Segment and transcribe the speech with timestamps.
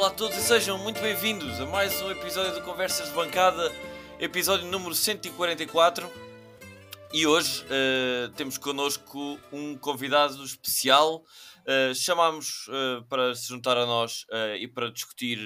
[0.00, 3.70] Olá a todos e sejam muito bem-vindos a mais um episódio de Conversas de Bancada,
[4.18, 6.10] episódio número 144.
[7.12, 11.22] E hoje uh, temos connosco um convidado especial.
[11.66, 14.24] Uh, chamámos uh, para se juntar a nós
[14.58, 15.38] e para discutir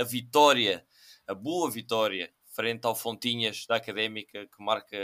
[0.00, 0.84] a vitória,
[1.24, 4.98] a boa vitória, frente ao Fontinhas da Académica, que marca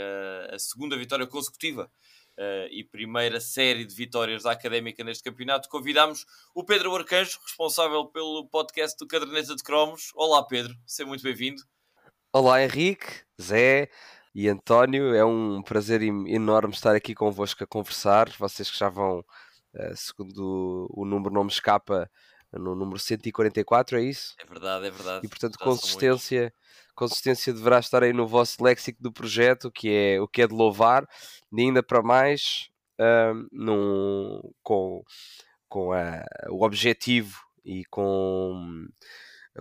[0.51, 1.89] a segunda vitória consecutiva
[2.37, 8.05] uh, e primeira série de vitórias da Académica neste campeonato, convidámos o Pedro Arcanjo, responsável
[8.05, 10.11] pelo podcast do Caderneta de Cromos.
[10.15, 11.61] Olá, Pedro, seja muito bem-vindo.
[12.31, 13.89] Olá, Henrique, Zé
[14.33, 15.13] e António.
[15.13, 18.29] É um prazer enorme estar aqui convosco a conversar.
[18.37, 22.09] Vocês que já vão, uh, segundo o número não me escapa,
[22.53, 24.35] no número 144, é isso?
[24.39, 25.25] É verdade, é verdade.
[25.25, 26.53] E portanto, consistência
[26.97, 30.53] consistência deverá estar aí no vosso léxico do projeto, que é o que é de
[30.53, 31.07] louvar,
[31.53, 35.03] e ainda para mais um, num, com,
[35.69, 38.87] com a, o objetivo e com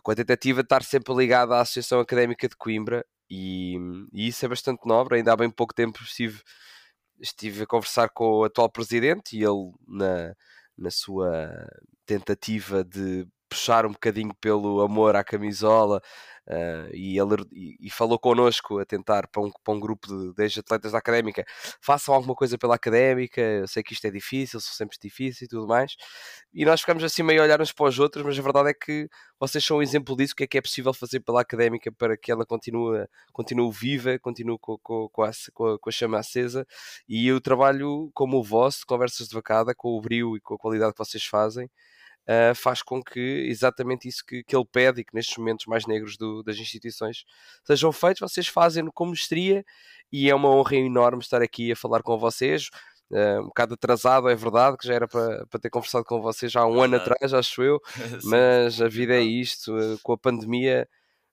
[0.09, 3.77] a tentativa de estar sempre ligado à Associação Académica de Coimbra, e,
[4.13, 5.17] e, isso é bastante nobre.
[5.17, 6.41] Ainda há bem pouco tempo estive,
[7.21, 10.35] estive a conversar com o atual presidente e ele, na,
[10.79, 11.51] na sua
[12.07, 16.01] tentativa de puxar um bocadinho pelo amor à camisola,
[16.47, 20.33] Uh, e, ele, e, e, falou connosco a tentar para um, para um grupo de
[20.37, 21.45] 10 atletas da académica
[21.81, 23.41] façam alguma coisa pela académica.
[23.41, 25.97] Eu sei que isto é difícil, são sempre difícil e tudo mais.
[26.55, 28.75] E nós ficamos assim meio a olhar uns para os outros, mas a verdade é
[28.75, 29.09] que
[29.41, 30.35] vocês são um exemplo disso.
[30.35, 34.17] O que é que é possível fazer pela académica para que ela continue, continue viva,
[34.21, 36.65] continue com, com, com, a, com, a, com a chama acesa.
[37.09, 40.59] E o trabalho como o vosso, conversas de vacada, com o brilho e com a
[40.59, 41.69] qualidade que vocês fazem
[42.29, 45.87] uh, faz com que exatamente isso que, que ele pede e que nestes momentos mais
[45.87, 47.25] negros do, das instituições
[47.65, 49.65] sejam feitos, vocês fazem com mestria
[50.13, 52.69] e é uma honra enorme estar aqui a falar com vocês.
[53.11, 56.51] Uh, um bocado atrasado, é verdade, que já era para, para ter conversado com vocês
[56.51, 57.81] já há um ano atrás, acho eu,
[58.25, 60.89] mas a vida é isto, uh, com a pandemia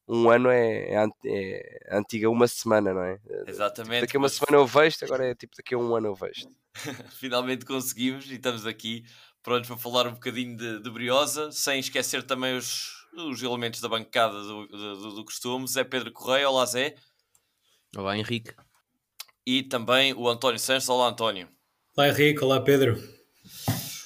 [0.08, 3.20] um ano é, é, é, antiga uma semana, não é?
[3.48, 4.02] Exatamente.
[4.02, 6.48] Daqui a uma semana eu vejo, agora é tipo daqui a um ano eu vejo.
[7.20, 9.06] Finalmente conseguimos e estamos aqui
[9.44, 13.90] prontos para falar um bocadinho de, de Briosa, sem esquecer também os, os elementos da
[13.90, 15.68] bancada do, do, do costume.
[15.68, 16.96] Zé Pedro Correia, olá Zé.
[17.96, 18.56] Olá Henrique.
[19.46, 21.50] E também o António Santos, olá António.
[21.96, 22.98] Olá Henrique, olá Pedro.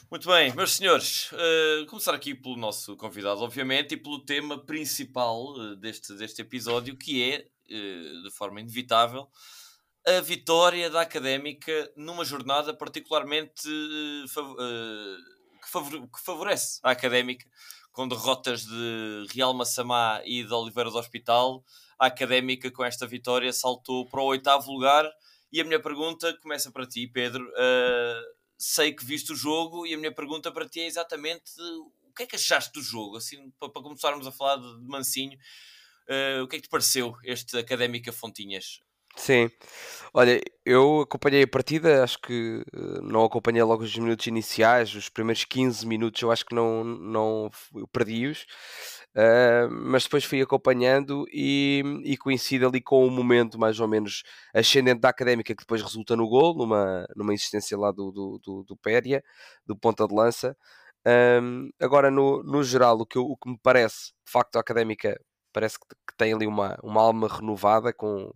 [0.09, 5.53] Muito bem, meus senhores, uh, começar aqui pelo nosso convidado, obviamente, e pelo tema principal
[5.53, 9.29] uh, deste, deste episódio, que é, uh, de forma inevitável,
[10.07, 14.25] a vitória da Académica numa jornada particularmente que,
[15.69, 17.45] favore que, favorece a Académica,
[17.91, 21.61] com derrotas de Real Massamá e de Oliveira do Hospital.
[21.99, 25.11] A Académica, com esta vitória, saltou para o oitavo lugar.
[25.51, 27.43] E a minha pergunta começa para ti, Pedro.
[27.49, 32.13] Uh, sei que viste o jogo e a minha pergunta para ti é exatamente o
[32.15, 33.17] que é que achaste do jogo?
[33.17, 35.37] Assim, para, começarmos a falar de, de Mansinho,
[36.07, 38.86] uh, o que é que te pareceu este Académica Fontinhas?
[39.17, 39.49] Sim.
[40.13, 45.09] Olha, eu acompanhei a partida, acho que uh, não acompanhei logo os minutos iniciais, os
[45.09, 47.49] primeiros 15 minutos eu acho que não, não
[47.91, 48.43] perdi-os,
[49.15, 54.23] uh, mas depois fui acompanhando e, e coincide ali com o momento mais ou menos
[54.53, 58.63] ascendente da Académica que depois resulta no gol, numa, numa insistência lá do, do, do,
[58.63, 59.23] do Péria,
[59.65, 60.55] do ponta de lança.
[61.41, 65.19] Um, agora, no, no geral, o que, o que me parece, de facto, a Académica
[65.53, 68.31] parece que, que tem ali uma, uma alma renovada com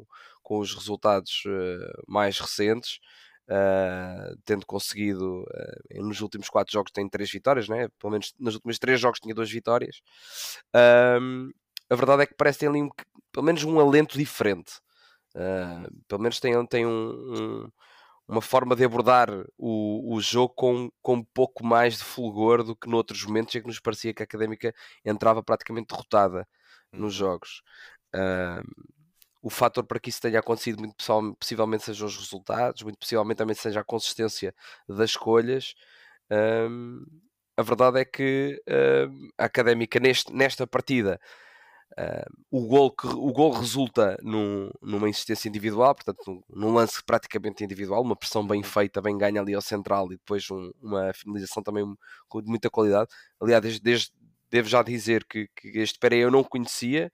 [0.52, 3.00] com os resultados uh, mais recentes,
[3.48, 7.88] uh, tendo conseguido uh, nos últimos quatro jogos tem três vitórias, né?
[7.98, 10.02] pelo menos nos últimos três jogos tinha duas vitórias.
[11.90, 12.90] a verdade é que parece ter ali um,
[13.32, 14.74] pelo menos um alento diferente.
[16.10, 17.72] pelo menos tem, tem um, um,
[18.28, 22.76] uma forma de abordar o, o jogo com, com um pouco mais de fulgor do
[22.76, 24.76] que noutros momentos em que nos parecia que a académica
[25.06, 26.46] entrava praticamente derrotada
[26.92, 27.28] nos uhum.
[27.28, 27.62] jogos.
[28.14, 29.01] Uh,
[29.42, 30.96] o fator para que isso tenha acontecido muito
[31.40, 34.54] possivelmente sejam os resultados, muito possivelmente também seja a consistência
[34.88, 35.74] das escolhas.
[36.30, 37.04] Um,
[37.58, 38.62] a verdade é que
[39.10, 41.20] um, a Académica neste, nesta partida
[42.50, 47.64] o, gol que, o gol resulta num, numa insistência individual, portanto num, num, lance praticamente
[47.64, 51.62] individual, uma pressão bem feita, bem ganha ali ao central e depois um, uma finalização
[51.62, 53.10] também de muita qualidade.
[53.40, 54.12] Aliás, desde, desde,
[54.50, 57.12] devo já dizer que, que este Pereira eu não conhecia,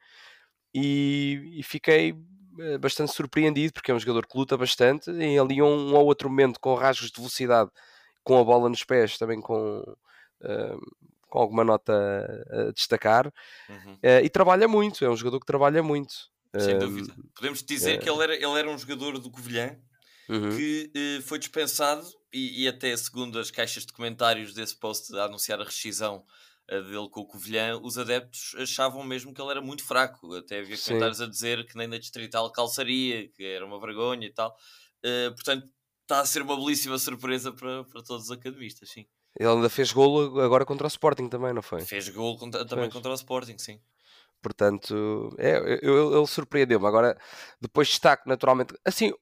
[0.73, 2.15] e, e fiquei
[2.59, 6.05] eh, bastante surpreendido porque é um jogador que luta bastante e ali um, um ou
[6.05, 7.69] outro momento com rasgos de velocidade
[8.23, 10.95] com a bola nos pés também com, uh,
[11.29, 11.93] com alguma nota
[12.49, 13.31] a destacar
[13.69, 13.93] uhum.
[13.93, 16.13] uh, e trabalha muito, é um jogador que trabalha muito
[16.57, 19.77] sem uh, dúvida podemos dizer que ele era, ele era um jogador do Covilhã
[20.27, 20.49] uhum.
[20.57, 25.61] que foi dispensado e, e, até segundo as caixas de comentários desse post a anunciar
[25.61, 26.25] a rescisão
[26.67, 30.35] dele com o Covilhã, os adeptos achavam mesmo que ele era muito fraco.
[30.35, 30.87] Até havia Sim.
[30.87, 34.55] comentários a dizer que nem na Distrital calçaria, que era uma vergonha e tal.
[35.03, 35.67] Uh, portanto,
[36.01, 39.05] está a ser uma belíssima surpresa para, para todos os academistas, sim.
[39.39, 41.81] Ele ainda fez golo agora contra o Sporting também, não foi?
[41.81, 42.93] Fez golo contra, também fez.
[42.93, 43.79] contra o Sporting, sim.
[44.41, 46.87] Portanto, é, eu, ele surpreendeu-me.
[46.87, 47.17] Agora,
[47.59, 48.73] depois destaque naturalmente.
[48.85, 49.13] Assim,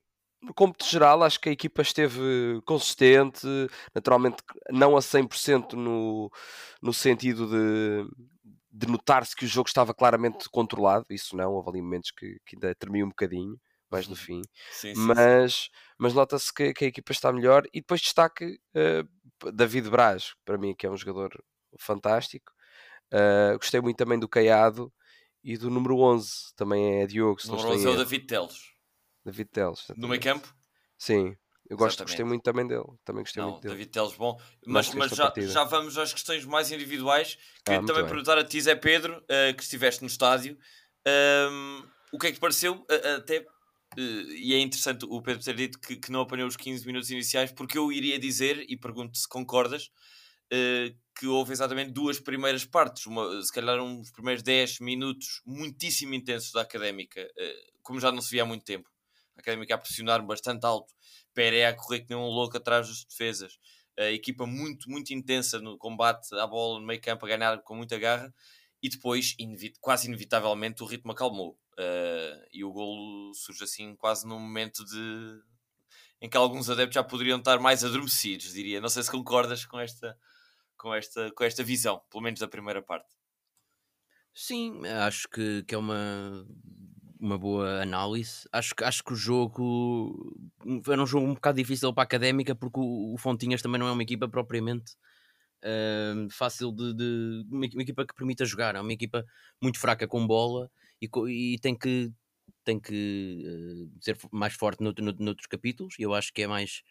[0.45, 3.47] no cômputo geral, acho que a equipa esteve consistente,
[3.94, 4.38] naturalmente
[4.69, 6.31] não a 100% no,
[6.81, 8.07] no sentido de,
[8.71, 11.06] de notar-se que o jogo estava claramente controlado.
[11.09, 13.59] Isso não, houve ali momentos que, que ainda tremia um bocadinho,
[13.89, 14.18] mais no uhum.
[14.18, 14.42] fim.
[14.71, 17.63] Sim, sim, mas mas nota-se que, que, a equipa está melhor.
[17.74, 21.31] E depois destaque uh, David Braz, para mim, que é um jogador
[21.80, 22.51] fantástico.
[23.13, 24.92] Uh, gostei muito também do Caiado
[25.44, 27.39] e do número 11, também é Diogo.
[27.45, 28.75] O número 11 é o David Teles.
[29.25, 29.88] David Teles.
[29.98, 30.48] No meio campo?
[30.98, 31.36] Sim.
[31.68, 32.86] Eu gosto, gostei muito também dele.
[33.04, 33.74] Também gostei Não, muito dele.
[33.74, 34.39] David Teles, bom.
[34.68, 37.38] Mas, mas já, já vamos às questões mais individuais.
[37.66, 38.10] Queria ah, também bem.
[38.10, 40.56] perguntar a ti, Zé Pedro, uh, que estiveste no estádio,
[41.07, 43.44] uh, o que é que pareceu, uh, até,
[43.98, 47.51] e é interessante o Pedro ter dito que, que, não apanhou os 15 minutos iniciais,
[47.51, 49.89] porque eu iria dizer, e pergunto se concordas,
[51.18, 56.51] que houve exatamente duas primeiras partes, uma, se calhar uns primeiros 10 minutos muitíssimo intensos
[56.51, 57.28] da académica,
[57.81, 58.88] como já não se via há muito tempo
[59.38, 60.94] Académica a pressionar bastante alto,
[61.34, 63.60] Peré a correr que nem um louco atrás das defesas,
[63.98, 67.76] a equipa muito, muito intensa no combate à bola no meio campo, a ganhar com
[67.76, 68.34] muita garra,
[68.82, 69.36] e depois,
[69.82, 71.58] quase inevitavelmente, o ritmo acalmou.
[71.74, 75.42] Uh, e o golo surge assim quase num momento de
[76.22, 78.80] em que alguns adeptos já poderiam estar mais adormecidos, diria.
[78.80, 80.18] Não sei se concordas com esta,
[80.78, 83.14] com esta, com esta visão, pelo menos da primeira parte.
[84.34, 86.46] Sim, acho que, que é uma
[87.25, 88.48] uma boa análise.
[88.51, 90.36] Acho, acho que o jogo
[90.88, 93.88] era um jogo um bocado difícil para a académica porque o, o Fontinhas também não
[93.88, 94.94] é uma equipa propriamente
[95.63, 98.75] uh, fácil de, de uma, uma, equipa que permita jogar.
[98.75, 99.25] É uma equipa
[99.62, 100.69] muito fraca com bola
[101.01, 101.10] e,
[101.54, 102.12] e tem que
[102.63, 105.95] tem que uh, ser mais forte no, no, noutros capítulos.
[106.00, 106.83] E eu acho que é mais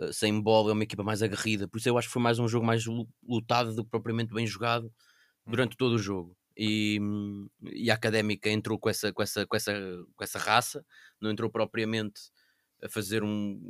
[0.00, 1.68] uh, sem bola, é uma equipa mais aguerrida.
[1.68, 2.84] Por isso eu acho que foi mais um jogo mais
[3.22, 4.92] lutado do que propriamente bem jogado
[5.46, 6.98] durante todo o jogo e,
[7.72, 9.72] e a académica entrou com essa, com, essa, com, essa,
[10.14, 10.84] com essa raça,
[11.20, 12.20] não entrou propriamente
[12.82, 13.60] a fazer um,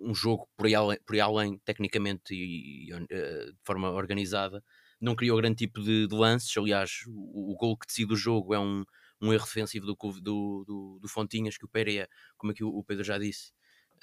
[0.00, 3.06] um jogo por aí além, por aí além tecnicamente e, e uh,
[3.52, 4.62] de forma organizada,
[5.00, 6.56] não criou grande tipo de, de lances.
[6.56, 8.84] Aliás, o, o gol que decide o jogo é um,
[9.20, 12.84] um erro defensivo do, do, do, do Fontinhas, que o Pereira, como aqui o, o
[12.84, 13.52] Pedro já disse,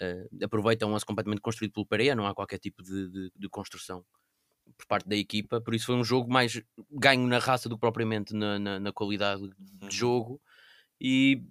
[0.01, 3.49] uh, aproveita um lance completamente construído pelo Pereira, não há qualquer tipo de, de, de
[3.49, 4.05] construção
[4.77, 7.81] por parte da equipa, por isso foi um jogo mais ganho na raça do que
[7.81, 9.91] propriamente na, na, na qualidade de uhum.
[9.91, 10.41] jogo.
[10.99, 11.41] E,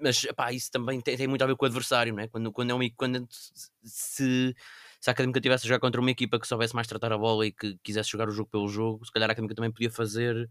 [0.00, 2.28] mas epá, isso também tem, tem, muito a ver com o adversário, não é?
[2.28, 4.54] Quando, quando, é uma, quando se,
[5.00, 7.46] se a Académica tivesse a jogar contra uma equipa que soubesse mais tratar a bola
[7.46, 10.48] e que quisesse jogar o jogo pelo jogo, se calhar a Académica também podia fazer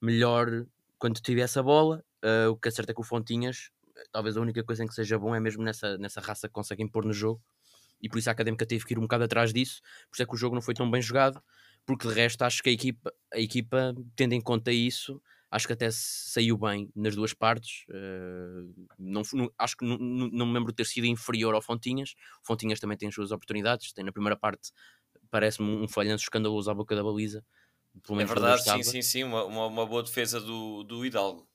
[0.00, 0.66] melhor
[0.98, 2.04] quando tivesse a bola.
[2.24, 3.70] Uh, o que é certo é que o Fontinhas,
[4.12, 6.88] talvez a única coisa em que seja bom é mesmo nessa, nessa raça que conseguem
[6.88, 7.42] pôr no jogo
[8.00, 10.26] e por isso a Académica teve que ir um bocado atrás disso, por isso é
[10.26, 11.42] que o jogo não foi tão bem jogado,
[11.84, 15.20] porque de resto acho que a equipa, a equipa tendo em conta isso,
[15.50, 17.84] acho que até saiu bem nas duas partes.
[17.88, 22.14] Uh, não, não, acho que não, não, me lembro de ter sido inferior ao Fontinhas.
[22.42, 23.92] O Fontinhas também tem as suas oportunidades.
[23.92, 24.72] Tem na primeira parte,
[25.30, 27.44] parece-me um falhanço escandaloso à boca da baliza.
[28.20, 29.24] é verdade, sim, sim, sim.
[29.24, 31.48] Uma, uma, uma, boa defesa do, do Hidalgo.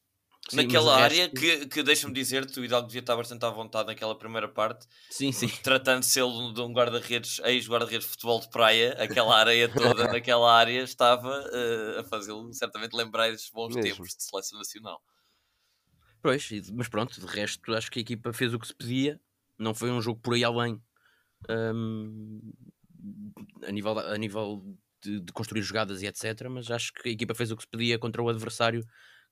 [0.49, 1.39] Sim, naquela área resto...
[1.39, 4.87] que, que deixa-me dizer-te, o Hidalgo devia estar bastante à vontade naquela primeira parte.
[5.09, 5.47] Sim, sim.
[5.63, 10.81] Tratando-se ele de um guarda-redes, ex-guarda-redes de futebol de praia, aquela areia toda naquela área
[10.81, 13.91] estava uh, a fazê-lo certamente lembrar esses bons Mesmo.
[13.91, 15.01] tempos de seleção nacional.
[16.21, 19.19] Pois, mas pronto, de resto acho que a equipa fez o que se pedia.
[19.57, 20.81] Não foi um jogo por aí além
[21.49, 22.53] um,
[23.65, 26.47] a nível, a nível de, de construir jogadas e etc.
[26.49, 28.85] Mas acho que a equipa fez o que se pedia contra o adversário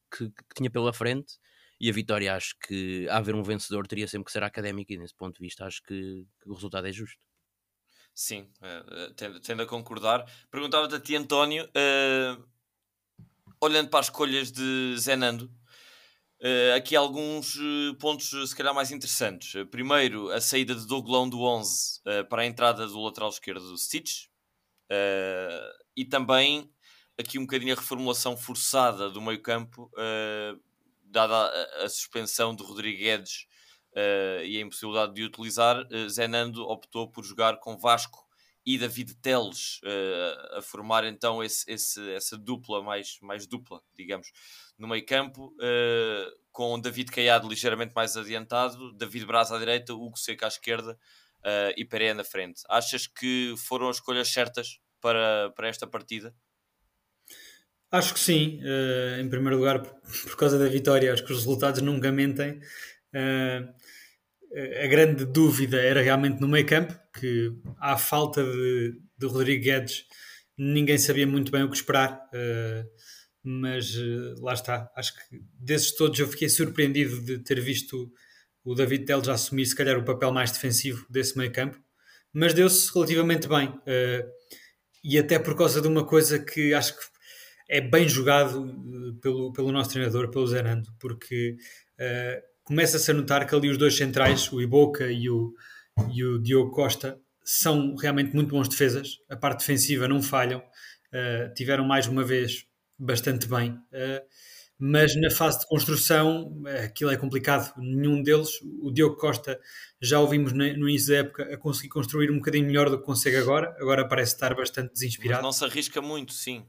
[0.10, 1.38] que, que, tinha pela frente.
[1.80, 4.98] E a vitória, acho que a haver um vencedor teria sempre que ser académico, e
[4.98, 7.30] nesse ponto de vista, acho que, que o resultado é justo.
[8.14, 10.26] Sim, uh, tendo, tendo, a concordar.
[10.52, 12.46] Perguntava-te a ti, António, uh,
[13.62, 15.46] olhando para as escolhas de Zenando,
[16.42, 17.58] uh, aqui alguns
[17.98, 19.54] pontos, se calhar, mais interessantes.
[19.72, 24.26] primeiro, a saída de Douglão do 11 para a entrada do lateral esquerdo do Stitch.
[25.96, 26.70] e também
[27.20, 30.60] aqui um bocadinho a reformulação forçada do meio campo, uh,
[31.04, 33.46] dada a, a, suspensão de Rodrigues
[33.92, 38.26] uh, e a impossibilidade de utilizar, uh, Zenando optou por jogar com Vasco
[38.66, 39.82] e David Teles
[40.56, 44.32] a formar então esse, esse, essa dupla, mais, mais dupla, digamos,
[44.78, 45.56] no meio campo,
[46.52, 51.00] com David Caiado ligeiramente mais adiantado, David Braz à direita, Hugo Seca à esquerda
[51.78, 52.62] e Pereira na frente.
[52.70, 56.36] Achas que foram as escolhas certas para, para esta partida?
[57.92, 58.60] Acho que sim.
[58.62, 62.60] Uh, em primeiro lugar, por causa da vitória, acho que os resultados nunca mentem.
[63.14, 63.68] Uh,
[64.84, 70.06] a grande dúvida era realmente no meio campo, que à falta de, de Rodrigo Guedes
[70.58, 72.30] ninguém sabia muito bem o que esperar.
[72.34, 72.88] Uh,
[73.42, 73.96] mas
[74.40, 74.92] lá está.
[74.96, 78.12] Acho que desses todos eu fiquei surpreendido de ter visto
[78.64, 81.80] o David Teles assumir se calhar o papel mais defensivo desse meio campo,
[82.34, 83.74] mas deu-se relativamente bem.
[85.02, 87.19] e até por causa de uma coisa que acho que
[87.70, 91.56] é bem jogado eh, pelo, pelo nosso treinador, pelo Zerando, porque
[92.00, 95.54] uh, começa-se a notar que ali os dois centrais, o Iboca e o,
[96.12, 99.18] e o Diogo Costa, são realmente muito bons defesas.
[99.30, 102.66] A parte defensiva não falham, uh, tiveram mais uma vez
[102.98, 103.72] bastante bem.
[103.72, 104.26] Uh,
[104.82, 107.74] mas na fase de construção aquilo é complicado.
[107.78, 108.50] Nenhum deles,
[108.82, 109.60] o Diogo Costa,
[110.02, 113.36] já ouvimos no início da época a conseguir construir um bocadinho melhor do que consegue
[113.36, 113.76] agora.
[113.78, 115.44] Agora parece estar bastante desinspirado.
[115.44, 116.66] Mas não se arrisca muito, sim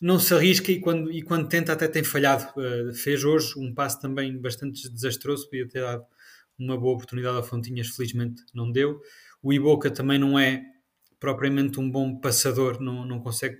[0.00, 2.44] não se arrisca e quando, e quando tenta até tem falhado.
[2.56, 6.04] Uh, fez hoje um passo também bastante desastroso, podia ter dado
[6.58, 9.00] uma boa oportunidade a Fontinhas, felizmente não deu.
[9.42, 10.62] O Iboca também não é
[11.18, 13.58] propriamente um bom passador, não, não consegue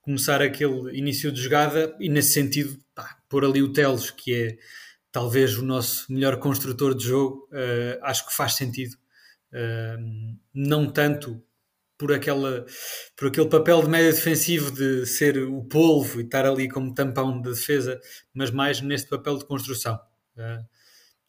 [0.00, 4.58] começar aquele início de jogada e nesse sentido, pá, pôr ali o Teles, que é
[5.10, 8.96] talvez o nosso melhor construtor de jogo, uh, acho que faz sentido.
[9.52, 11.42] Uh, não tanto
[12.02, 12.66] por, aquela,
[13.16, 17.40] por aquele papel de médio defensivo de ser o polvo e estar ali como tampão
[17.40, 18.00] de defesa,
[18.34, 19.94] mas mais neste papel de construção.
[20.36, 20.66] Uh,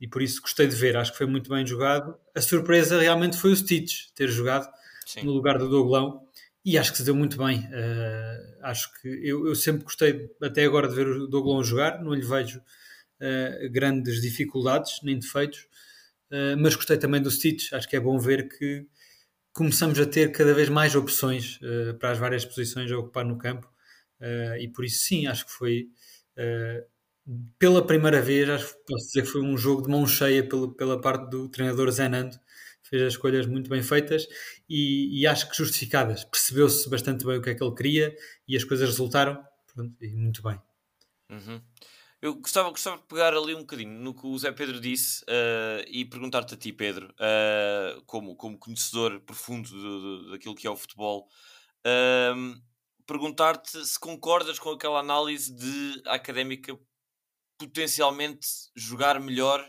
[0.02, 2.18] e por isso gostei de ver, acho que foi muito bem jogado.
[2.36, 4.68] A surpresa realmente foi o Stitch ter jogado
[5.06, 5.26] Sim.
[5.26, 6.24] no lugar do Douglão
[6.66, 7.60] e acho que se deu muito bem.
[7.60, 12.16] Uh, acho que eu, eu, sempre gostei até agora de ver o Douglão jogar, não
[12.16, 15.68] lhe vejo uh, grandes dificuldades nem defeitos,
[16.58, 17.72] mas gostei também do Stitch.
[17.74, 18.88] Acho que é bom ver que
[19.54, 23.38] começamos a ter cada vez mais opções uh, para as várias posições a ocupar no
[23.38, 23.72] campo
[24.20, 25.90] uh, e por isso sim, acho que foi
[26.38, 26.86] uh,
[27.58, 30.74] pela primeira vez, acho que posso dizer que foi um jogo de mão cheia pela,
[30.76, 32.38] pela parte do treinador Zenando,
[32.84, 34.28] fez as escolhas muito bem feitas
[34.68, 38.16] e, e acho que justificadas, percebeu-se bastante bem o que é que ele queria
[38.48, 39.42] e as coisas resultaram
[39.74, 40.62] Pronto, e muito bem.
[41.30, 41.62] Uhum.
[42.24, 45.84] Eu gostava, gostava de pegar ali um bocadinho no que o Zé Pedro disse uh,
[45.88, 51.28] e perguntar-te a ti, Pedro, uh, como, como conhecedor profundo daquilo que é o futebol,
[51.86, 52.62] uh,
[53.06, 56.80] perguntar-te se concordas com aquela análise de a académica
[57.58, 59.62] potencialmente jogar melhor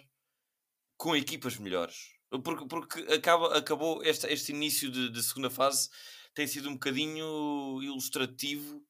[0.96, 2.12] com equipas melhores.
[2.44, 5.88] Porque, porque acaba, acabou este, este início de, de segunda fase
[6.32, 8.80] tem sido um bocadinho ilustrativo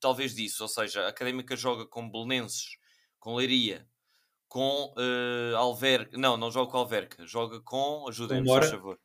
[0.00, 2.84] talvez disso, ou seja, a Académica joga com belenenses
[3.26, 3.84] com Leiria,
[4.48, 6.16] com uh, Alverca.
[6.16, 8.06] Não, não joga com Alverca, joga com.
[8.08, 9.00] Ajudem-me, por favor.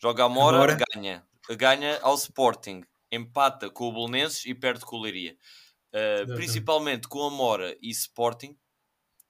[0.00, 0.78] Joga a Mora, Amora.
[0.94, 1.22] ganha.
[1.50, 5.36] Ganha ao Sporting, empata com o Bolonenses e perde com o Leiria.
[5.92, 8.56] Uh, principalmente com a Mora e Sporting,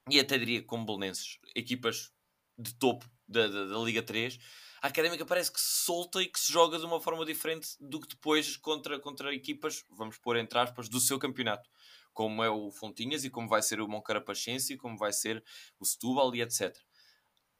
[0.08, 2.12] e até diria com Bolonenses, equipas
[2.56, 4.38] de topo da, da, da, Liga 3.
[4.80, 8.00] A Académica parece que se solta e que se joga de uma forma diferente do
[8.00, 11.68] que depois contra, contra equipas, vamos pôr entre aspas, do seu campeonato
[12.16, 15.44] como é o Fontinhas e como vai ser o Moncarapachense e como vai ser
[15.78, 16.74] o Setúbal e etc.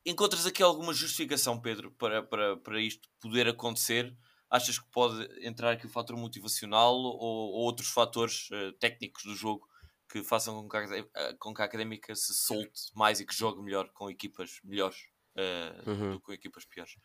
[0.05, 4.17] Encontras aqui alguma justificação, Pedro, para, para, para isto poder acontecer?
[4.49, 9.35] Achas que pode entrar aqui o fator motivacional ou, ou outros fatores uh, técnicos do
[9.35, 9.69] jogo
[10.11, 13.35] que façam com que, a, eh, com que a académica se solte mais e que
[13.35, 16.13] jogue melhor com equipas melhores uh, uhum.
[16.13, 16.97] do que com equipas piores?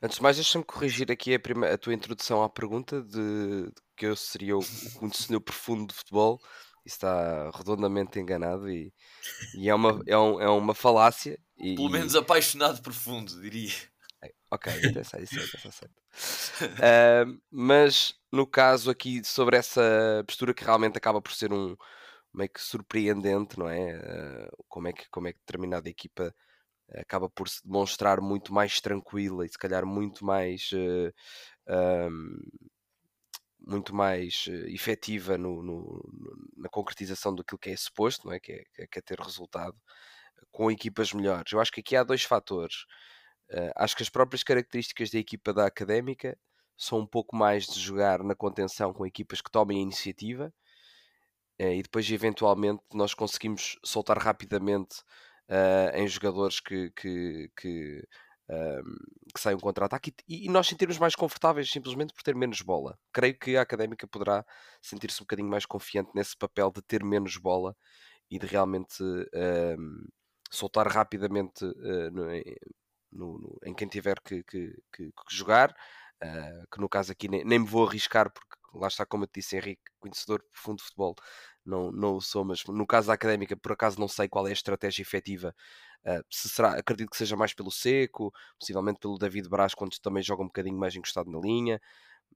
[0.00, 3.72] Antes de mais, deixa-me corrigir aqui a, prima, a, tua introdução à pergunta de, de
[3.96, 6.40] que eu seria o, o conhecedor profundo de futebol.
[6.86, 8.92] Isso está redondamente enganado e,
[9.54, 11.38] e é, uma, é, um, é uma falácia.
[11.58, 13.74] E, Pelo menos apaixonado profundo, diria.
[14.22, 20.54] É, ok, então isso, isso, isso, isso uh, Mas no caso aqui sobre essa postura
[20.54, 21.76] que realmente acaba por ser um
[22.32, 23.96] meio que surpreendente, não é?
[23.96, 26.34] Uh, como é que como é que determinada equipa
[26.94, 31.12] acaba por se demonstrar muito mais tranquila e se calhar muito mais uh,
[31.66, 32.38] eh, um,
[33.60, 36.02] muito mais uh, efetiva no, no,
[36.56, 38.40] na concretização daquilo que é suposto, não é?
[38.40, 39.76] Que, é, que é ter resultado
[40.50, 41.52] com equipas melhores.
[41.52, 42.84] Eu acho que aqui há dois fatores.
[43.50, 46.38] Uh, acho que as próprias características da equipa da académica
[46.76, 50.52] são um pouco mais de jogar na contenção com equipas que tomem a iniciativa
[51.58, 55.02] e depois eventualmente nós conseguimos soltar rapidamente
[55.48, 58.04] uh, em jogadores que, que, que,
[58.48, 58.82] uh,
[59.34, 62.98] que saiam contra-ataque e, e, nós sentirmos mais confortáveis simplesmente por ter menos bola.
[63.12, 64.44] Creio que a Académica poderá
[64.82, 67.76] sentir-se um bocadinho mais confiante nesse papel de ter menos bola
[68.30, 70.08] e de realmente uh,
[70.50, 72.26] soltar rapidamente uh, no,
[73.10, 75.74] no, no, em quem tiver que, que, que jogar.
[76.22, 79.28] Uh, que no caso aqui nem, nem, me vou arriscar porque lá está, como eu
[79.28, 81.14] te disse, Henrique, conhecedor profundo de futebol,
[81.68, 84.50] não, não o sou, mas no caso da académica, por acaso não sei qual é
[84.50, 85.54] a estratégia efetiva.
[86.04, 90.22] Uh, se será, acredito que seja mais pelo Seco, possivelmente pelo David Braz, quando também
[90.22, 91.80] joga um bocadinho mais encostado na linha.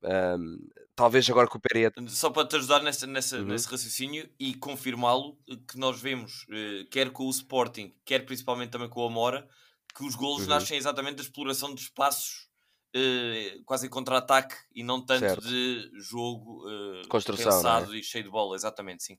[0.02, 0.58] Um,
[0.94, 1.92] talvez agora com o Pereira.
[2.08, 3.44] Só para te ajudar nessa, nessa, uhum.
[3.44, 8.88] nesse raciocínio e confirmá-lo, que nós vemos, uh, quer com o Sporting, quer principalmente também
[8.88, 9.48] com o Amora,
[9.94, 10.48] que os golos uhum.
[10.48, 12.51] nascem exatamente da exploração de espaços
[12.96, 15.46] uh, quase em contra-ataque e não tanto certo.
[15.46, 17.54] de jogo uh, Construção, é?
[17.54, 17.98] pensado é?
[17.98, 19.18] e cheio de bola, exatamente, sim.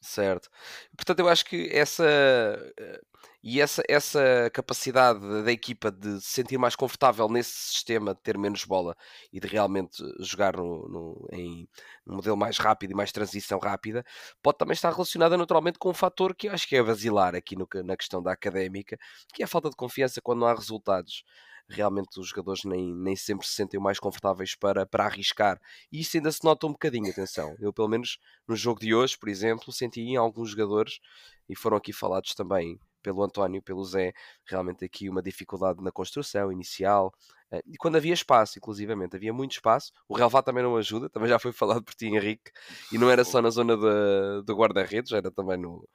[0.00, 0.50] Certo.
[0.94, 3.00] Portanto, eu acho que essa eh,
[3.42, 8.38] e essa, essa capacidade da equipa de se sentir mais confortável nesse sistema, de ter
[8.38, 8.96] menos bola
[9.32, 11.68] e de realmente jogar no, no, em
[12.06, 14.04] um modelo mais rápido e mais transição rápida,
[14.42, 17.56] pode também estar relacionada naturalmente com um fator que eu acho que é basilar aqui
[17.56, 18.98] no, na questão da académica,
[19.34, 21.24] que é a falta de confiança quando não há resultados
[21.68, 25.60] realmente os jogadores nem, nem sempre se sentem mais confortáveis para, para arriscar.
[25.90, 27.56] E isso ainda se nota um bocadinho, atenção.
[27.60, 31.00] Eu, pelo menos no jogo de hoje, por exemplo, senti em alguns jogadores,
[31.48, 34.14] e foram aqui falados também pelo António, pelo Zé,
[34.46, 37.12] realmente aqui uma dificuldade na construção inicial.
[37.52, 39.92] Eh, e quando havia espaço, inclusivamente, havia muito espaço.
[40.08, 42.50] O relevado também não ajuda, também já foi falado por ti, Henrique,
[42.90, 45.86] e não era só na zona do guarda-redes, era também no.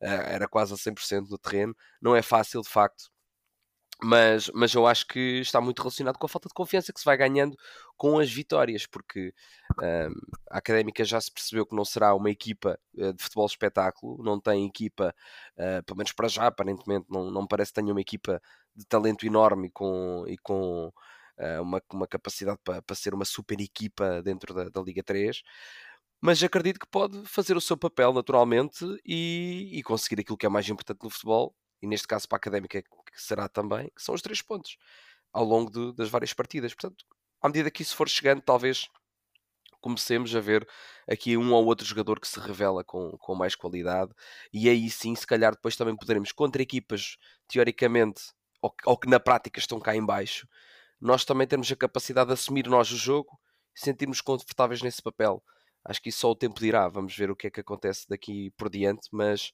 [0.00, 1.76] Eh, era quase a 100% no terreno.
[2.00, 3.11] Não é fácil, de facto,
[4.02, 7.04] mas, mas eu acho que está muito relacionado com a falta de confiança que se
[7.04, 7.56] vai ganhando
[7.96, 9.32] com as vitórias, porque
[9.80, 10.12] um,
[10.50, 14.40] a Académica já se percebeu que não será uma equipa uh, de futebol espetáculo, não
[14.40, 15.14] tem equipa,
[15.56, 18.42] uh, pelo menos para já, aparentemente, não, não parece que tenha uma equipa
[18.74, 23.24] de talento enorme e com, e com uh, uma, uma capacidade para, para ser uma
[23.24, 25.42] super equipa dentro da, da Liga 3
[26.24, 30.48] mas acredito que pode fazer o seu papel naturalmente e, e, conseguir aquilo que é
[30.48, 31.52] mais importante no futebol,
[31.82, 34.76] e neste caso para a Académica que será também, que são os três pontos
[35.32, 36.72] ao longo de, das várias partidas.
[36.72, 37.04] Portanto,
[37.40, 38.88] à medida que isso for chegando, talvez
[39.80, 40.66] comecemos a ver
[41.10, 44.12] aqui um ou outro jogador que se revela com, com mais qualidade
[44.52, 47.16] e aí sim, se calhar depois também poderemos contra equipas
[47.48, 48.22] teoricamente
[48.62, 50.46] ou, ou que na prática estão cá em baixo,
[51.00, 53.36] nós também temos a capacidade de assumir nós o jogo
[53.74, 55.42] e sentirmos confortáveis nesse papel.
[55.84, 56.88] Acho que isso só o tempo dirá.
[56.88, 59.52] Vamos ver o que é que acontece daqui por diante, mas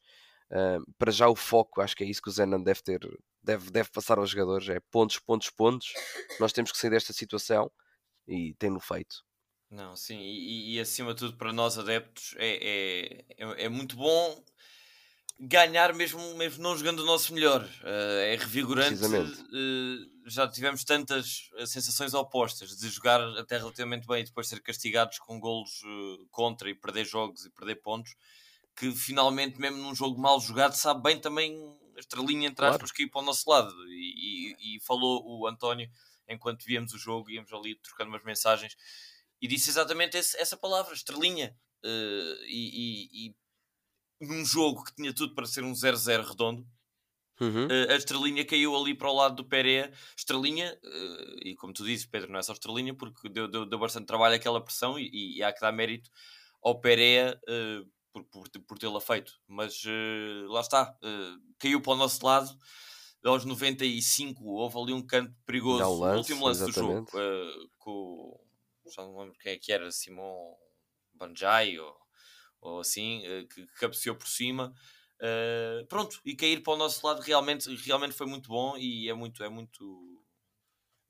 [0.50, 3.00] Uh, para já o foco, acho que é isso que o Zenan deve ter,
[3.42, 5.92] deve, deve passar aos jogadores, é pontos, pontos, pontos.
[6.40, 7.70] Nós temos que sair desta situação
[8.26, 9.24] e tem-no feito.
[9.70, 13.96] Não, sim, e, e, acima de tudo para nós adeptos é, é, é, é muito
[13.96, 14.42] bom
[15.38, 17.62] ganhar mesmo, mesmo não jogando o nosso melhor.
[17.82, 19.04] Uh, é revigorante.
[19.04, 25.18] Uh, já tivemos tantas sensações opostas de jogar até relativamente bem e depois ser castigados
[25.18, 28.14] com golos uh, contra e perder jogos e perder pontos
[28.78, 31.58] que finalmente, mesmo num jogo mal jogado, sabe bem também
[31.96, 32.94] a estrelinha entre aspas claro.
[32.94, 33.74] que ir para o nosso lado.
[33.88, 35.90] E, e, e, falou o António
[36.28, 38.76] enquanto víamos o jogo, íamos ali trocando umas mensagens
[39.40, 41.56] e disse exatamente esse, essa palavra, estrelinha.
[41.84, 43.36] Uh, e, e,
[44.20, 46.66] num jogo que tinha tudo para ser um 0-0 redondo,
[47.40, 47.66] uhum.
[47.66, 49.92] uh, a estrelinha caiu ali para o lado do Pereira.
[50.16, 53.78] Estrelinha, uh, e como tu dizes, Pedro, não é só estrelinha, porque deu, deu, deu
[53.78, 56.10] bastante trabalho aquela pressão e, e há que dar mérito
[56.62, 57.40] ao Pereira
[58.24, 59.32] por, por, por tê-la feito.
[59.46, 62.50] Mas uh, lá está, uh, caiu para o nosso lado.
[63.24, 67.10] Aos 95 houve ali um canto perigoso no último lance exatamente.
[67.10, 68.40] do jogo uh, com
[68.94, 70.54] já não lembro quem é que era, Simon
[71.12, 71.94] Banjai ou,
[72.60, 73.20] ou assim,
[73.52, 74.72] que, que cabeceou por cima.
[75.90, 79.44] pronto, e cair para o nosso lado realmente, realmente foi muito bom e é muito,
[79.44, 80.17] é muito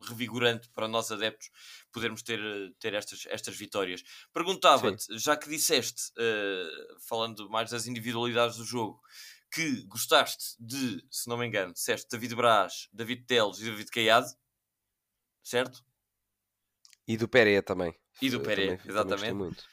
[0.00, 1.50] revigorante para nós adeptos
[1.92, 2.40] podermos ter,
[2.78, 4.02] ter estas, estas vitórias.
[4.32, 9.00] Perguntava-te, já que disseste, uh, falando mais das individualidades do jogo,
[9.50, 14.28] que gostaste de, se não me engano, disseste David Braz, David Teles e David Caiado,
[15.42, 15.82] certo?
[17.06, 17.98] E do Pereira também.
[18.20, 19.64] E do Pereira, exatamente.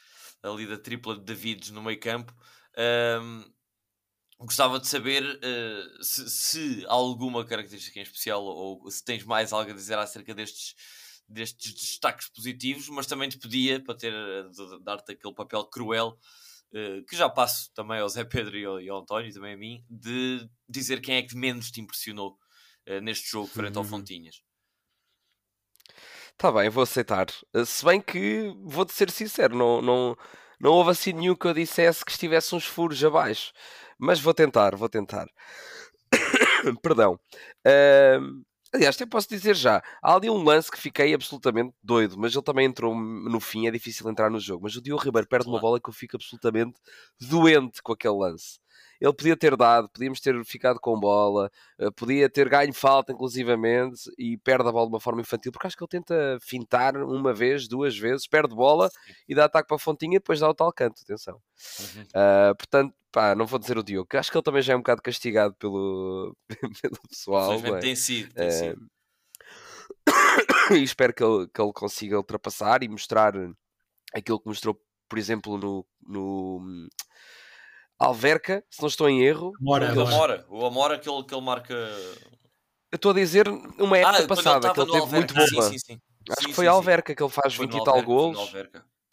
[0.42, 2.34] Ali da tripla de Davids no meio campo.
[2.78, 3.44] Um,
[4.38, 9.70] gostava de saber uh, se, se, alguma característica em especial ou se tens mais algo
[9.70, 10.74] a dizer acerca destes,
[11.28, 14.12] destes destaques positivos, mas também te pedia para ter
[14.82, 16.18] dar-te aquele papel cruel
[16.72, 19.56] uh, que já passo também ao Zé Pedro e ao, e ao, António, também a
[19.56, 22.36] mim, de dizer quem é que menos te impressionou
[22.88, 23.88] uh, neste jogo frente ao uhum.
[23.88, 24.42] Fontinhas.
[26.36, 27.28] Tá bem, vou aceitar.
[27.64, 30.16] Se bem que vou-te ser sincero, não, não,
[30.60, 33.54] não houve assim nenhum que eu dissesse que estivesse uns furos abaixo.
[33.98, 35.26] Mas vou tentar, vou tentar.
[36.82, 37.18] Perdão.
[37.66, 39.82] Uh, aliás, até posso dizer já.
[40.02, 43.66] Há ali um lance que fiquei absolutamente doido, mas ele também entrou no fim.
[43.66, 44.64] É difícil entrar no jogo.
[44.64, 45.56] Mas o Diogo Ribeiro perde claro.
[45.56, 46.78] uma bola que eu fico absolutamente
[47.20, 48.58] doente com aquele lance.
[49.00, 54.10] Ele podia ter dado, podíamos ter ficado com bola, uh, podia ter ganho falta, inclusivamente,
[54.18, 57.32] e perde a bola de uma forma infantil, porque acho que ele tenta fintar uma
[57.32, 58.90] vez, duas vezes, perde bola
[59.28, 61.40] e dá ataque para a Fontinha, depois dá o tal canto, atenção.
[61.80, 62.02] Uhum.
[62.02, 64.80] Uh, portanto, pá, não vou dizer o Diogo, acho que ele também já é um
[64.80, 66.36] bocado castigado pelo,
[66.82, 67.54] pelo pessoal.
[67.54, 67.78] É?
[67.78, 68.86] Tem sido, tem sido.
[70.72, 73.34] e espero que ele, que ele consiga ultrapassar e mostrar
[74.14, 76.88] aquilo que mostrou, por exemplo, no, no
[77.98, 79.52] Alverca, se não estou em erro.
[79.60, 81.74] Amora, o Amora, o Amora que ele, que ele marca.
[81.74, 85.34] Eu estou a dizer uma época ah, passada que ele teve Alverca.
[85.34, 85.62] muito boa.
[85.62, 86.00] Sim, sim, sim.
[86.28, 88.36] Acho sim, que foi a Alverca que ele faz foi 20 e tal gols.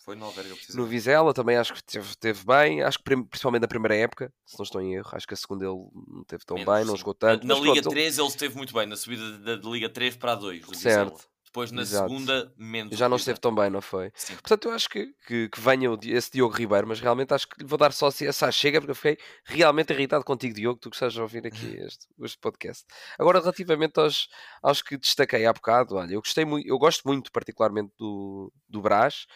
[0.03, 2.83] Foi no Alverca, No Vizela também acho que teve, teve, bem.
[2.83, 5.63] Acho que principalmente na primeira época, se não estou em erro, acho que a segunda
[5.63, 7.47] ele não teve tão Menos, bem, não jogou tanto.
[7.47, 10.33] Na, na Liga 3 ele esteve muito bem, na subida da, da Liga 3 para
[10.33, 10.65] a 2.
[10.73, 11.25] Certo.
[11.53, 12.09] Depois na Exato.
[12.09, 12.97] segunda, menos.
[12.97, 14.11] Já não esteve tão bem, não foi?
[14.15, 14.33] Sim.
[14.33, 17.67] Portanto, eu acho que, que, que venha esse Diogo Ribeiro, mas realmente acho que lhe
[17.67, 21.15] vou dar só essa chega, porque eu fiquei realmente irritado contigo, Diogo, tu que estás
[21.15, 22.83] a ouvir aqui este, este podcast.
[23.19, 24.29] Agora, relativamente aos,
[24.63, 28.81] aos que destaquei há bocado, olha, eu gostei muito, eu gosto muito particularmente do, do
[28.81, 29.27] Brás.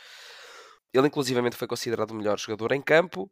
[0.94, 3.30] Ele, inclusivamente, foi considerado o melhor jogador em campo,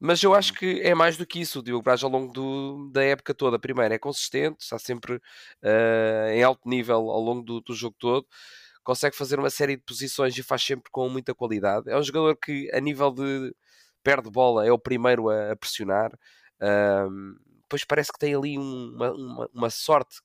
[0.00, 0.58] mas eu acho uhum.
[0.58, 1.60] que é mais do que isso.
[1.60, 6.28] O Diogo Braz, ao longo do, da época toda, primeiro, é consistente, está sempre uh,
[6.32, 8.26] em alto nível ao longo do, do, jogo todo,
[8.84, 11.90] consegue fazer uma série de posições e faz sempre com muita qualidade.
[11.90, 13.54] É um jogador que, a nível de
[14.02, 16.12] perde bola, é o primeiro a, a pressionar.
[16.60, 20.20] Uh, depois parece que tem ali uma, uma, uma sorte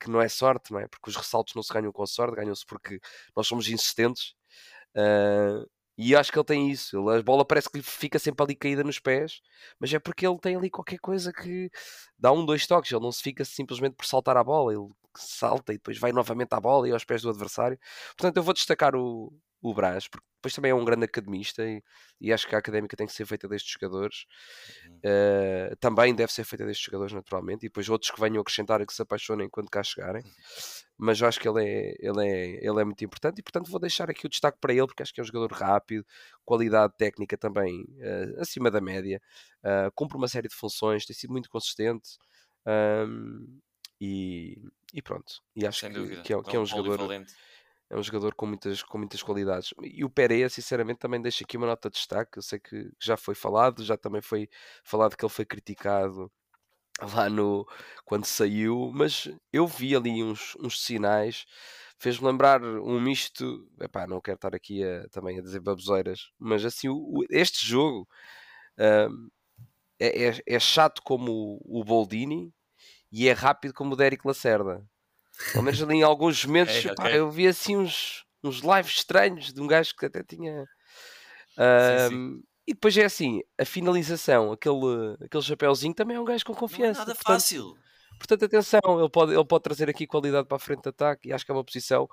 [0.00, 0.88] que não é sorte, não é?
[0.88, 2.98] Porque os ressaltos não se ganham com sorte, ganham-se porque
[3.36, 4.34] nós somos insistentes.
[4.96, 5.68] Uh,
[6.02, 6.96] e acho que ele tem isso.
[7.10, 9.42] Ele, a bola parece que lhe fica sempre ali caída nos pés,
[9.78, 11.70] mas é porque ele tem ali qualquer coisa que
[12.18, 12.90] dá um, dois toques.
[12.90, 16.54] Ele não se fica simplesmente por saltar a bola, ele salta e depois vai novamente
[16.54, 17.78] à bola e aos pés do adversário.
[18.16, 19.30] Portanto, eu vou destacar o,
[19.62, 21.82] o Brás, porque depois também é um grande academista e,
[22.18, 24.24] e, acho que a académica tem que ser feita destes jogadores.
[24.86, 24.96] Uhum.
[24.96, 28.86] Uh, também deve ser feita destes jogadores, naturalmente, e depois outros que venham acrescentar e
[28.86, 30.22] que se apaixonem quando cá chegarem.
[30.22, 30.30] Uhum.
[30.96, 33.78] Mas eu acho que ele é, ele, é, ele é muito importante e, portanto, vou
[33.78, 36.06] deixar aqui o destaque para ele, porque acho que é um jogador rápido,
[36.44, 39.20] qualidade técnica também uh, acima da média,
[39.62, 42.16] uh, cumpre uma série de funções, tem sido muito consistente.
[42.66, 43.60] Um,
[44.00, 44.58] e,
[44.94, 47.10] e, pronto, e acho que, que, é, que é um jogador
[47.90, 49.74] é um jogador com muitas, com muitas qualidades.
[49.82, 52.38] E o Pereira, sinceramente, também deixa aqui uma nota de destaque.
[52.38, 54.48] Eu sei que já foi falado, já também foi
[54.84, 56.30] falado que ele foi criticado
[57.14, 57.66] lá no
[58.04, 61.46] quando saiu, mas eu vi ali uns, uns sinais,
[61.98, 63.68] fez-me lembrar um misto.
[63.80, 68.08] Epá, não quero estar aqui a, também a dizer baboseiras, mas assim, o, este jogo
[68.78, 69.30] uh,
[69.98, 72.52] é, é, é, chato como o, o Boldini
[73.12, 74.86] e é rápido como o Derek Lacerda.
[75.52, 77.04] Pelo menos ali em alguns momentos okay, okay.
[77.04, 80.64] Pá, eu vi assim uns, uns lives estranhos de um gajo que até tinha.
[81.58, 82.42] Um, sim, sim.
[82.66, 87.00] E depois é assim, a finalização, aquele, aquele chapéuzinho também é um gajo com confiança.
[87.00, 87.76] Não é nada portanto, fácil.
[88.18, 91.32] Portanto, atenção, ele pode, ele pode trazer aqui qualidade para a frente de ataque e
[91.32, 92.08] acho que é uma posição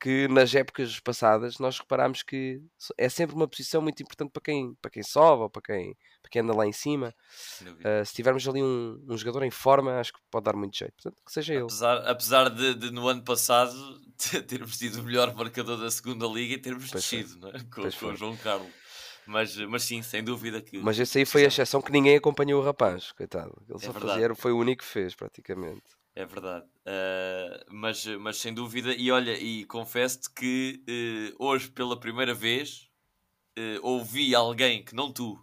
[0.00, 2.60] que nas épocas passadas nós reparámos que
[2.96, 6.30] é sempre uma posição muito importante para quem, para quem sobe ou para quem, para
[6.30, 7.14] quem anda lá em cima.
[7.60, 10.94] Uh, se tivermos ali um, um, jogador em forma, acho que pode dar muito jeito.
[10.94, 12.08] Portanto, que seja apesar, ele.
[12.08, 13.74] Apesar de, de, no ano passado
[14.48, 17.52] termos tido o melhor marcador da segunda liga e termos pois descido né?
[17.70, 18.72] com, com o João Carlos.
[19.26, 20.78] Mas, mas sim, sem dúvida que.
[20.78, 23.54] Mas esse aí foi a exceção que ninguém acompanhou o rapaz, coitado.
[23.68, 25.99] Ele é só fazia, foi o único que fez, praticamente.
[26.14, 26.66] É verdade.
[26.86, 30.82] Uh, mas, mas sem dúvida, e olha, e confesso-te que
[31.38, 32.88] uh, hoje, pela primeira vez,
[33.58, 35.38] uh, ouvi alguém que não tu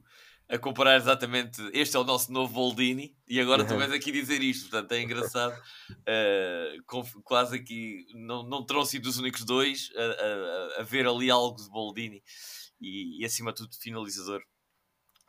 [0.50, 3.68] a comparar exatamente este é o nosso novo Boldini e agora uhum.
[3.68, 5.62] tu vais aqui dizer isto, portanto é engraçado.
[7.26, 11.62] quase aqui não, não terão sido os únicos dois a, a, a ver ali algo
[11.62, 12.24] de Boldini
[12.80, 14.42] e, e, acima de tudo finalizador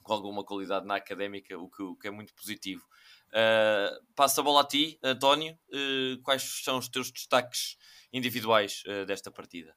[0.03, 2.83] com alguma qualidade na académica, o que, o que é muito positivo.
[3.29, 5.59] Uh, passo a bola a ti, António.
[5.69, 7.77] Uh, quais são os teus destaques
[8.13, 9.75] individuais uh, desta partida?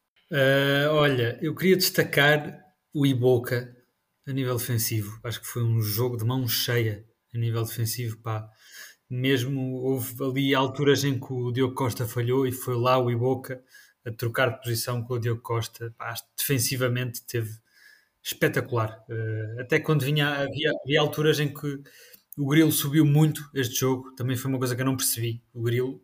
[0.92, 2.58] olha, eu queria destacar
[2.94, 3.76] o Iboca
[4.26, 5.20] a nível defensivo.
[5.26, 8.18] Acho que foi um jogo de mão cheia a nível defensivo.
[8.20, 8.50] Pá.
[9.10, 13.62] Mesmo houve ali alturas em que o Diogo Costa falhou e foi lá o Iboca
[14.06, 15.94] a trocar de posição com o Diogo Costa.
[15.98, 17.52] Pá, defensivamente teve
[18.24, 19.04] espetacular.
[19.60, 21.82] até quando vinha, havia, havia alturas em que
[22.38, 25.44] o Grilo subiu muito este jogo, também foi uma coisa que eu não percebi.
[25.54, 26.02] O Grilo,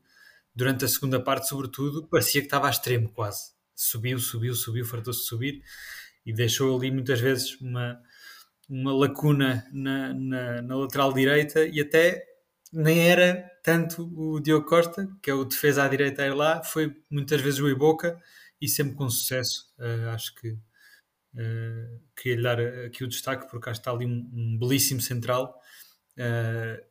[0.53, 3.51] durante a segunda parte, sobretudo, parecia que estava a extremo quase.
[3.75, 5.63] Subiu, subiu, subiu, fartou-se subir
[6.25, 8.01] e deixou ali muitas vezes uma,
[8.67, 12.25] uma lacuna na, na, na, lateral direita e até
[12.73, 16.61] nem era tanto o Diogo Costa, que é o defesa à direita a ir lá,
[16.63, 18.21] foi muitas vezes o Iboca
[18.59, 19.73] e sempre com sucesso.
[19.79, 24.29] Uh, acho que uh, queria lhe dar aqui o destaque porque cá está ali um,
[24.33, 25.57] um belíssimo central
[26.17, 26.83] Uh,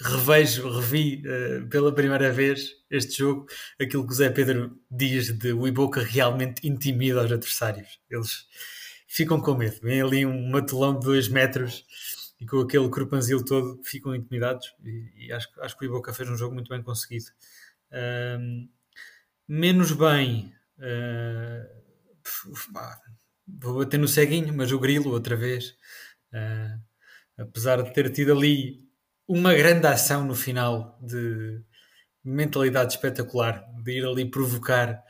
[0.00, 3.46] revejo, revi uh, pela primeira vez este jogo,
[3.80, 8.00] aquilo que o Zé Pedro diz de o Iboca realmente intimida os adversários.
[8.08, 8.46] Eles
[9.06, 9.78] ficam com medo.
[9.82, 11.84] Vem ali um matelão de 2 metros
[12.40, 14.74] e com aquele corpanzil todo ficam intimidados.
[14.84, 17.26] E, e, acho, acho que o Iboca fez um jogo muito bem conseguido.
[17.90, 18.68] Uh,
[19.46, 20.54] menos bem.
[20.78, 21.80] Uh,
[23.46, 25.76] vou bater no ceguinho, mas o grilo outra vez.
[26.32, 26.89] Uh,
[27.40, 28.78] apesar de ter tido ali
[29.26, 31.60] uma grande ação no final de
[32.22, 35.02] mentalidade espetacular, de ir ali provocar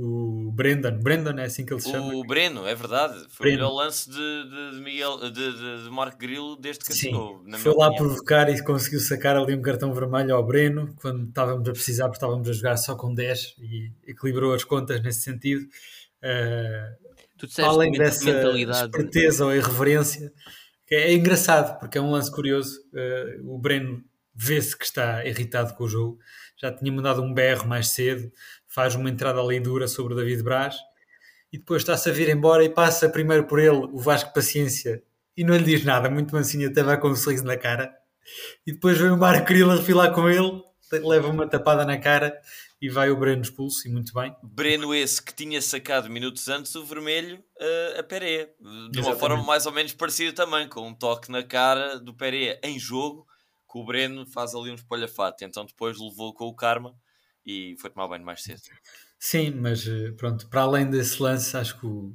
[0.00, 0.96] o Brendan.
[1.00, 2.14] Brendan é assim que ele se chama.
[2.14, 3.26] O Breno, é verdade.
[3.30, 3.66] Foi Breno.
[3.66, 7.42] o melhor lance de, de, de Miguel, de, de, de Marco Grilo desde que assinou.
[7.58, 8.06] Foi lá opinião.
[8.06, 12.18] provocar e conseguiu sacar ali um cartão vermelho ao Breno quando estávamos a precisar, porque
[12.18, 15.66] estávamos a jogar só com 10 e equilibrou as contas nesse sentido.
[16.22, 18.84] Uh, além dessa mentalidade.
[18.84, 20.32] esperteza ou irreverência,
[20.90, 22.80] é, engraçado, porque é um lance curioso.
[22.92, 24.02] Uh, o Breno
[24.34, 26.18] vê-se que está irritado com o jogo.
[26.56, 28.32] Já tinha mandado um berro mais cedo,
[28.66, 30.76] faz uma entrada ali dura sobre o David Braz
[31.52, 35.02] e depois está-se a vir embora e passa primeiro por ele o Vasco Paciência
[35.36, 37.94] e não lhe diz nada, muito mansinho, até vai com um sorriso na cara.
[38.66, 42.36] E depois vem o Marco Grilo a refilar com ele, leva uma tapada na cara
[42.80, 44.34] e vai o Breno expulso, e muito bem.
[44.42, 49.00] Breno esse que tinha sacado minutos antes o vermelho uh, a Pereira, de Exatamente.
[49.00, 52.78] uma forma mais ou menos parecida também, com um toque na cara do Pereira em
[52.78, 53.26] jogo,
[53.70, 56.94] que o Breno faz ali um espalhafato, então depois levou com o karma
[57.44, 58.60] e foi tomar banho mais cedo.
[59.18, 62.14] Sim, mas eh, pronto, para além desse lance, acho que o,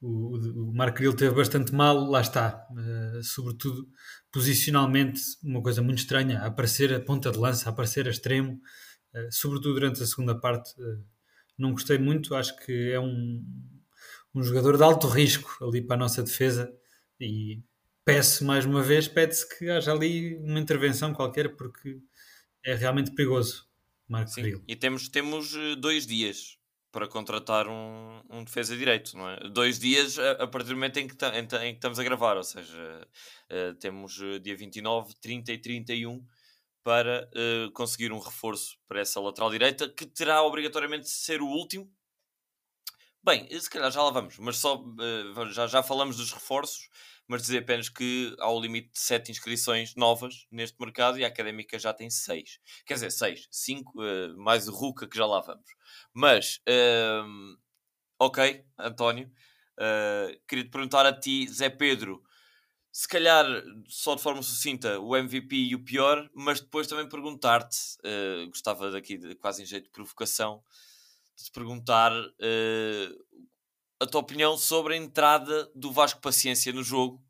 [0.00, 0.36] o,
[0.70, 3.86] o Marco Grilo teve bastante mal, lá está, uh, sobretudo
[4.32, 8.60] posicionalmente, uma coisa muito estranha, a aparecer a ponta de lança, a aparecer a extremo,
[9.30, 11.04] sobretudo durante a segunda parte, uh,
[11.56, 13.44] não gostei muito, acho que é um,
[14.34, 16.72] um jogador de alto risco ali para a nossa defesa
[17.20, 17.62] e
[18.04, 21.98] peço mais uma vez, pede-se que haja ali uma intervenção qualquer porque
[22.64, 23.66] é realmente perigoso.
[24.08, 26.58] Marco Sim, e temos, temos dois dias
[26.92, 29.50] para contratar um, um defesa direito, não é?
[29.50, 32.36] Dois dias a, a partir do momento em que, em, em que estamos a gravar,
[32.36, 33.08] ou seja,
[33.50, 36.24] uh, temos dia 29, 30 e 31
[36.86, 41.48] para uh, conseguir um reforço para essa lateral direita, que terá obrigatoriamente de ser o
[41.48, 41.92] último.
[43.24, 44.84] Bem, se calhar já lá vamos, mas só
[45.50, 46.88] já, já falamos dos reforços
[47.28, 51.26] mas dizer apenas que há o limite de 7 inscrições novas neste mercado e a
[51.26, 52.60] Académica já tem 6.
[52.86, 55.68] Quer dizer, 6, 5, uh, mais o Ruca que já lá vamos.
[56.14, 57.58] Mas, uh,
[58.16, 62.22] ok, António, uh, queria te perguntar a ti, Zé Pedro,
[62.96, 63.44] se calhar
[63.86, 68.90] só de forma sucinta o MVP e o pior, mas depois também perguntar-te, uh, gostava
[68.90, 70.64] daqui de, quase em jeito de provocação,
[71.36, 73.44] de te perguntar uh,
[74.00, 77.22] a tua opinião sobre a entrada do Vasco Paciência no jogo,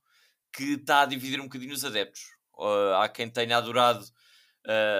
[0.52, 2.22] que está a dividir um bocadinho os adeptos.
[2.56, 4.06] Uh, há quem tenha adorado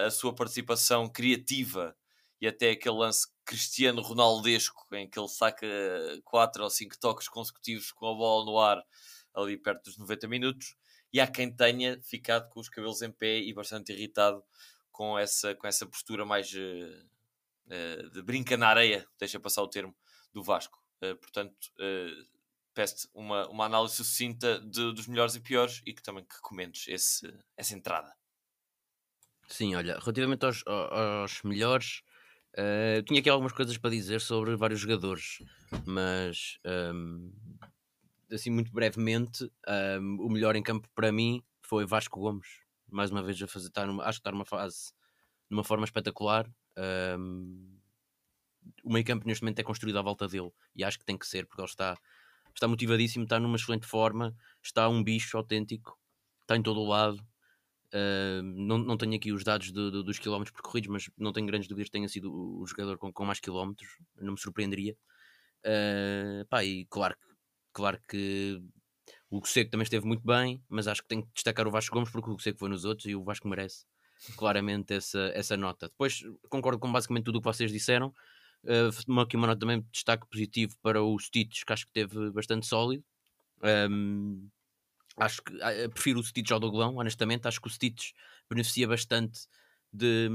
[0.05, 1.97] a sua participação criativa
[2.41, 5.67] e até aquele lance Cristiano Ronaldesco, em que ele saca
[6.25, 8.85] 4 ou 5 toques consecutivos com a bola no ar,
[9.37, 10.77] ali perto dos 90 minutos.
[11.13, 14.43] E há quem tenha ficado com os cabelos em pé e bastante irritado
[14.91, 19.95] com essa, com essa postura mais uh, de brinca na areia, deixa passar o termo,
[20.33, 20.83] do Vasco.
[21.03, 22.27] Uh, portanto, uh,
[22.75, 26.87] peço-te uma, uma análise sucinta de, dos melhores e piores e que também que comentes
[26.89, 28.15] esse, essa entrada.
[29.49, 32.03] Sim, olha, relativamente aos, aos melhores,
[32.55, 35.39] uh, tinha aqui algumas coisas para dizer sobre vários jogadores,
[35.87, 37.33] mas um,
[38.31, 39.51] assim, muito brevemente,
[40.01, 42.47] um, o melhor em campo para mim foi Vasco Gomes,
[42.91, 44.93] mais uma vez a fazer, estar numa, acho que está numa fase,
[45.51, 46.51] numa forma espetacular.
[47.19, 47.79] Um,
[48.83, 51.27] o meio campo neste momento é construído à volta dele e acho que tem que
[51.27, 51.97] ser porque ele está,
[52.55, 55.99] está motivadíssimo, está numa excelente forma, está um bicho autêntico,
[56.43, 57.19] está em todo o lado.
[57.95, 61.47] Uh, não, não tenho aqui os dados de, de, dos quilómetros percorridos, mas não tenho
[61.47, 63.89] grandes dúvidas que tenha sido o jogador com, com mais quilómetros,
[64.21, 64.97] não me surpreenderia.
[65.65, 67.17] Uh, pá, e claro,
[67.77, 68.63] claro que
[69.31, 72.11] o Seco também esteve muito bem, mas acho que tenho que destacar o Vasco Gomes
[72.11, 73.85] porque o Seco foi nos outros e o Vasco merece
[74.37, 75.89] claramente essa, essa nota.
[75.89, 78.15] Depois concordo com basicamente tudo o que vocês disseram.
[78.65, 82.31] Uh, aqui uma nota também de destaque positivo para o Stitch, que acho que teve
[82.31, 83.05] bastante sólido.
[83.91, 84.49] Um,
[85.19, 87.47] acho que uh, prefiro o Stitch ao Doglão, honestamente.
[87.47, 88.13] Acho que o Stitch
[88.49, 89.41] beneficia bastante
[89.93, 90.29] de,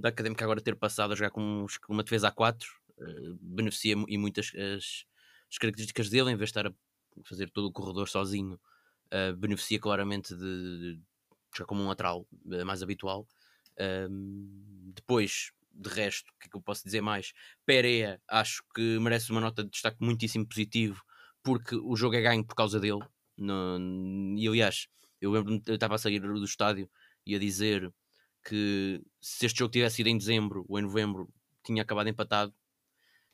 [0.00, 2.68] da Académica agora ter passado a jogar com, uma defesa a 4.
[2.98, 5.04] Uh, beneficia e muitas as,
[5.50, 6.72] as, características dele, em vez de estar a
[7.24, 8.60] fazer todo o corredor sozinho,
[9.12, 12.26] uh, beneficia claramente de, de, como um lateral
[12.64, 13.26] mais habitual.
[14.94, 17.32] depois, de resto, o que é que eu posso dizer mais?
[17.64, 21.02] Pereira, acho que merece uma nota de destaque muitíssimo positivo,
[21.42, 23.00] porque o jogo é ganho por causa dele.
[23.36, 23.78] No,
[24.36, 24.88] e aliás,
[25.20, 26.88] Eu lembro-me, eu estava a sair do estádio
[27.26, 27.92] e a dizer
[28.44, 31.28] que se este jogo tivesse sido em dezembro ou em novembro,
[31.64, 32.54] tinha acabado empatado.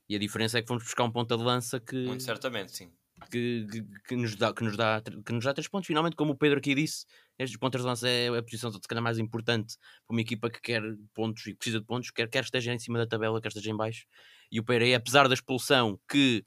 [0.09, 2.93] E a diferença é que fomos buscar um ponta de lança que, Muito certamente, sim.
[3.35, 5.89] Que, que, que nos dá, que, nos dá, que nos dá três pontos.
[5.89, 7.05] Finalmente, como o Pedro aqui disse,
[7.37, 10.61] estes pontas de lança é a posição se calhar mais importante para uma equipa que
[10.61, 13.71] quer pontos e precisa de pontos, quer, quer esteja em cima da tabela, quer esteja
[13.71, 14.07] em baixo.
[14.53, 16.45] E o Pereira, apesar da expulsão, que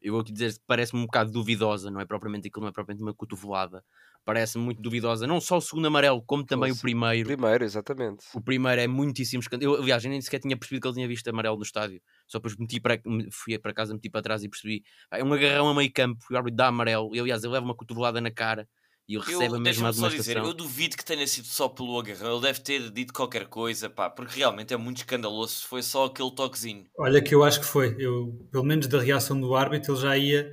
[0.00, 3.02] eu vou te dizer parece-me um bocado duvidosa, não é propriamente aquilo, não é propriamente
[3.02, 3.84] uma cotovelada,
[4.24, 7.26] parece-me muito duvidosa, não só o segundo amarelo, como também o primeiro.
[7.28, 8.24] Primeiro, exatamente.
[8.34, 9.78] O primeiro é muitíssimo escandaloso.
[9.78, 12.00] Eu, aliás, eu nem sequer tinha percebido que ele tinha visto amarelo no estádio.
[12.28, 13.00] Só depois meti para,
[13.32, 14.82] fui para casa, meti para trás e percebi.
[15.10, 17.14] Ah, É um agarrão a meio campo, o árbitro dá amarelo.
[17.14, 18.68] E aliás, ele leva uma cotovelada na cara
[19.08, 20.44] e ele recebe a Eu, mesma só dizer, demonstração.
[20.46, 22.34] eu duvido que tenha sido só pelo agarrão.
[22.34, 25.54] Ele deve ter dito qualquer coisa, pá, porque realmente é muito escandaloso.
[25.54, 26.84] se Foi só aquele toquezinho.
[26.98, 27.96] Olha que eu acho que foi.
[27.98, 30.48] Eu, pelo menos da reação do árbitro, ele já ia,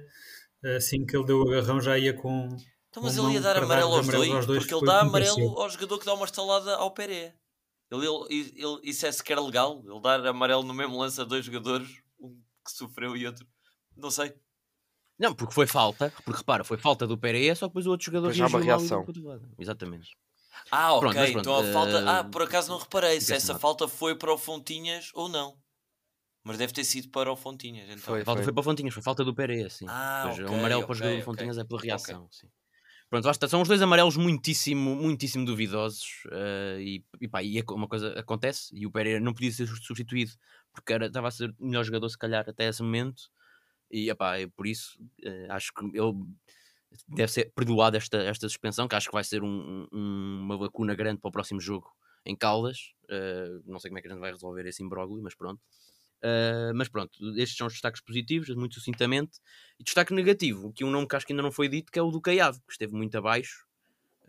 [0.75, 2.47] assim que ele deu o agarrão, já ia com.
[2.97, 5.01] Então, mas ele ia dar amarelo aos amarelo dois, aos dois, porque ele foi dá
[5.01, 7.35] amarelo ao jogador que dá uma estalada ao Peré.
[7.91, 9.81] Ele, ele, ele- isso é sequer legal?
[9.85, 13.47] Ele dar amarelo no mesmo lance a dois jogadores, um que sofreu e outro.
[13.95, 14.33] Não sei.
[15.19, 18.05] Não, porque foi falta, porque repara, foi falta do Pereira, só que depois o outro
[18.05, 19.05] jogador já uma reação.
[19.57, 20.15] Exatamente.
[20.71, 20.99] Ah, ok.
[20.99, 22.03] Pronto, pronto, então a falta.
[22.05, 23.59] Ah, eh, por acaso não reparei se essa nada.
[23.59, 25.57] falta foi para o Fontinhas ou não.
[26.43, 27.89] Mas deve ter sido para o Fontinhas.
[27.89, 27.99] Então.
[27.99, 28.21] Foi.
[28.21, 29.85] A falta foi para o Fontinhas, foi falta do Pereira, sim.
[29.87, 31.25] Ah, Pois, ok, o amarelo para o jogador do ok.
[31.25, 32.47] Fontinhas é pela reação, sim.
[33.09, 33.33] Pronto, lá.
[33.47, 38.19] São os dois amarelos muitíssimo, muitíssimo duvidosos eh, e, e, pá, e é uma coisa
[38.19, 40.31] acontece e o Pereira não podia ser substituído
[40.73, 43.23] porque era, estava a ser o melhor jogador se calhar até esse momento
[43.91, 46.13] e epá, é por isso eh, acho que ele
[47.07, 50.95] deve ser perdoado esta, esta suspensão que acho que vai ser um- um- uma lacuna
[50.95, 51.89] grande para o próximo jogo
[52.25, 55.33] em Caldas Eh, não sei como é que a gente vai resolver esse imbróglio, mas
[55.35, 55.61] pronto
[56.23, 59.39] Uh, mas pronto, estes são os destaques positivos, muito sucintamente.
[59.79, 62.01] E destaque negativo, que um nome que acho que ainda não foi dito, que é
[62.01, 63.65] o do Caiado, que esteve muito abaixo.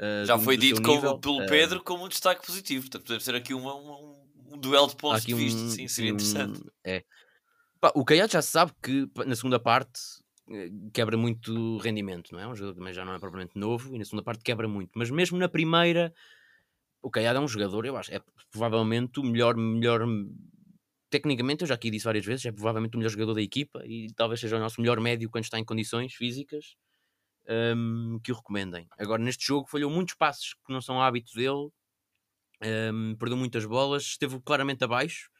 [0.00, 2.82] uh, Já do- foi do dito como- pelo Uh, Pedro como um destaque positivo.
[2.84, 5.60] Portanto, podemos ter aqui uma- uma- um, duelo de pontos de vista.
[5.60, 6.62] um- Sim, seria um- interessante.
[6.84, 7.02] é.
[7.80, 10.00] Pá, o Caiado já se sabe que na segunda parte
[10.50, 12.46] eh, quebra muito rendimento, não é?
[12.48, 14.90] Um jogador que também já não é propriamente novo e na segunda parte quebra muito.
[14.94, 16.12] Mas mesmo na primeira,
[17.02, 18.20] o Caiado é um jogador, eu acho, é
[18.50, 20.06] provavelmente o melhor, melhor.
[21.10, 24.08] Tecnicamente, eu já aqui disse várias vezes, é provavelmente o melhor jogador da equipa e
[24.14, 26.76] talvez seja o nosso melhor médio quando está em condições físicas
[27.48, 28.86] hum, que o recomendem.
[28.98, 31.70] Agora, neste jogo, falhou muitos passos que não são hábito dele,
[32.92, 35.30] hum, perdeu muitas bolas, esteve claramente abaixo.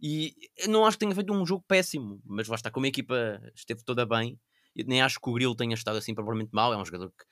[0.00, 0.34] E
[0.68, 3.82] não acho que tenha feito um jogo péssimo, mas lá está, como a equipa esteve
[3.84, 4.38] toda bem,
[4.86, 6.72] nem acho que o Grilo tenha estado assim propriamente mal.
[6.72, 7.24] É um jogador que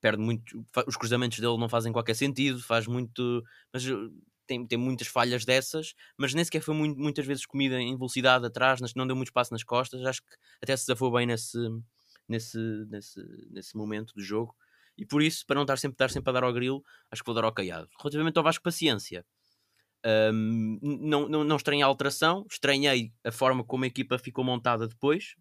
[0.00, 3.84] perde muito, os cruzamentos dele não fazem qualquer sentido, faz muito, mas
[4.48, 8.44] tem, tem muitas falhas dessas, mas nem sequer foi muito- muitas vezes comida em velocidade
[8.46, 10.04] atrás, não deu muito espaço nas costas.
[10.04, 11.58] Acho que até se safou bem nesse,
[12.28, 12.58] nesse,
[12.88, 14.54] nesse, nesse momento do jogo.
[14.96, 17.26] E por isso, para não estar sempre, estar sempre a dar ao grilo, acho que
[17.26, 17.88] vou dar ao caiado.
[18.00, 19.24] Relativamente ao Vasco Paciência,
[20.32, 24.88] hum, não, não, não estranhei a alteração, estranhei a forma como a equipa ficou montada
[24.88, 25.36] depois,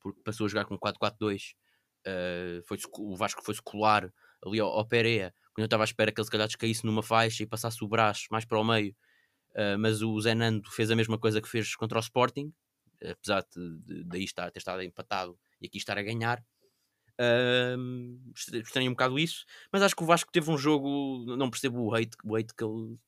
[0.00, 1.54] porque passou a jogar com 4-4-2.
[2.06, 4.10] Uh, foi o Vasco foi-se colar
[4.44, 7.02] ali ao, ao Pereira, quando eu estava à espera que ele se calhar descaísse numa
[7.02, 8.94] faixa e passasse o braço mais para o meio.
[9.50, 12.52] Uh, mas o Zé Nando fez a mesma coisa que fez contra o Sporting,
[13.02, 16.44] apesar de, de, daí estar, ter estado empatado e aqui estar a ganhar.
[17.20, 21.36] Um, estranhei um bocado isso, mas acho que o Vasco teve um jogo.
[21.36, 22.98] Não percebo o hate, o hate que ele.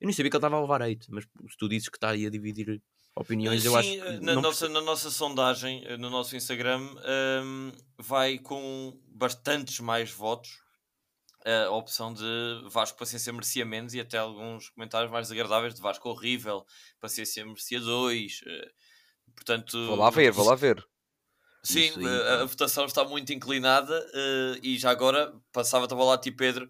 [0.00, 2.10] Eu nem sabia que ele estava a levar hate, mas se tu dizes que está
[2.10, 2.82] aí a dividir
[3.14, 3.98] opiniões, eu Sim, acho que.
[4.00, 10.10] eh, na, nossa, na nossa sondagem, eh, no nosso Instagram, ehm, vai com bastantes mais
[10.10, 10.58] votos
[11.44, 12.22] a opção de
[12.68, 16.64] Vasco Paciência merecia menos e até alguns comentários mais desagradáveis de Vasco horrível,
[17.00, 18.40] Paciência merecia dois.
[18.46, 18.70] eh,
[19.34, 20.86] portanto, Vou lá ver, vou lá ver.
[21.62, 22.46] Sim, aí, a, a pronto.
[22.46, 26.68] votação está muito inclinada eh, e já agora passava-te a bola a ti, Pedro,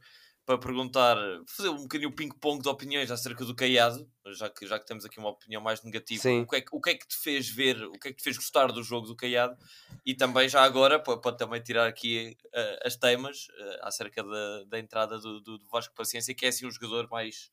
[0.50, 1.16] para perguntar,
[1.48, 5.04] fazer um bocadinho o ping-pong de opiniões acerca do Caiado, já que, já que temos
[5.04, 6.24] aqui uma opinião mais negativa.
[6.24, 6.42] Sim.
[6.42, 8.16] O que, é, que- o que é que te fez ver, o que é que
[8.16, 9.56] te fez gostar do jogo do Caiado?
[10.04, 14.64] E também, já agora, para, para também tirar aqui eh, as temas eh, acerca da,
[14.64, 17.52] da entrada do, do, do Vasco Paciência, que é assim um jogador mais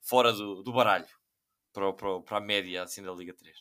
[0.00, 1.08] fora do, do baralho
[1.72, 3.58] para, para, para a média assim, da Liga 3.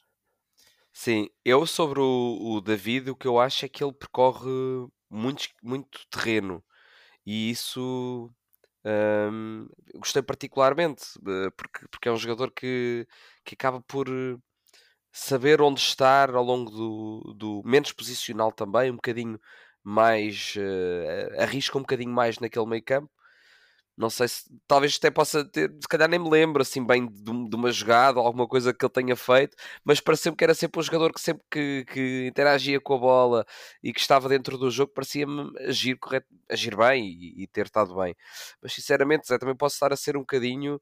[0.93, 4.49] Sim, eu sobre o, o David, o que eu acho é que ele percorre
[5.09, 6.63] muito, muito terreno
[7.25, 8.31] e isso
[8.85, 13.07] hum, gostei particularmente eh, porque, porque é um jogador que,
[13.45, 14.37] que acaba por eh,
[15.11, 19.39] saber onde estar ao longo do, do menos posicional também, um bocadinho
[19.83, 23.11] mais eh, arrisca um bocadinho mais naquele meio campo
[23.97, 27.23] Não sei se talvez até possa ter, se calhar nem me lembro assim bem de,
[27.23, 30.79] de uma jogada ou alguma coisa que ele tenha feito, mas pareceu-me que era sempre
[30.79, 33.45] um jogador que sempre que, que, interagia com a bola
[33.81, 35.97] e que estava dentro do jogo parecia-me agir,
[36.49, 38.15] agir bem e, e ter estado bem.
[38.61, 40.79] Mas sinceramente, Zé, também posso estar a ser um bocadinho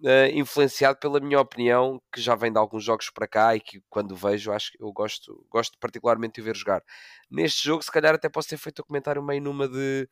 [0.00, 3.80] uh, influenciado pela minha opinião, que já vem de alguns jogos para cá e que
[3.88, 6.82] quando vejo, acho que eu gosto, gosto particularmente de ver jogar.
[7.30, 10.08] Neste jogo, se calhar até posso ter feito o um comentário meio numa de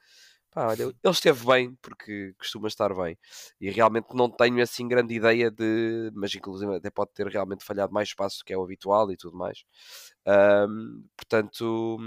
[0.54, 3.18] pá, olha, ele esteve bem, porque costuma estar bem.
[3.60, 6.10] E realmente não tenho assim grande ideia de.
[6.14, 9.16] Mas inclusive até pode ter realmente falhado mais espaço do que é o habitual e
[9.16, 9.64] tudo mais.
[10.26, 11.98] Um, portanto,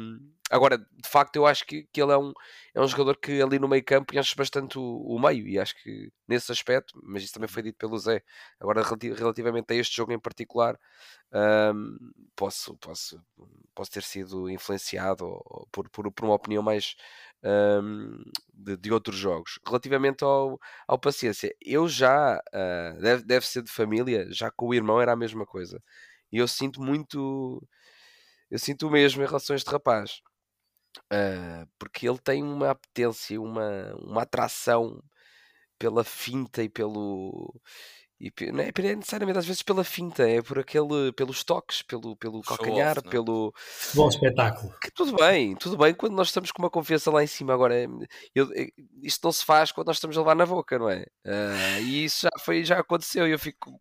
[0.49, 2.31] agora, de facto, eu acho que, que ele é um,
[2.73, 5.75] é um jogador que ali no meio campo enche bastante o, o meio, e acho
[5.83, 8.23] que nesse aspecto, mas isso também foi dito pelo Zé,
[8.59, 10.77] agora relativamente a este jogo em particular,
[11.33, 11.97] um,
[12.35, 13.21] posso, posso,
[13.75, 15.25] posso ter sido influenciado
[15.71, 16.95] por, por, por uma opinião mais
[17.43, 18.23] um,
[18.53, 19.59] de, de, outros jogos.
[19.65, 24.73] Relativamente ao, ao Paciência, eu já, uh, deve, deve ser de família, já com o
[24.73, 25.81] irmão era a mesma coisa.
[26.31, 27.61] E eu sinto muito
[28.49, 30.21] eu sinto o mesmo em relação a este rapaz.
[31.13, 35.03] Uh, porque ele tem uma apetência, uma, uma atração
[35.77, 37.53] pela finta e pelo.
[38.19, 42.41] E, não é necessariamente às vezes pela finta, é por aquele, pelos toques, pelo, pelo
[42.41, 43.11] calcanhar, off, é?
[43.11, 43.53] pelo.
[43.93, 44.73] Bom espetáculo.
[44.81, 47.53] Que, tudo bem, tudo bem quando nós estamos com uma confiança lá em cima.
[47.53, 47.75] Agora,
[48.33, 48.49] eu,
[49.03, 51.05] isto não se faz quando nós estamos a levar na boca, não é?
[51.23, 53.79] Uh, e isso já foi, já aconteceu e eu fico.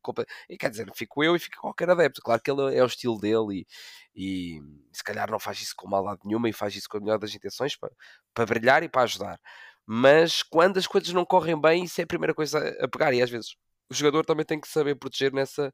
[0.50, 2.20] E quer dizer, fico eu e fico qualquer adepto.
[2.20, 3.66] Claro que ele é o estilo dele
[4.14, 4.60] e, e
[4.92, 7.34] se calhar não faz isso com maldade nenhuma e faz isso com a melhor das
[7.34, 7.90] intenções para,
[8.34, 9.40] para brilhar e para ajudar.
[9.86, 13.14] Mas quando as coisas não correm bem, isso é a primeira coisa a pegar.
[13.14, 13.56] E às vezes
[13.90, 15.72] o jogador também tem que saber proteger nessa,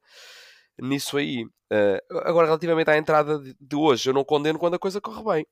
[0.80, 1.44] nisso aí.
[1.44, 5.22] Uh, agora, relativamente à entrada de, de, hoje, eu não condeno quando a coisa corre
[5.24, 5.46] bem.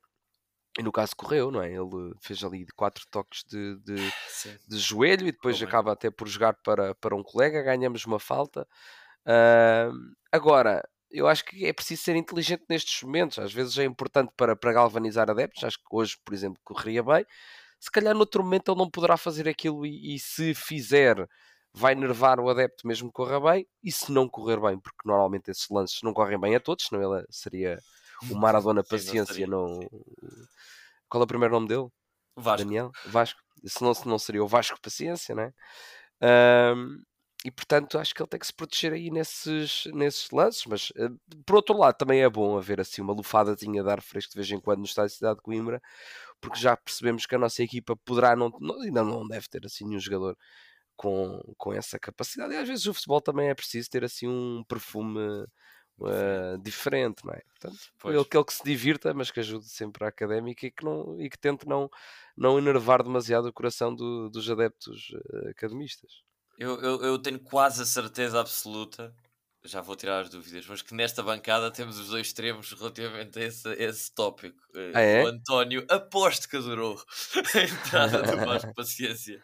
[0.79, 1.69] E no caso correu, não é?
[1.73, 3.95] Ele fez ali quatro toques de, de,
[4.67, 8.65] de joelho e depois acaba até por jogar para, para um colega, ganhamos uma falta.
[9.25, 9.91] Uh,
[10.31, 10.81] agora,
[11.11, 13.37] eu acho que é preciso ser inteligente nestes momentos.
[13.39, 15.63] Às vezes é importante para, para galvanizar adeptos.
[15.63, 17.25] Acho que hoje, por exemplo, correria bem.
[17.79, 21.27] Se calhar, noutro momento, ele não poderá fazer aquilo e, e se fizer,
[21.73, 23.67] vai nervar o adepto mesmo que corra bem.
[23.83, 27.17] E se não correr bem, porque normalmente esses lances não correm bem a todos, senão
[27.17, 27.79] ele seria
[28.29, 29.47] o Maradona Paciência.
[29.47, 29.79] não,
[31.09, 31.87] Qual é o primeiro nome dele?
[32.35, 32.65] Vasco.
[32.65, 32.91] Daniel?
[33.05, 33.39] Vasco.
[33.65, 35.51] Se não, se não seria o Vasco Paciência, né?
[36.21, 37.01] Um,
[37.43, 41.17] e portanto acho que ele tem que se proteger aí nesses, nesses lances, mas uh,
[41.43, 44.51] por outro lado também é bom haver assim uma lufadazinha de ar fresco de vez
[44.51, 45.81] em quando no estádio de Cidade de Coimbra,
[46.39, 49.85] porque já percebemos que a nossa equipa poderá não, não ainda não deve ter assim
[49.87, 50.37] nenhum jogador
[50.95, 54.63] com, com essa capacidade, e às vezes o futebol também é preciso ter assim um
[54.67, 55.45] perfume
[55.99, 57.41] uh, diferente, não é?
[57.49, 58.15] Portanto, pois.
[58.15, 61.29] ele, aquele que se divirta, mas que ajude sempre a académica e que, não, e
[61.29, 61.89] que tente não,
[62.37, 66.23] não enervar demasiado o coração do, dos adeptos uh, academistas.
[66.57, 69.13] Eu, eu, eu, tenho quase a certeza absoluta,
[69.63, 73.43] já vou tirar as dúvidas, mas que nesta bancada temos os dois extremos relativamente a
[73.43, 74.59] esse, esse tópico.
[74.73, 75.23] Eh, ah, é?
[75.23, 76.97] O António, aposto que adorou
[77.53, 79.43] a entrada do Vasco Paciência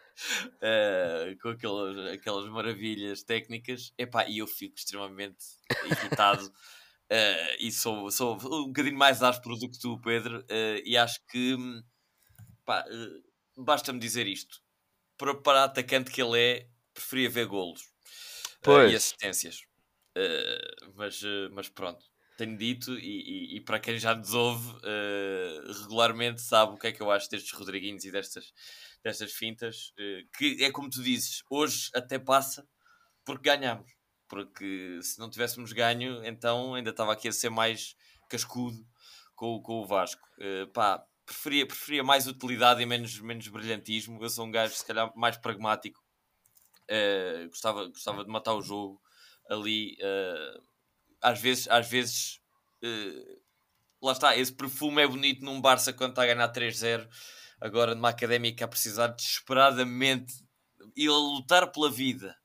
[0.55, 3.93] uh, com aquelas, aquelas maravilhas técnicas.
[3.97, 5.45] Epá, e eu fico extremamente
[5.85, 6.45] irritado.
[6.45, 11.19] Uh, e sou, sou um bocadinho mais áspero do que tu, Pedro, uh, e acho
[11.27, 11.55] que
[13.55, 14.61] basta-me dizer isto.
[15.15, 17.81] Para, para atacante que ele é, preferia ver golos
[18.89, 19.66] e assistências.
[20.17, 22.03] Uh, mas, uh, mas pronto,
[22.37, 24.67] tenho dito e, e, e, para quem já nos ouve
[25.81, 28.53] regularmente sabe o que é que eu acho destes Rodriguinhos e destas,
[29.03, 29.91] destas fintas,
[30.37, 32.67] que é como tu dizes, hoje até passa
[33.25, 33.91] porque ganhamos.
[34.27, 37.95] Porque se não tivéssemos ganho, então ainda estava aqui a ser mais
[38.29, 38.85] cascudo
[39.35, 40.21] com, com o Vasco.
[40.73, 44.21] pá, preferia, preferia mais utilidade e menos, menos brilhantismo.
[44.23, 45.99] Eu sou um gajo, se calhar, mais pragmático
[46.89, 49.01] Uh, gostava, gostava de matar o jogo
[49.49, 49.97] ali.
[50.01, 50.61] Uh,
[51.21, 52.39] às vezes, às vezes
[52.83, 53.41] uh,
[54.01, 57.07] lá está, esse perfume é bonito num Barça quando está a ganhar 3-0.
[57.59, 60.33] Agora numa académica a precisar desesperadamente
[60.95, 62.35] e a lutar pela vida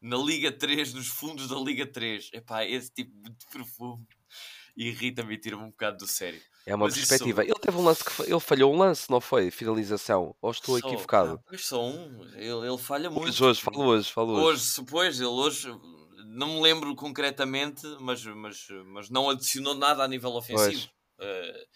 [0.00, 2.30] na Liga 3, nos fundos da Liga 3.
[2.32, 4.06] Epá, esse tipo de perfume
[4.76, 6.40] irrita-me e tira-me um bocado do sério.
[6.64, 7.42] É uma Mas perspectiva.
[7.42, 7.52] Isso...
[7.52, 9.50] Ele teve um lance que ele falhou um lance, não foi?
[9.50, 10.34] Finalização.
[10.40, 11.42] Ou estou só, equivocado?
[11.50, 12.24] Não, só um.
[12.34, 13.28] Ele, ele falha muito.
[13.28, 14.46] Hoje, hoje, falo hoje, falo hoje.
[14.46, 15.68] Hoje, depois, ele hoje
[16.32, 20.88] não me lembro concretamente, mas, mas, mas não adicionou nada a nível ofensivo.
[21.18, 21.66] Uh,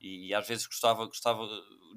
[0.00, 1.46] e, e, às vezes gostava, gostava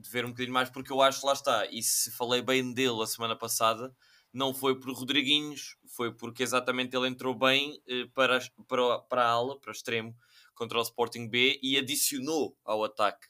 [0.02, 3.02] de ver um bocadinho mais, porque eu acho, lá está, e se falei bem dele
[3.04, 3.94] a semana passada,
[4.34, 9.30] não foi por Rodriguinhos, foi porque exatamente ele entrou bem uh, para, para, para a
[9.30, 10.16] ala, para o extremo,
[10.56, 13.28] contra o Sporting B e adicionou ao ataque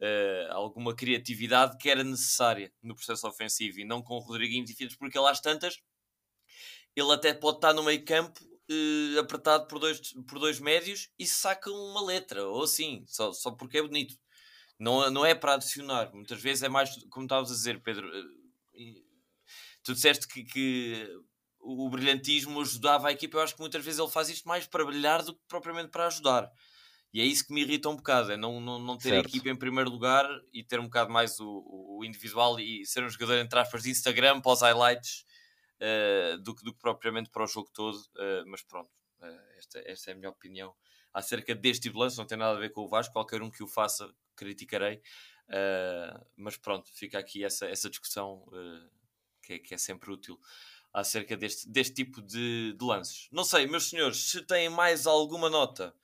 [0.00, 4.74] uh, alguma criatividade que era necessária no processo ofensivo e não com o Rodriguinho e
[4.74, 5.80] Filhos, porque ele às tantas
[6.96, 11.26] ele até pode estar no meio campo uh, apertado por dois, por dois médios e
[11.26, 14.14] saca uma letra, ou assim, só, só porque é bonito.
[14.78, 18.08] Não, não é para adicionar, muitas vezes é mais, como estavas a dizer, Pedro.
[18.08, 19.10] Uh,
[19.82, 21.08] tu disseste que, que
[21.60, 23.36] o brilhantismo ajudava a equipa.
[23.36, 26.06] Eu acho que muitas vezes ele faz isto mais para brilhar do que propriamente para
[26.06, 26.50] ajudar.
[27.12, 29.26] E é isso que me irrita um bocado, é não, não, não ter certo.
[29.26, 33.02] a equipa em primeiro lugar e ter um bocado mais o, o individual e ser
[33.02, 35.24] um jogador, entre aspas, de Instagram para os highlights
[35.80, 37.96] uh, do, que, do que propriamente para o jogo todo.
[37.96, 40.74] Uh, mas pronto, uh, esta, esta é a minha opinião
[41.12, 42.18] acerca deste de lance.
[42.18, 45.02] Não tem nada a ver com o Vasco, qualquer um que o faça criticarei.
[46.36, 48.46] mas pronto, fica aqui essa, essa discussão
[49.42, 50.38] que é, que, é, sempre útil
[50.92, 53.28] acerca deste, deste tipo de, de lances.
[53.32, 55.94] Não sei, meus senhores, se têm mais alguma nota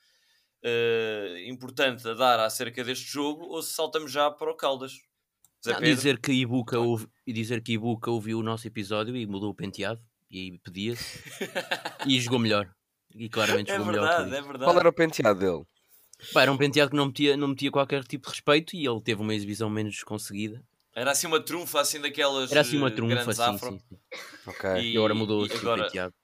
[0.63, 5.01] uh, importante a dar acerca deste jogo ou se saltamos já para o Caldas.
[5.67, 9.55] Não, dizer que Ibuka ouve, dizer que Ibuka ouviu o nosso episódio e mudou o
[9.55, 10.01] penteado
[10.31, 11.23] e pedia-se
[12.07, 12.71] e jogou melhor.
[13.15, 14.39] E claramente é jogou verdade, melhor.
[14.39, 14.65] É verdade.
[14.65, 15.65] Qual era o penteado dele?
[16.33, 19.01] Pá, era um penteado que não metia, não metia qualquer tipo de respeito e ele
[19.01, 20.63] teve uma exibição menos conseguida.
[20.95, 22.51] Era assim uma trunfa, assim daquelas.
[22.51, 23.99] Era assim uma trunfa, sim, sim, sim.
[24.47, 24.71] Ok.
[24.81, 25.83] E, e agora mudou e agora...
[25.83, 26.15] o penteado.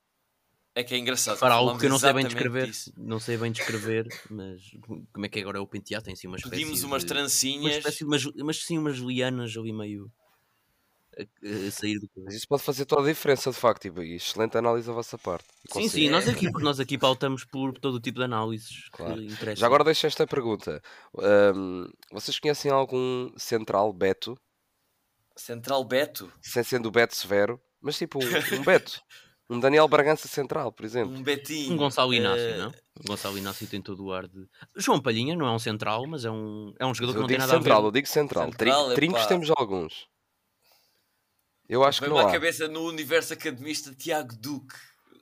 [0.75, 1.39] É que é engraçado.
[1.39, 2.93] Para algo que eu não sei bem descrever, disso.
[2.97, 4.63] não sei bem descrever, mas
[5.13, 6.05] como é que agora é o penteado?
[6.05, 7.75] Tem assim umas Pedimos umas trancinhas.
[7.75, 10.11] Uma espécie, mas, mas sim umas lianas ali meio
[11.17, 13.87] a, a sair do Mas isso pode fazer toda a diferença, de facto.
[13.87, 15.45] E excelente análise da vossa parte.
[15.71, 19.17] Sim, sim, nós aqui, nós aqui pautamos por todo o tipo de análises claro.
[19.17, 19.61] que interessam.
[19.61, 20.83] Já agora deixo esta pergunta.
[21.55, 24.39] Um, vocês conhecem algum central Beto?
[25.37, 26.33] Central Beto?
[26.41, 29.03] Sem sendo o Beto Severo, mas tipo um, um Beto.
[29.53, 31.15] Um Daniel Bragança Central, por exemplo.
[31.15, 31.75] Um Betinho.
[31.75, 32.59] Um Gonçalo Inácio, uh...
[32.59, 32.71] não?
[33.01, 34.49] O Gonçalo Inácio tem todo o ar de.
[34.77, 37.39] João Palhinha não é um central, mas é um, é um jogador que não tem
[37.39, 37.87] nada central, a ver.
[37.89, 38.47] Eu digo central.
[38.47, 40.09] central Trincos temos alguns.
[41.69, 42.29] Eu acho que não há.
[42.29, 44.75] a cabeça no universo academista Tiago Duque.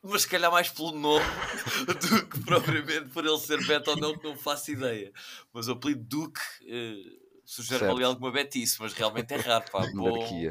[0.02, 1.24] Mas se calhar mais pelo nome
[1.86, 5.12] do que propriamente por ele ser Beto ou não, que não faço ideia.
[5.52, 9.82] Mas o apelido Duque uh, sugere ali alguma betice, mas realmente é raro, pá.
[9.92, 10.48] Bom,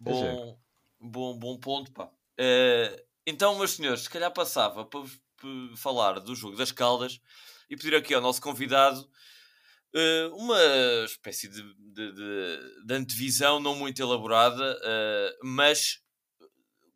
[0.00, 0.58] bom,
[1.00, 2.10] bom, bom ponto, pá.
[2.40, 5.02] Uh, então, meus senhores, se calhar passava para,
[5.76, 7.20] falar do jogo das Caldas
[7.68, 9.00] e pedir aqui ao nosso convidado
[9.94, 10.58] uh, uma
[11.04, 16.00] espécie de, de, de, de, antevisão não muito elaborada, uh, mas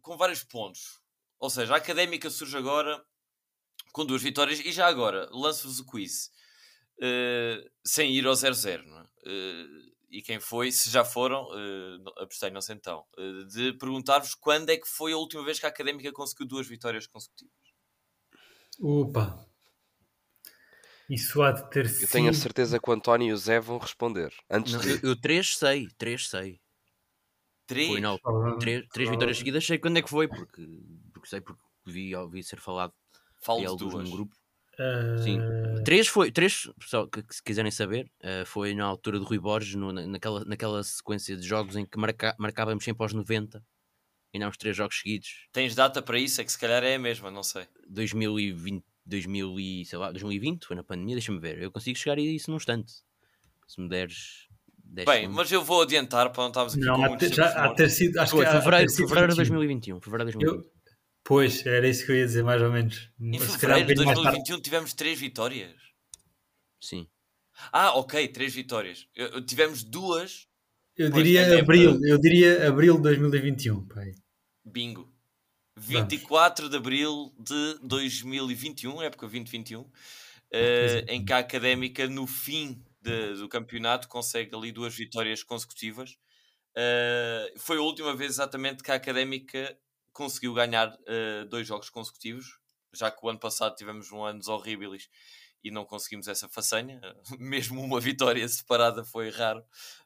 [0.00, 0.98] com vários pontos.
[1.38, 3.04] Ou seja, a académica surge agora
[3.92, 6.30] com duas vitórias e já agora lanço-vos o quiz
[7.84, 8.80] sem ir ao 0-0.
[8.82, 14.76] Uh, e quem foi, se já foram, uh, abstenham-se então, uh, de perguntar-vos quando é
[14.76, 17.52] que foi a última vez que a Académica conseguiu duas vitórias consecutivas.
[18.80, 19.44] Opa!
[21.10, 22.04] Isso há de ter sido...
[22.04, 24.32] Eu tenho a certeza que o António e o Zé vão responder.
[24.48, 24.90] Antes não, de...
[24.90, 26.60] eu, eu três sei, três sei.
[27.66, 27.88] Três?
[27.88, 28.18] Foi, não,
[28.60, 30.64] três, três vitórias seguidas sei quando é que foi, porque,
[31.12, 32.94] porque sei, porque vi, ouvi ser falado
[33.40, 34.04] Falo de duas.
[34.04, 34.36] num grupo.
[35.22, 35.38] Sim.
[35.84, 39.38] Três foi, três, pessoal, que, que se quiserem saber, uh, foi na altura do Rui
[39.38, 43.62] Borges, no, naquela, naquela sequência de jogos em que marca, marcávamos sempre aos 90,
[44.32, 45.46] ainda há uns três jogos seguidos.
[45.52, 46.40] Tens data para isso?
[46.40, 47.66] É que se calhar é a mesma, não sei.
[47.88, 51.62] 2020, 2000 e, sei lá, 2020, foi na pandemia, deixa-me ver.
[51.62, 52.92] Eu consigo chegar a isso num instante.
[53.66, 54.48] Se me deres.
[54.86, 55.36] Bem, segundos.
[55.36, 58.44] mas eu vou adiantar para não estarmos aqui não, já há ter sido, acho foi,
[58.44, 60.00] que fevereiro, fevereiro de 2021.
[60.00, 60.68] Fevereiro de 2021.
[60.68, 60.73] Eu,
[61.24, 63.10] Pois, era isso que eu ia dizer, mais ou menos.
[63.18, 65.74] Em fevereiro de 2021 tivemos três vitórias.
[66.78, 67.08] Sim.
[67.72, 69.08] Ah, ok, três vitórias.
[69.16, 70.46] Eu, tivemos duas.
[70.94, 74.12] Eu diria abril, eu diria abril de 2021, pai.
[74.62, 75.10] Bingo.
[75.76, 76.70] 24 Vamos.
[76.70, 79.90] de abril de 2021, época 2021, uh,
[80.52, 86.16] eh, em que a Académica, no fim de, do campeonato, consegue ali duas vitórias consecutivas.
[86.76, 89.76] Uh, foi a última vez exatamente que a Académica
[90.14, 92.58] conseguiu ganhar uh, dois jogos consecutivos,
[92.94, 95.08] já que o ano passado tivemos um ano horríveis
[95.62, 97.00] e não conseguimos essa façanha.
[97.38, 99.60] Mesmo uma vitória separada foi raro.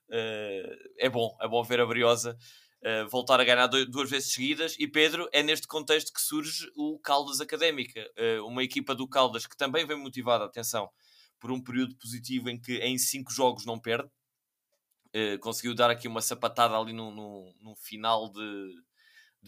[0.08, 2.36] Uh, é bom, é bom ver a Briosa
[2.82, 4.76] uh, voltar a ganhar duas vezes seguidas.
[4.78, 8.10] E Pedro, é neste contexto que surge o Caldas Académica,
[8.46, 10.88] uma equipa do Caldas que também vem motivada, atenção,
[11.38, 14.08] por um período positivo em que em cinco jogos não perde.
[15.42, 18.82] conseguiu dar aqui uma sapatada ali no, no, no final de,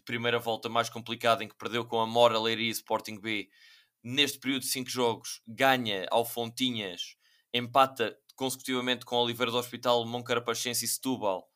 [0.01, 3.49] de primeira volta mais complicada, em que perdeu com a Mora, Leiria e Sporting B,
[4.03, 7.17] neste período de 5 jogos, ganha ao Fontinhas,
[7.53, 11.49] empata consecutivamente com Oliveira do Hospital, Moncarapachense e Setúbal,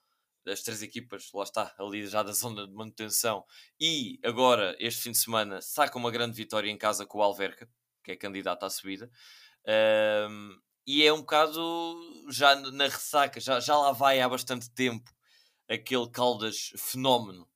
[0.46, 3.44] as três equipas, lá está, ali já da zona de manutenção,
[3.80, 7.68] e agora, este fim de semana, saca uma grande vitória em casa com o Alverca,
[8.04, 9.10] que é candidato à subida.
[9.66, 11.98] Um, e é um bocado
[12.30, 15.10] já na ressaca, já, já lá vai há bastante tempo
[15.66, 17.48] aquele Caldas fenómeno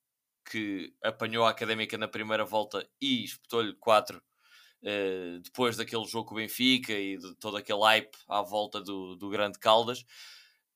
[0.48, 6.34] que apanhou a Académica na primeira volta e espetou-lhe 4 uh, depois daquele jogo com
[6.34, 10.04] o Benfica e de todo aquele hype à volta do, do grande Caldas.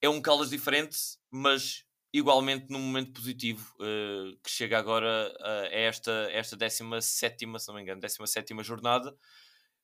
[0.00, 0.96] É um Caldas diferente,
[1.30, 7.74] mas igualmente num momento positivo uh, que chega agora a esta, esta 17, se não
[7.74, 9.16] me engano, 17 jornada.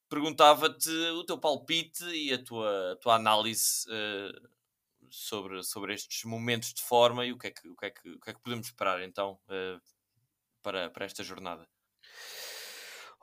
[0.09, 4.49] Perguntava-te o teu palpite e a tua, a tua análise uh,
[5.11, 8.11] sobre, sobre estes momentos de forma e o que é que, o que, é que,
[8.11, 9.81] o que, é que podemos esperar então uh,
[10.63, 11.67] para, para esta jornada.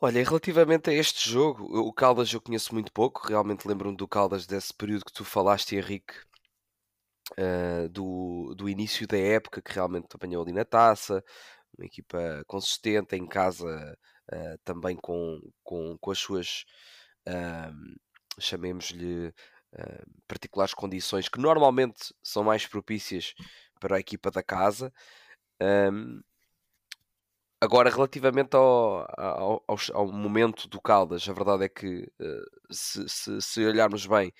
[0.02, 4.46] Olha, relativamente a este jogo, o Caldas eu conheço muito pouco, realmente lembro-me do Caldas
[4.46, 6.14] desse período que tu falaste, Henrique,
[7.40, 11.24] uh, do, do início da época que realmente apanhou ali na taça,
[11.78, 13.98] uma equipa consistente, em casa
[14.34, 16.66] uh, também com, com, com as suas,
[17.28, 17.96] uh,
[18.40, 19.34] chamemos-lhe,
[20.28, 23.34] particulares condições que normalmente são mais propícias
[23.80, 24.92] para a equipa da casa.
[25.62, 26.22] Um,
[27.62, 33.08] Agora, relativamente ao, ao, ao, ao, momento do Caldas, a verdade é que, uh, se,
[33.08, 34.32] se, se, olharmos bem,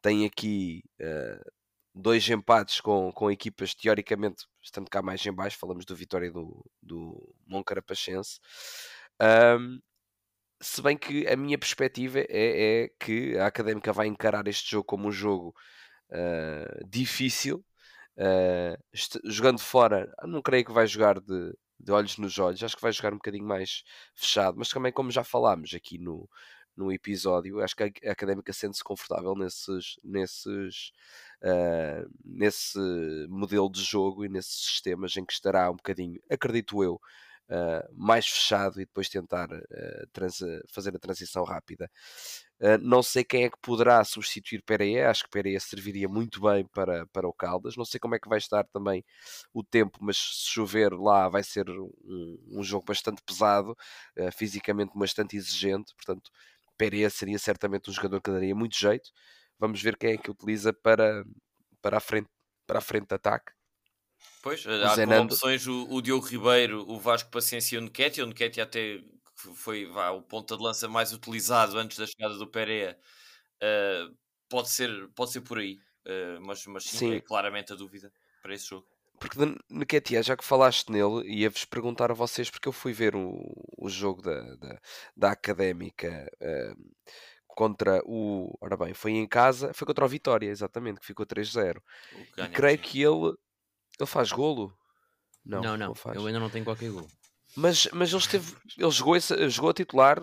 [0.00, 1.50] tem aqui uh,
[1.94, 5.58] dois empates com, com equipas teoricamente estando cá mais em baixo.
[5.58, 8.38] Falamos do Vitória do, do Moncarapachense.
[9.20, 9.78] Um,
[10.60, 12.26] se bem que a minha perspectiva é,
[12.84, 15.54] é, que a Académica vai encarar este jogo como um jogo
[16.10, 17.64] uh, difícil.
[19.24, 22.62] jogando fora, não creio que vai jogar de, de olhos nos olhos.
[22.62, 23.82] Acho que vai jogar um bocadinho mais
[24.14, 26.28] fechado, mas também, como já falámos aqui no,
[26.76, 30.92] no episódio, acho que a Académica sente-se confortável nesses, nesses,
[31.42, 32.78] uh, nesse
[33.28, 37.00] modelo de jogo e nesses sistemas em que estará um bocadinho, acredito eu,
[37.50, 41.90] uh, mais fechado e depois tentar uh, fazer a transição rápida.
[42.60, 46.66] Uh, não sei quem é que poderá substituir Pereira, acho que Pereira serviria muito bem
[46.66, 47.76] para, para o Caldas.
[47.76, 49.04] Não sei como é que vai estar também
[49.52, 53.76] o tempo, mas se chover lá vai ser um, um jogo bastante pesado,
[54.36, 55.94] fisicamente bastante exigente.
[55.94, 56.30] Portanto,
[56.76, 59.10] Pereira seria certamente um jogador que daria muito jeito.
[59.58, 61.24] Vamos ver quem é que utiliza para,
[61.82, 62.28] para, a, frente,
[62.66, 63.52] para a frente de ataque.
[64.42, 68.26] Pois, há como opções o, o, Diogo Ribeiro, o Vasco Paciência e o Nketiah.
[68.26, 69.02] O Nketiah até
[69.34, 72.98] foi vá, o ponta de lança mais utilizado antes da chegada do Pereira.
[73.62, 74.16] Uh,
[74.48, 78.10] pode, ser, pode ser por aí, uh, mas, mas sim, sim, é claramente a dúvida
[78.42, 78.86] para esse jogo.
[79.18, 79.36] Porque
[79.70, 83.38] Nketiah, já que falaste nele, ia-vos perguntar a vocês, porque eu fui ver o,
[83.76, 84.80] o jogo da, da,
[85.14, 86.90] da Académica uh,
[87.46, 88.56] contra o.
[88.62, 91.82] Ora bem, foi em casa, foi contra o Vitória, exatamente, que ficou 3-0.
[92.38, 93.34] E creio que ele
[94.02, 94.72] ele faz golo?
[95.44, 97.08] Não, não, não, não eu ainda não tenho qualquer golo.
[97.56, 100.18] Mas, mas ele, esteve, ele jogou, esse, jogou a titular,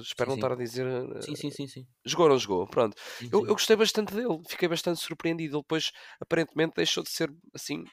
[0.00, 0.86] espero sim, não estar a dizer.
[1.22, 1.66] Sim, sim, sim.
[1.66, 1.86] sim.
[2.04, 2.66] Jogou ou não jogou?
[2.66, 2.94] Pronto.
[3.18, 5.56] Sim, eu, eu gostei bastante dele, fiquei bastante surpreendido.
[5.56, 7.84] Ele depois, aparentemente, deixou de ser assim,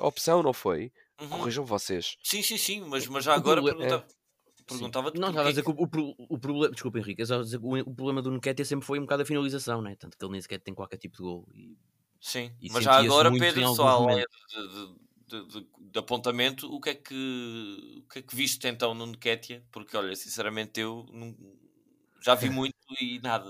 [0.00, 0.92] opção, não foi?
[1.20, 1.28] Uhum.
[1.28, 2.16] Corrijam vocês.
[2.22, 4.06] Sim, sim, sim, mas, mas já agora pergunta...
[4.06, 4.64] é.
[4.64, 5.18] perguntava-te.
[5.18, 6.72] Não, estava a dizer que o, o, o, problema.
[6.72, 9.22] Desculpa, Henrique, estava a dizer que o, o problema do Nketiah sempre foi um bocado
[9.22, 9.96] a finalização, né?
[9.98, 11.48] Tanto que ele nem sequer tem qualquer tipo de gol.
[11.52, 11.76] E
[12.24, 14.96] Sim, e mas já agora, Pedro, só além de,
[15.28, 19.04] de, de, de, apontamento, o que, é que, o que é que viste então no
[19.08, 19.62] Nketiah?
[19.70, 21.36] Porque, olha, sinceramente, eu não,
[22.22, 23.46] já vi muito e nada,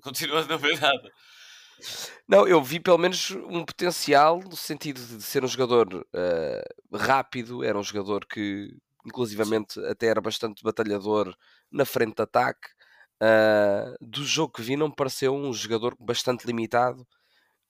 [0.00, 1.10] continuo a não ver nada.
[2.28, 7.64] Não, eu vi pelo menos um potencial no sentido de ser um jogador uh, rápido,
[7.64, 8.72] era um jogador que,
[9.04, 11.36] inclusivamente, até era bastante batalhador
[11.72, 12.68] na frente de ataque.
[13.20, 17.04] Uh, do jogo que vi, não me pareceu um jogador bastante limitado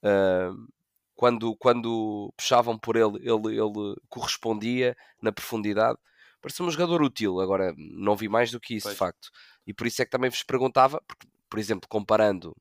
[0.03, 0.68] Uh,
[1.14, 5.98] quando, quando puxavam por ele, ele, ele correspondia na profundidade.
[6.40, 8.94] Parecia um jogador útil, agora não vi mais do que isso, pois.
[8.94, 9.30] de facto.
[9.66, 12.57] E por isso é que também vos perguntava, porque, por exemplo, comparando,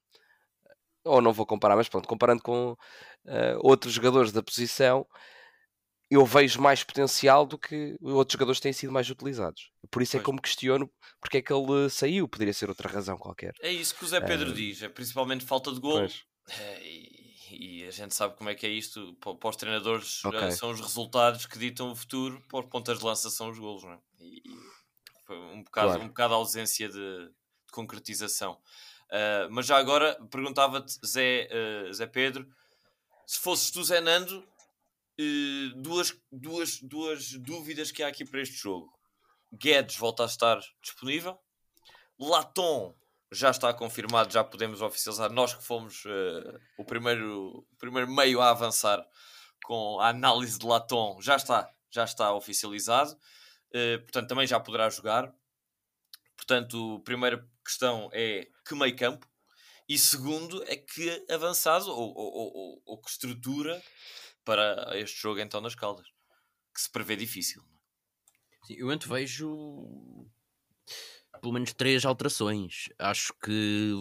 [1.03, 5.07] ou não vou comparar, mas pronto, comparando com uh, outros jogadores da posição,
[6.11, 9.71] eu vejo mais potencial do que outros jogadores têm sido mais utilizados.
[9.89, 10.21] Por isso é pois.
[10.21, 13.53] é que eu me questiono porque é que ele saiu, poderia ser outra razão qualquer.
[13.61, 16.05] É isso que o Zé Pedro uh, diz, é principalmente falta de gol.
[17.51, 19.13] E a gente sabe como é que é isto.
[19.15, 20.51] Para os treinadores okay.
[20.51, 23.83] são os resultados que ditam o futuro, para os pontas de lança são os golos,
[23.83, 23.99] não é?
[24.19, 24.41] E,
[25.25, 26.03] foi um bocado, claro.
[26.03, 28.53] um bocado a ausência de, de concretização.
[29.07, 32.47] Uh, mas já agora perguntava-te, Zé, uh, Zé Pedro,
[33.25, 38.55] se fosses tu, Zé Nando, uh, duas, duas, duas dúvidas que há aqui para este
[38.55, 38.91] jogo.
[39.53, 41.37] Guedes volta a estar disponível.
[42.19, 42.95] Latom
[43.31, 45.31] já está confirmado, já podemos oficializar.
[45.31, 49.03] Nós que fomos uh, o, primeiro, o primeiro meio a avançar
[49.63, 53.11] com a análise de Latom, já está, já está oficializado.
[53.69, 55.33] Uh, portanto, também já poderá jogar.
[56.35, 59.25] Portanto, a primeira questão é que meio campo.
[59.87, 63.81] e segundo é que avançado ou, ou, ou, ou que estrutura
[64.43, 66.07] para este jogo então nas Caldas,
[66.73, 67.61] que se prevê difícil.
[67.61, 68.67] É?
[68.67, 70.27] Sim, eu antevejo
[71.41, 72.89] pelo menos três alterações.
[72.99, 73.91] Acho que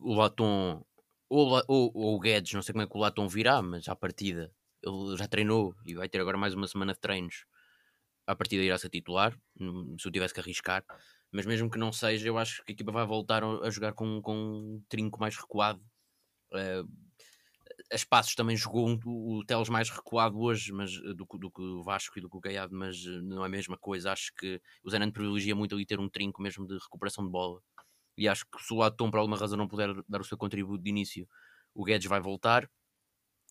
[0.00, 0.84] o Latom
[1.30, 3.94] ou, ou, ou, o Guedes, não sei como é que o Latom virá, mas à
[3.94, 7.44] partida ele já treinou e vai ter agora mais uma semana de treinos.
[8.26, 9.32] À partida irá ser titular,
[9.98, 10.84] se eu tivesse que arriscar
[11.30, 14.20] mas mesmo que não seja, eu acho que a equipa vai voltar a jogar com,
[14.22, 15.80] com um trinco mais recuado.
[16.52, 16.88] Uh,
[17.90, 21.62] a Espaços também jogou um, o Teles mais recuado hoje mas, eh, do, do que
[21.62, 24.12] o Vasco e do que o Gaiado, mas eh, não é a mesma coisa.
[24.12, 27.60] Acho que o Zenando privilegia muito ali ter um trinco mesmo de recuperação de bola.
[28.16, 30.36] E acho que se o lado Tom por alguma razão não puder dar o seu
[30.36, 31.26] contributo de início,
[31.74, 32.68] o Guedes vai voltar.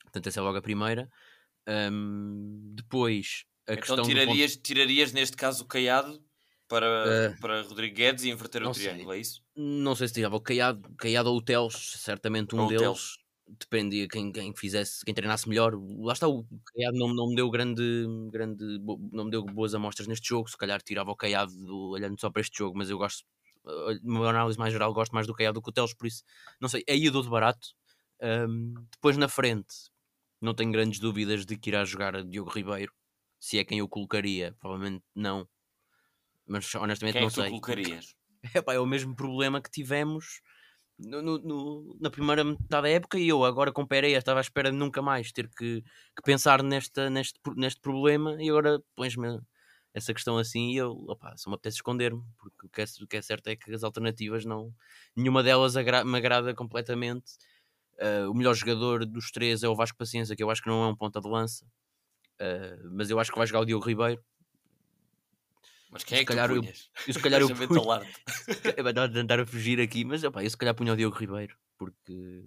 [0.03, 1.09] Portanto, essa é logo a primeira.
[1.67, 4.05] Um, depois, a então questão.
[4.05, 4.63] Tirarias, ponto...
[4.63, 6.21] tirarias neste caso o Caiado
[6.67, 9.17] para, uh, para Rodrigo Guedes e inverter o triângulo, sei.
[9.17, 9.41] é isso?
[9.55, 13.17] Não sei se tirava o Caiado, Caiado ou o Teles, certamente um ou deles.
[13.47, 15.73] Dependia quem, quem fizesse, quem treinasse melhor.
[15.99, 16.45] Lá está, o
[16.75, 17.81] Caiado não, não me deu grande,
[18.31, 18.63] grande
[19.11, 20.49] não me deu boas amostras neste jogo.
[20.49, 21.53] Se calhar tirava o Caiado
[21.89, 23.25] olhando só para este jogo, mas eu gosto,
[24.03, 26.23] uma análise mais geral, gosto mais do Caiado do que o Teles, por isso
[26.59, 27.69] não sei, aí eu dou de barato.
[28.21, 29.75] Um, depois na frente,
[30.41, 32.91] não tenho grandes dúvidas de que irá jogar Diogo Ribeiro.
[33.39, 35.47] Se é quem eu colocaria, provavelmente não
[36.47, 37.45] mas honestamente Quem é não que sei.
[37.45, 38.15] Tu colocarias?
[38.53, 40.41] É, pá, é o mesmo problema que tivemos
[40.99, 44.71] no, no, na primeira metade da época e eu agora com Pereira estava à espera
[44.71, 49.39] de nunca mais ter que, que pensar nesta, neste, neste problema e agora pões-me
[49.93, 53.07] essa questão assim e eu opa, só me apetece esconder-me porque o que, é, o
[53.07, 54.73] que é certo é que as alternativas não
[55.15, 57.33] nenhuma delas agra me agrada completamente.
[57.99, 60.83] Uh, o melhor jogador dos três é o Vasco Paciência que eu acho que não
[60.83, 61.65] é um ponta de lança
[62.39, 64.23] uh, mas eu acho que vai jogar o Diogo Ribeiro
[65.91, 66.89] mas quem é que calhar tu punhas?
[66.95, 68.01] Eu, eu se calhar eu punha...
[68.83, 72.43] Vai tentar a fugir aqui, mas opa, eu se calhar punha o Diogo Ribeiro, porque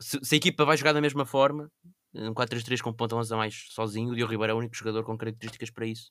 [0.00, 1.70] se, se, a equipa vai jogar da mesma forma,
[2.14, 5.16] um 4-3-3 com ponta lança mais sozinho, o Diogo Ribeiro é o único jogador com
[5.16, 6.10] características para isso.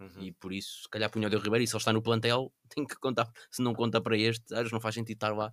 [0.00, 0.22] Uhum.
[0.22, 2.52] E por isso, se calhar punha o Diogo Ribeiro, e se ele está no plantel,
[2.74, 3.30] tem que contar.
[3.50, 5.52] Se não conta para este, acho que não faz sentido estar lá.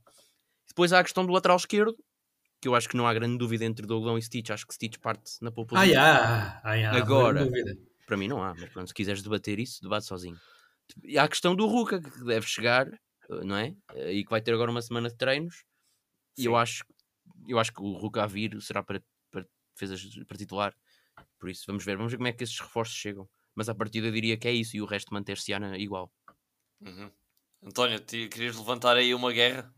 [0.68, 1.95] Depois há a questão do lateral esquerdo,
[2.61, 4.49] que eu acho que não há grande dúvida entre Douglão e Stitch.
[4.49, 5.88] Acho que Stitch parte na população.
[5.88, 6.61] Ah, yeah.
[6.63, 6.97] ah, yeah.
[6.97, 7.47] Agora,
[8.08, 10.39] para mim não há, mas pronto, se quiseres debater isso, debate sozinho.
[11.03, 13.76] E há a questão do Ruka, que deve chegar, eh, não é?
[13.93, 15.58] Eh, e que vai ter agora uma semana de treinos.
[16.36, 16.43] Sim.
[16.43, 16.86] E eu acho,
[17.47, 20.74] eu acho que o Ruka a vir será para, para defesas para titular.
[21.38, 23.30] Por isso, vamos ver, vamos ver como é que esses reforços chegam.
[23.53, 26.12] Mas a partida eu diria que é isso e o resto manter-se igual.
[26.80, 27.12] Uhum.
[27.64, 29.74] António, querias levantar aí uma guerra?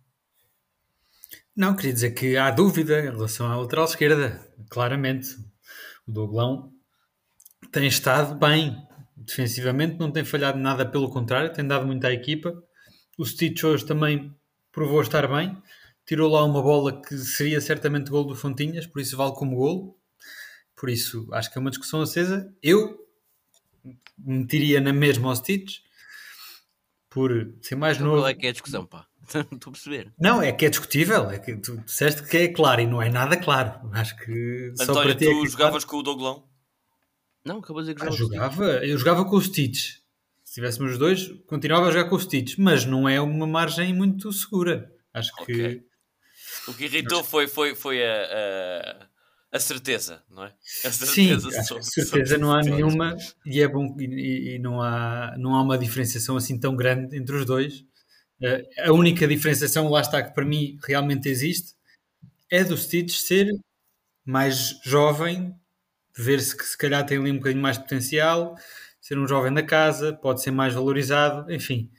[1.56, 5.36] Não, queria dizer que há dúvida em relação à lateral esquerda, claramente.
[6.06, 6.79] O Douglão
[7.72, 8.76] tem estado bem.
[9.16, 12.64] Defensivamente não tem falhado nada, pelo contrário, tem dado muito à equipa.
[13.18, 14.34] O Stitch hoje também
[14.72, 15.58] provou estar bem.
[16.06, 20.00] Tirou lá uma bola que seria certamente gol do Fontinhas, por isso vale como gol.
[20.76, 22.52] Por isso, acho que é uma discussão acesa.
[22.64, 22.98] Eu
[24.18, 25.80] metiria na mesma ao Stitch
[27.10, 28.22] por ser mais então, novo.
[28.22, 29.06] Qual é que é a discussão, pá?
[29.34, 30.14] Não estou a perceber.
[30.20, 31.30] Não, é que é discutível.
[31.30, 33.80] É que tu disseste que é claro e não é nada claro.
[33.94, 35.88] Acho que António, só para ti é tu é jogavas claro.
[35.88, 36.49] com o Douglão?
[37.50, 38.86] Não, acabou de dizer que ah, jogava.
[38.86, 39.96] Eu jogava com os Stitch.
[40.44, 43.92] Se tivéssemos os dois, continuava a jogar com os Stitch, mas não é uma margem
[43.92, 44.94] muito segura.
[45.12, 45.56] Acho okay.
[45.56, 45.86] que.
[46.68, 49.08] O que irritou foi, foi, foi a, a,
[49.58, 50.54] a, certeza, não é?
[50.86, 55.36] A certeza, Sim, sobre, certeza não há nenhuma e é bom e, e, não, há,
[55.40, 57.80] não há uma diferenciação assim tão grande entre os dois.
[58.40, 61.74] Uh, a única diferenciação, lá está, que para mim realmente existe,
[62.52, 63.50] é do Stitch ser
[64.24, 65.59] mais jovem
[66.22, 68.56] ver-se que se calhar tem ali um bocadinho mais de potencial,
[69.00, 71.90] ser um jovem da casa, pode ser mais valorizado, enfim.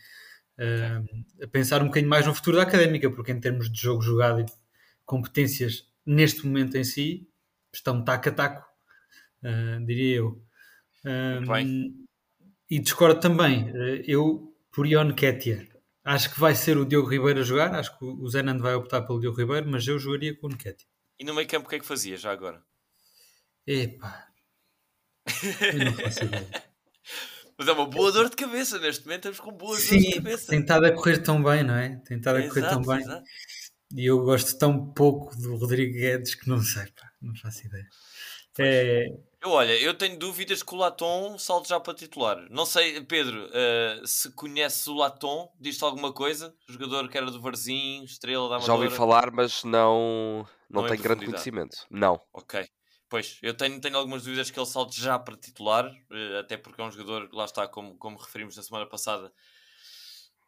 [0.59, 4.03] Uh, a pensar um bocadinho mais no futuro da académica, porque em termos de jogo
[4.03, 4.47] jogado e
[5.07, 7.27] competências neste momento em si,
[7.73, 8.69] estão taco a taco,
[9.43, 10.45] uh, diria eu.
[11.05, 12.07] Um,
[12.69, 15.67] e discordo também, uh, eu por Ion Ketia.
[16.05, 19.03] Acho que vai ser o Diogo Ribeiro a jogar, acho que o Zenand vai optar
[19.03, 20.89] pelo Diogo Ribeiro, mas eu jogaria com o Nketiah.
[21.19, 22.63] E no meio campo o que é que fazia já agora?
[23.71, 24.27] Epá.
[25.61, 26.51] Eu não faço ideia.
[27.57, 30.15] Mas é uma boa dor de cabeça, neste momento estamos com boas Sim, dores de
[30.15, 30.47] cabeça.
[30.49, 32.01] Tem estado a correr tão bem, não é?
[32.05, 33.05] Tem estado a correr exato, tão bem.
[33.05, 33.25] Exato.
[33.95, 37.87] E eu gosto tão pouco do Rodrigo Guedes que não sei, pá, não faço ideia.
[38.59, 39.07] É...
[39.41, 42.45] Eu, olha, eu tenho dúvidas que o Latom salte já para titular.
[42.51, 46.55] Não sei, Pedro, uh, se conheces o Latom, diz-te alguma coisa?
[46.69, 48.67] O jogador que era do Varzim, estrela da Amadora.
[48.67, 51.87] Já ouvi falar, mas não, não, não tenho grande conhecimento.
[51.91, 52.21] Não.
[52.33, 52.69] Ok.
[53.11, 56.81] Pois, eu tenho, tenho algumas dúvidas que ele salte já para titular, eh, até porque
[56.81, 59.33] é um jogador, lá está, como, como referimos na semana passada,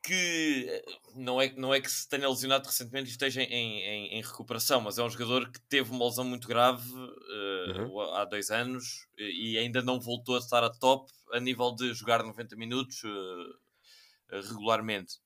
[0.01, 0.85] que eh,
[1.17, 4.81] não é, não é que se tenha lesionado recentemente e esteja em, em, em, recuperação,
[4.81, 8.01] mas é um jogador que teve uma lesão muito grave uh, uhum.
[8.15, 12.23] há dois anos e ainda não voltou a estar a top a nível de jogar
[12.23, 15.19] 90 minutos uh, regularmente.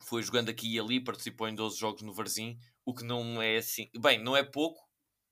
[0.00, 3.56] Foi jogando aqui e ali, participou em 12 jogos no Varzim, o que não é
[3.56, 3.90] assim.
[3.98, 4.83] Bem, não é pouco,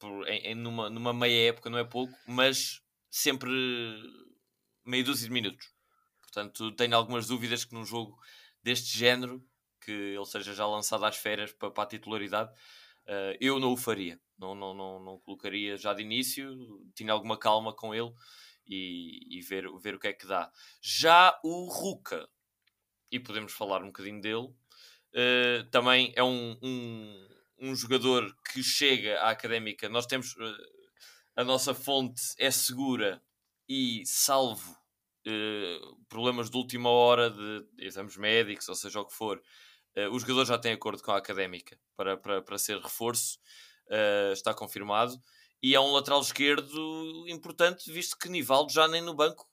[0.03, 3.49] por, em, em, numa, numa meia época não é pouco, mas sempre
[4.85, 5.73] meio dúzia de minutos.
[6.21, 8.19] Portanto, tenho algumas dúvidas que num jogo
[8.63, 9.41] deste género,
[9.81, 12.51] que ele seja já lançado às férias para, para a titularidade,
[13.07, 14.21] uh, eu não o faria.
[14.37, 16.53] Não, não, não, não colocaria já de início,
[16.97, 18.13] tinha alguma calma com ele
[18.67, 20.51] e, e ver, ver o que é que dá.
[20.81, 22.29] Já o Ruka,
[23.09, 27.29] e podemos falar um bocadinho dele, uh, também é um, um,
[27.63, 29.89] um, jogador que chega à académica.
[29.89, 30.83] Nós temos uh,
[31.35, 33.23] a nossa fonte é segura
[33.69, 34.77] e salvo
[35.27, 39.43] uh, problemas de última hora de exames médicos, ou seja o que for,
[39.97, 43.39] uh, o jogador já tem acordo com a académica para, para, para ser reforço,
[43.89, 45.19] uh, está confirmado.
[45.63, 49.49] E é um lateral esquerdo importante, visto que Nivaldo já nem no banco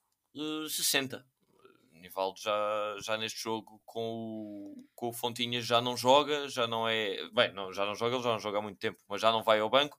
[0.67, 1.25] se senta.
[1.99, 6.87] Nivaldo já, já neste jogo com o, com o Fontinha já não joga, já não
[6.87, 7.29] é.
[7.31, 9.43] Bem, não, já não joga, ele já não joga há muito tempo, mas já não
[9.43, 9.97] vai ao banco.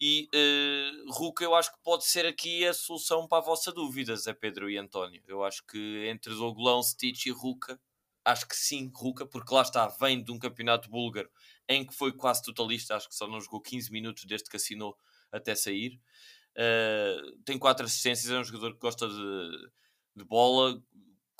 [0.00, 4.16] E uh, Ruka, eu acho que pode ser aqui a solução para a vossa dúvida,
[4.16, 5.22] Zé Pedro e António.
[5.28, 7.80] Eu acho que entre Doglão, Stitch e Ruka,
[8.24, 11.30] acho que sim, Ruka, porque lá está, vem de um campeonato búlgaro
[11.68, 14.96] em que foi quase totalista, acho que só não jogou 15 minutos desde que assinou
[15.30, 16.00] até sair.
[16.56, 19.70] Uh, tem quatro assistências, é um jogador que gosta de,
[20.16, 20.82] de bola,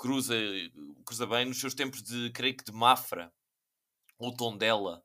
[0.03, 0.34] cruza,
[1.05, 3.32] cruza bem nos seus tempos de, creio que de Mafra
[4.18, 5.00] ou Tondela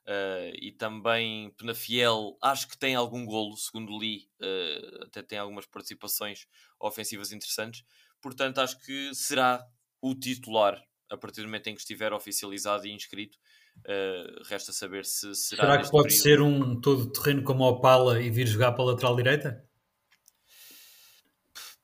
[0.00, 5.66] Uh, e também Penafiel, acho que tem algum golo, segundo li, uh, até tem algumas
[5.66, 6.46] participações
[6.80, 7.84] ofensivas interessantes.
[8.20, 9.64] Portanto, acho que será
[10.00, 13.38] o titular a partir do momento em que estiver oficializado e inscrito.
[13.80, 15.62] Uh, resta saber se será.
[15.62, 16.22] Será que pode período.
[16.22, 19.69] ser um todo terreno como o Opala e vir jogar para a lateral direita?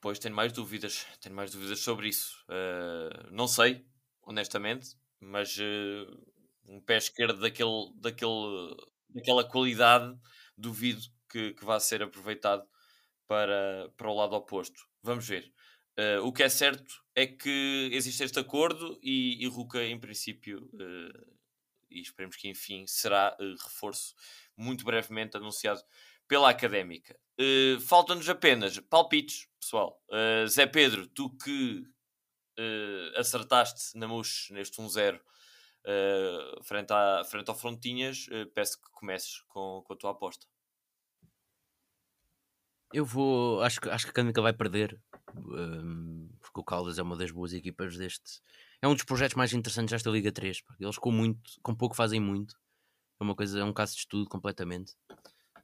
[0.07, 2.41] Pois tenho mais dúvidas, tenho mais dúvidas sobre isso.
[3.29, 3.85] não sei,
[4.21, 5.57] honestamente, mas
[6.65, 8.73] um pé esquerdo daquele, daquele,
[9.09, 10.17] daquela qualidade,
[10.57, 12.65] duvido que, que vá ser aproveitado
[13.27, 14.81] para, para o lado oposto.
[15.03, 15.53] Vamos ver.
[15.99, 20.69] Uh, o que é certo é que existe este acordo e, e Ruka, em princípio,
[20.73, 21.37] uh,
[21.91, 24.15] e esperemos que enfim, será uh, reforço
[24.55, 25.81] muito brevemente anunciado
[26.27, 27.17] pela académica.
[27.87, 30.01] Faltam-nos apenas palpites, pessoal.
[30.47, 31.83] Zé Pedro, tu que
[33.15, 35.19] acertaste na MUX neste 1-0
[35.87, 40.45] uh, frente, à, frente ao Frontinhas, uh, peço que comeces com, com a tua aposta.
[42.93, 44.97] Eu vou, acho acho que a Académica vai perder,
[45.35, 48.41] um, ehm, porque o Caldas é uma das boas equipas deste.
[48.81, 51.95] É um dos projetos mais interessantes desta Liga 3, porque eles com muito, com pouco
[51.95, 52.55] fazem muito.
[53.19, 54.93] É uma coisa, é um caso de estudo completamente.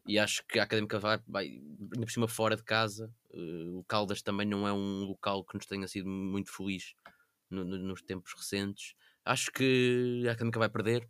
[0.05, 3.13] E acho que a Académica vai, vai ainda por cima fora de casa.
[3.31, 6.93] Uh, o Caldas também não é um local que nos tenha sido muito feliz
[7.49, 8.95] no, no, nos tempos recentes.
[9.23, 11.09] Acho que a Académica vai perder.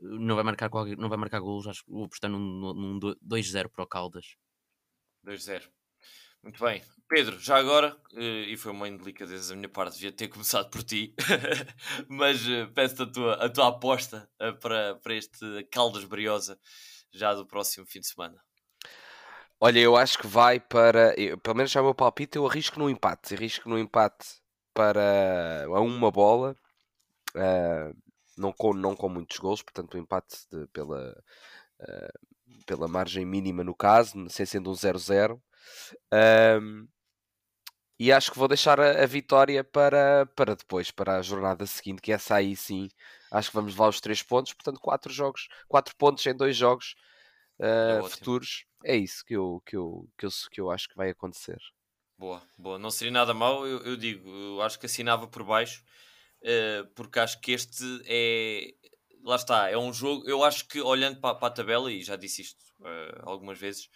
[0.00, 1.66] Não vai marcar, qualquer, não vai marcar golos.
[1.66, 4.36] Acho que vou apostar num, num 2-0 para o Caldas.
[5.24, 5.68] 2-0.
[6.42, 6.82] Muito bem.
[7.08, 10.82] Pedro, já agora, eh, e foi uma indelicadeza da minha parte, devia ter começado por
[10.82, 11.14] ti,
[12.08, 16.58] mas eh, peço-te a tua, a tua aposta eh, para, para este Caldas Briosa
[17.10, 18.42] já do próximo fim de semana.
[19.60, 21.14] Olha, eu acho que vai para.
[21.18, 23.34] Eu, pelo menos já o meu palpite, eu arrisco no empate.
[23.34, 24.40] Arrisco no empate
[24.72, 26.56] para a uma bola
[27.34, 27.94] Uh,
[28.36, 31.12] não, com, não com muitos gols, portanto o empate de, pela,
[31.80, 35.40] uh, pela margem mínima no caso, sem sendo um 0-0.
[37.98, 42.00] e acho que vou deixar a, a, vitória para, para depois, para a jornada seguinte,
[42.00, 42.88] que essa aí sim,
[43.30, 46.94] acho que vamos levar os 3 pontos, portanto 4 jogos, 4 pontos em 2 jogos
[47.60, 48.64] uh, é futuros.
[48.84, 51.58] É isso que eu, que, eu, que, eu, que eu acho que vai acontecer.
[52.16, 52.78] Boa, boa.
[52.78, 55.82] Não seria nada mal, eu, eu digo, eu acho que assinava por baixo
[56.42, 58.74] uh, porque acho que este é.
[59.24, 60.28] Lá está, é um jogo.
[60.28, 63.90] Eu acho que olhando para, para a tabela, e já disse isto uh, algumas vezes,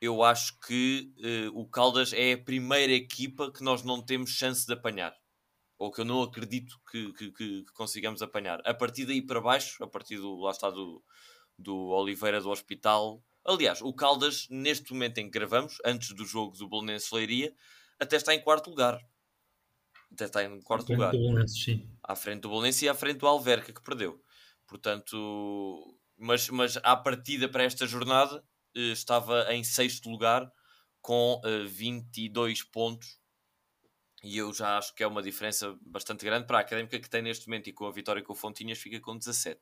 [0.00, 4.66] eu acho que uh, o Caldas é a primeira equipa que nós não temos chance
[4.66, 5.14] de apanhar.
[5.84, 8.60] Ou que eu não acredito que, que, que, consigamos apanhar.
[8.64, 10.36] A partir daí para baixo, a partir do.
[10.36, 11.02] Lá está, do,
[11.58, 13.22] do Oliveira do Hospital.
[13.44, 17.54] Aliás, o Caldas, neste momento em que gravamos, antes do jogo do Bolonense Leiria,
[18.00, 18.98] até está em quarto lugar
[20.14, 21.12] até está em quarto lugar.
[21.48, 21.88] sim.
[22.02, 24.22] À frente do Bolonense e à frente do Alverca, que perdeu.
[24.66, 28.42] Portanto, mas, mas à partida para esta jornada
[28.74, 30.50] eh, estava em sexto lugar
[31.02, 33.18] com uh, eh, 22 pontos
[34.24, 37.20] e eu já acho que é uma diferença bastante grande para a Académica que tem
[37.20, 39.60] neste momento e com a vitória com o Fontinhas fica com 17.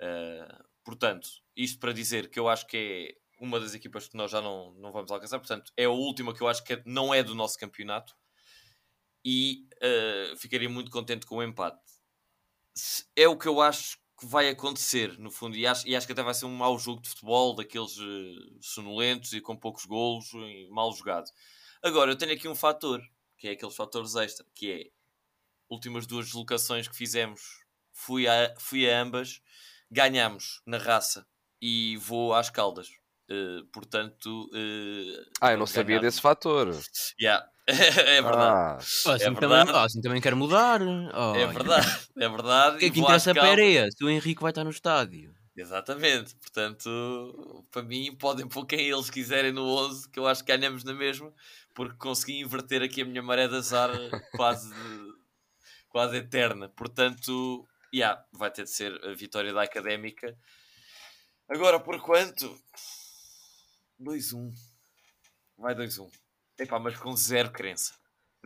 [0.00, 4.32] Uh, portanto, isto para dizer que eu acho que é uma das equipas que nós
[4.32, 7.22] já não, não vamos alcançar, portanto, é a última que eu acho que não é
[7.22, 8.16] do nosso campeonato
[9.24, 11.80] e uh, ficaria muito contente com o empate.
[13.14, 16.12] É o que eu acho que vai acontecer, no fundo, e acho, e acho que
[16.12, 20.32] até vai ser um mau jogo de futebol, daqueles uh, sonolentos e com poucos golos,
[20.32, 21.30] e mal jogado.
[21.80, 23.00] Agora, eu tenho aqui um fator,
[23.44, 24.86] que é aqueles fatores extra, que é
[25.70, 27.42] últimas duas deslocações que fizemos,
[27.92, 29.42] fui a, fui a ambas,
[29.90, 31.26] ganhamos na raça
[31.60, 32.88] e vou às caldas.
[33.30, 36.74] Uh, portanto, uh, ah, eu não sabia desse fator.
[37.20, 37.46] Yeah.
[37.68, 38.34] é verdade.
[38.34, 38.76] Ah.
[38.76, 39.72] Assim, é também, verdade.
[39.72, 40.80] Oh, assim também quero mudar.
[40.80, 42.76] Oh, é verdade, é verdade.
[42.76, 43.90] O que é que interessa a Pereira?
[43.90, 45.34] Se o Henrique vai estar no estádio.
[45.56, 50.56] Exatamente, portanto, para mim, podem pôr quem eles quiserem no 11, que eu acho que
[50.56, 51.32] ganhamos na mesma,
[51.72, 53.90] porque consegui inverter aqui a minha maré de azar
[54.34, 54.74] quase,
[55.88, 56.68] quase eterna.
[56.70, 60.36] Portanto, yeah, vai ter de ser a vitória da académica.
[61.48, 62.60] Agora, por quanto?
[64.00, 64.52] 2-1.
[65.56, 66.10] Vai 2-1.
[66.58, 67.94] Epá, mas com zero crença.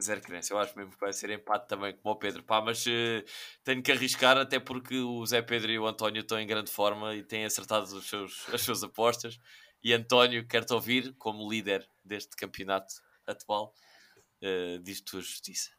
[0.01, 0.53] Zero crença.
[0.53, 2.43] Eu acho mesmo que vai ser empate também, como o Pedro.
[2.43, 3.25] Pá, mas uh,
[3.65, 7.15] tenho que arriscar, até porque o Zé Pedro e o António estão em grande forma
[7.15, 9.39] e têm acertado os seus, as suas apostas.
[9.83, 12.95] E António, quero-te ouvir como líder deste campeonato
[13.27, 13.73] atual.
[14.43, 15.71] Uh, Diz-te tua justiça.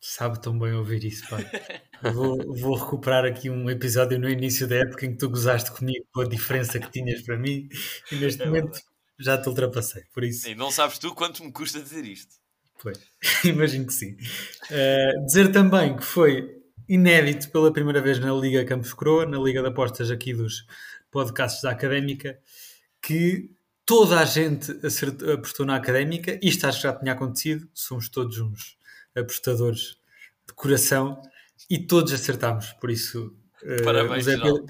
[0.00, 1.44] Sabe tão bem ouvir isso, pai.
[2.12, 6.06] vou, vou, recuperar aqui um episódio no início da época em que tu gozaste comigo
[6.12, 7.68] com a diferença que tinhas para mim
[8.12, 10.48] e neste é momento verdade já te ultrapassei, por isso.
[10.48, 12.34] E não sabes tu quanto me custa dizer isto.
[12.82, 12.98] Pois,
[13.44, 14.16] imagino que sim.
[14.70, 16.56] Uh, dizer também que foi
[16.88, 20.66] inédito pela primeira vez na Liga Campos Croa, na Liga de Apostas aqui dos
[21.10, 22.38] podcasts da Académica,
[23.02, 23.50] que
[23.84, 26.38] toda a gente acertou, apostou na Académica.
[26.42, 28.76] Isto acho que já tinha acontecido, somos todos uns
[29.14, 29.98] apostadores
[30.46, 31.20] de coração
[31.70, 33.34] e todos acertámos, por isso...
[33.62, 34.66] Uh, Parabéns, o Zé, Pedro,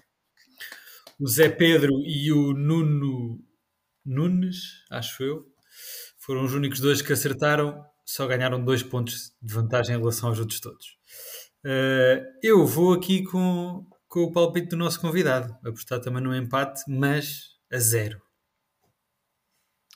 [1.18, 3.42] o Zé Pedro e o Nuno
[4.04, 5.46] Nunes, acho eu,
[6.18, 10.38] foram os únicos dois que acertaram, só ganharam dois pontos de vantagem em relação aos
[10.38, 10.96] outros todos.
[11.64, 16.82] Uh, eu vou aqui com, com o palpite do nosso convidado, apostar também no empate,
[16.88, 18.22] mas a zero.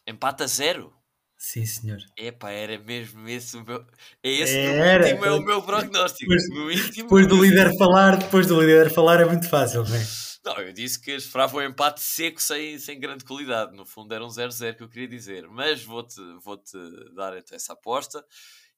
[0.05, 0.93] Empate a zero?
[1.41, 1.99] Sim, senhor.
[2.19, 3.83] Epá, era mesmo esse o meu.
[4.23, 6.31] É esse era, íntimo, é o meu prognóstico.
[6.31, 10.07] Depois, depois do líder falar, depois do líder falar é muito fácil, não é?
[10.45, 13.75] Não, eu disse que esperava um empate seco sem, sem grande qualidade.
[13.75, 15.49] No fundo era um 0-0 que eu queria dizer.
[15.49, 16.77] Mas vou-te vou -te
[17.15, 18.23] dar então essa aposta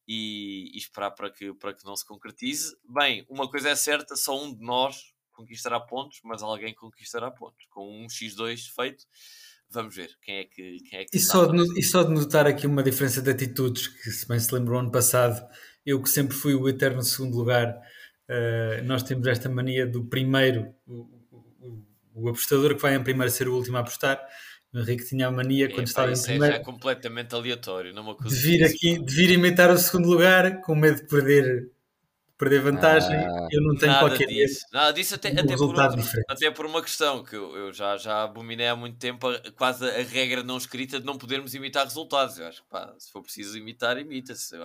[0.06, 2.76] e, e, esperar para que, para que não se concretize.
[2.88, 7.66] Bem, uma coisa é certa, só um de nós conquistará pontos, mas alguém conquistará pontos.
[7.70, 9.04] Com um X2 feito,
[9.72, 12.46] vamos ver quem é que, quem é que e, só de, e só de notar
[12.46, 15.44] aqui uma diferença de atitudes, que se bem se lembrou ano passado,
[15.84, 20.72] eu que sempre fui o eterno segundo lugar, uh, nós temos esta mania do primeiro,
[20.86, 21.08] o,
[22.14, 24.20] o apostador que vai em primeiro ser o último a apostar.
[24.72, 26.56] O Henrique tinha a mania quando estava em primeiro.
[26.56, 31.02] É completamente aleatório, não de vir aqui, de vir imitar o segundo lugar com medo
[31.02, 31.70] de perder
[32.42, 34.66] perder vantagem, ah, eu não tenho nada qualquer disso.
[34.72, 35.96] Nada disso até, até, por uma,
[36.28, 40.02] até por uma questão que eu, eu, já, já abominei há muito tempo, quase a
[40.02, 42.40] regra não escrita de não podermos imitar resultados.
[42.40, 44.56] Eu acho que pá, se for preciso imitar, imita-se.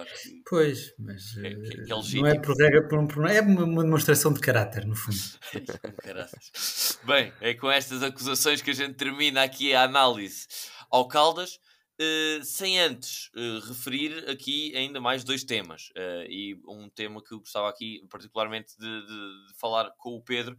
[0.50, 4.34] Pois, mas é, que, que é não é por regra, por, por, é uma demonstração
[4.34, 5.18] de caráter, no fundo.
[7.06, 10.48] Bem, é com estas acusações que a gente termina aqui a análise
[10.90, 11.60] ao Caldas.
[12.00, 17.34] Uh, sem antes uh, referir aqui ainda mais dois temas uh, e um tema que
[17.34, 20.56] eu gostava aqui particularmente de, de, de, falar com o Pedro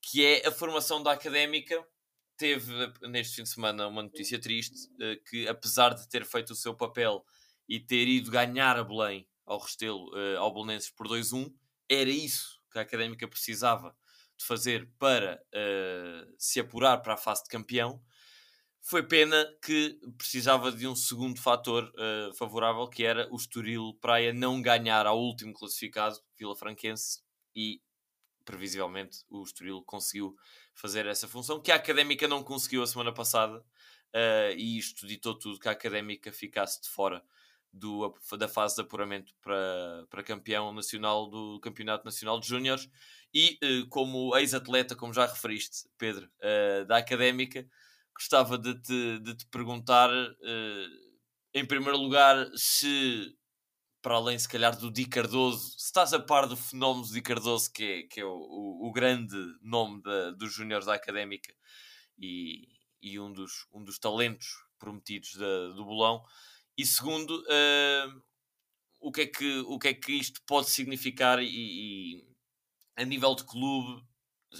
[0.00, 1.84] que é a formação da académica.
[2.36, 2.72] Teve
[3.02, 4.76] neste fim de semana uma notícia triste
[5.28, 7.24] que apesar de ter feito o seu papel
[7.68, 10.08] e ter ido ganhar a Belém ao Restelo
[10.38, 11.52] ao Belenenses por 2-1
[11.88, 13.96] era isso que a académica precisava
[14.38, 15.42] de fazer para
[16.38, 18.00] se apurar para a fase de campeão
[18.88, 24.32] foi pena que precisava de um segundo fator uh, favorável, que era o Estoril Praia
[24.32, 27.20] não ganhar ao último classificado, Vila Franquense,
[27.52, 27.80] e
[28.44, 30.36] previsivelmente o Estoril conseguiu
[30.72, 35.36] fazer essa função, que a Académica não conseguiu a semana passada, uh, e isto ditou
[35.36, 37.24] tudo que a Académica ficasse de fora
[37.72, 42.88] do, da fase de apuramento para, para campeão nacional do Campeonato Nacional de Júniores,
[43.34, 46.30] e uh, como ex-atleta, como já referiste, Pedro,
[46.86, 47.68] da Académica,
[48.16, 51.16] gostava de te, de te perguntar, uh,
[51.54, 53.36] em primeiro lugar, se,
[54.02, 57.70] para além se calhar do Di Cardoso, se estás a par do fenómeno Di Cardoso,
[57.72, 61.54] que é, que é o, o, o grande nome da, dos júniores da Académica
[62.18, 62.66] e,
[63.02, 64.46] e um, dos, um dos talentos
[64.78, 66.22] prometidos da, do Bolão.
[66.76, 68.22] E segundo, uh,
[69.00, 72.26] o, que é que, o que é que isto pode significar e, e
[72.96, 74.02] a nível de clube,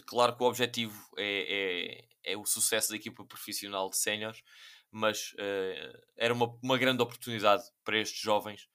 [0.07, 4.43] claro que o objetivo é, é, é o sucesso da equipa profissional de séniores,
[4.91, 8.68] mas uh, era uma, uma grande oportunidade para estes jovens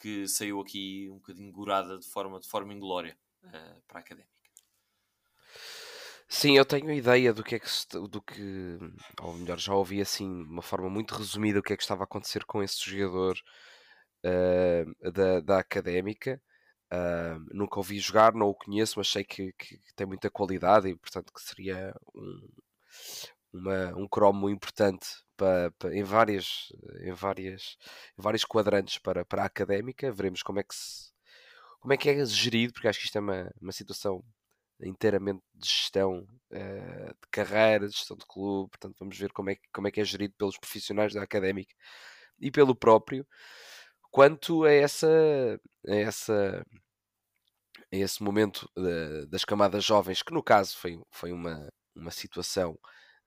[0.00, 4.38] que saiu aqui um bocadinho gorada de forma, de forma inglória uh, para a académica.
[6.30, 7.68] Sim, eu tenho ideia do que é que
[8.08, 8.78] do que,
[9.22, 12.02] ou melhor, já ouvi assim de uma forma muito resumida o que é que estava
[12.02, 13.38] a acontecer com esse jogador
[14.24, 16.40] uh, da, da académica.
[16.92, 20.96] Uh, nunca ouvi jogar, não o conheço, mas sei que, que, tem muita qualidade e
[20.96, 22.48] portanto que seria um,
[23.52, 27.76] uma, um cromo importante para, para, em, várias, em, várias,
[28.18, 30.12] em vários quadrantes para, para a académica.
[30.12, 31.10] Veremos como é que se,
[31.80, 34.24] como é que é gerido, porque acho que isto é uma, uma situação
[34.80, 39.56] inteiramente de gestão uh, de carreira, de gestão de clube, portanto vamos ver como é,
[39.72, 41.74] como é que é gerido pelos profissionais da académica
[42.40, 43.26] e pelo próprio.
[44.10, 45.08] Quanto a essa,
[45.88, 46.64] a essa
[47.90, 51.68] esse momento de, das camadas jovens, que no caso foi, foi uma,
[51.98, 52.78] uma situação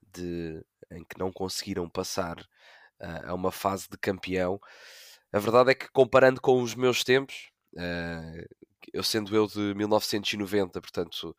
[0.02, 4.60] de, em que não conseguiram passar uh, a uma fase de campeão.
[5.32, 10.82] A verdade é que comparando com os meus tempos, uh, eu sendo eu de 1990,
[10.82, 11.36] portanto,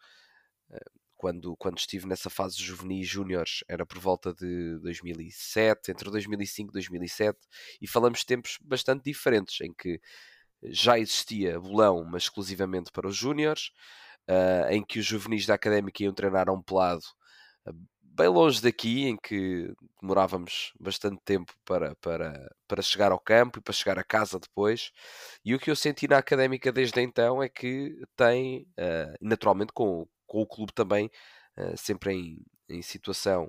[0.71, 6.11] uh, quando, quando estive nessa fase de juvenis júniores, era por volta de 2007, entre
[6.11, 7.39] 2005 e 2007,
[7.81, 10.01] e falamos de tempos bastante diferentes, em que
[10.65, 13.71] já existia bolão, mas exclusivamente para os júniores,
[14.71, 17.05] em que os juvenis da académica iam treinar a um pelado
[18.15, 23.63] bem longe daqui, em que demorávamos bastante tempo para, para, para chegar ao campo e
[23.63, 24.91] para chegar a casa depois.
[25.45, 30.07] E o que eu senti na académica desde então é que tem, uh, naturalmente, com,
[30.27, 31.11] com o clube também,
[31.59, 32.39] uh, sempre em,
[32.69, 33.45] em situação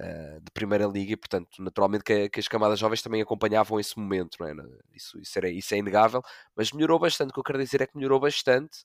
[0.00, 3.98] uh, de primeira liga, e portanto, naturalmente, que, que, as camadas jovens também acompanhavam esse
[3.98, 4.54] momento, não é?
[4.94, 6.22] Isso, isso, era, isso é inegável,
[6.56, 7.30] mas melhorou bastante.
[7.30, 8.84] O que eu quero dizer é que melhorou bastante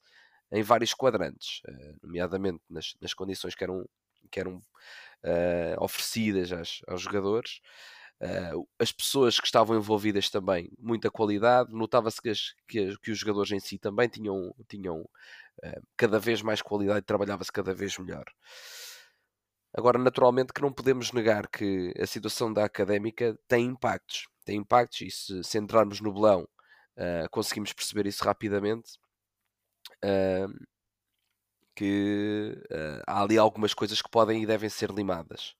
[0.51, 1.61] em vários quadrantes,
[2.03, 3.84] nomeadamente nas, nas condições que eram
[4.30, 7.59] que eram uh, oferecidas às, aos jogadores.
[8.21, 11.71] Uh, as pessoas que estavam envolvidas também, muita qualidade.
[11.73, 12.32] Notava-se que,
[12.67, 17.03] que, que, os jogadores em si também tinham, tinham uh, cada vez mais qualidade e
[17.03, 18.26] trabalhava-se cada vez melhor.
[19.73, 24.28] Agora, naturalmente, que não podemos negar que a situação da académica tem impactos.
[24.45, 26.47] Tem impactos e se, se entrarmos no belão
[26.97, 28.97] uh, conseguimos perceber isso rapidamente
[31.76, 35.55] que uh, há ali algumas coisas que podem e devem ser limadas.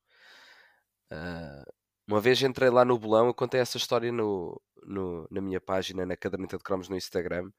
[1.12, 1.72] Uh,
[2.08, 6.06] uma vez entrei lá no bolão, eu contei essa história no, no, na minha página,
[6.06, 7.52] na caderneta de cromos no Instagram,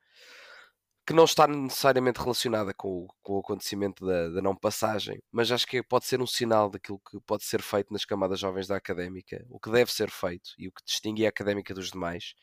[1.07, 5.52] que não está necessariamente relacionada com o, com o acontecimento da, da, não passagem, mas
[5.52, 8.76] acho que pode ser um sinal daquilo que pode ser feito nas camadas jovens da
[8.76, 12.34] académica, o que deve ser feito e o que distingue a académica dos demais.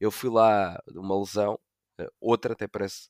[0.00, 1.58] Eu fui lá uma lesão,
[1.98, 3.08] eh, outra até parece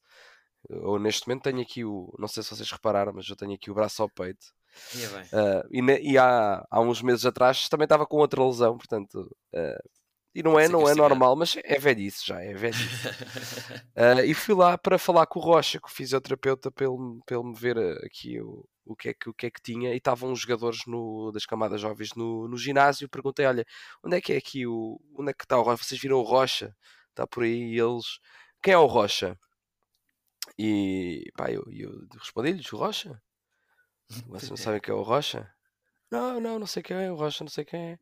[0.69, 2.12] eu neste momento tenho aqui o.
[2.19, 4.47] Não sei se vocês repararam, mas eu tenho aqui o braço ao peito.
[5.33, 9.31] Uh, e, ne, e há, há uns meses atrás também estava com outra lesão, portanto.
[9.53, 10.05] Uh,
[10.35, 13.09] e não é, não é normal, mas é velhice já, é velhice.
[13.09, 17.37] uh, e fui lá para falar com o Rocha, com o fisioterapeuta, para ele, para
[17.37, 19.93] ele me ver aqui o, o, que é que, o que é que tinha.
[19.93, 23.09] E estavam os jogadores no, das camadas jovens no, no ginásio.
[23.09, 23.65] Perguntei: olha,
[24.03, 25.01] onde é que é aqui o.
[25.17, 25.85] Onde é que está o Rocha?
[25.85, 26.75] Vocês viram o Rocha?
[27.11, 28.19] Está por aí e eles.
[28.61, 29.39] Quem é o Rocha?
[30.59, 33.21] E pá, eu, eu respondi-lhes o Rocha.
[34.29, 35.51] Vocês não sabem quem é o Rocha?
[36.11, 37.99] Não, não, não sei quem é o Rocha, não sei quem é.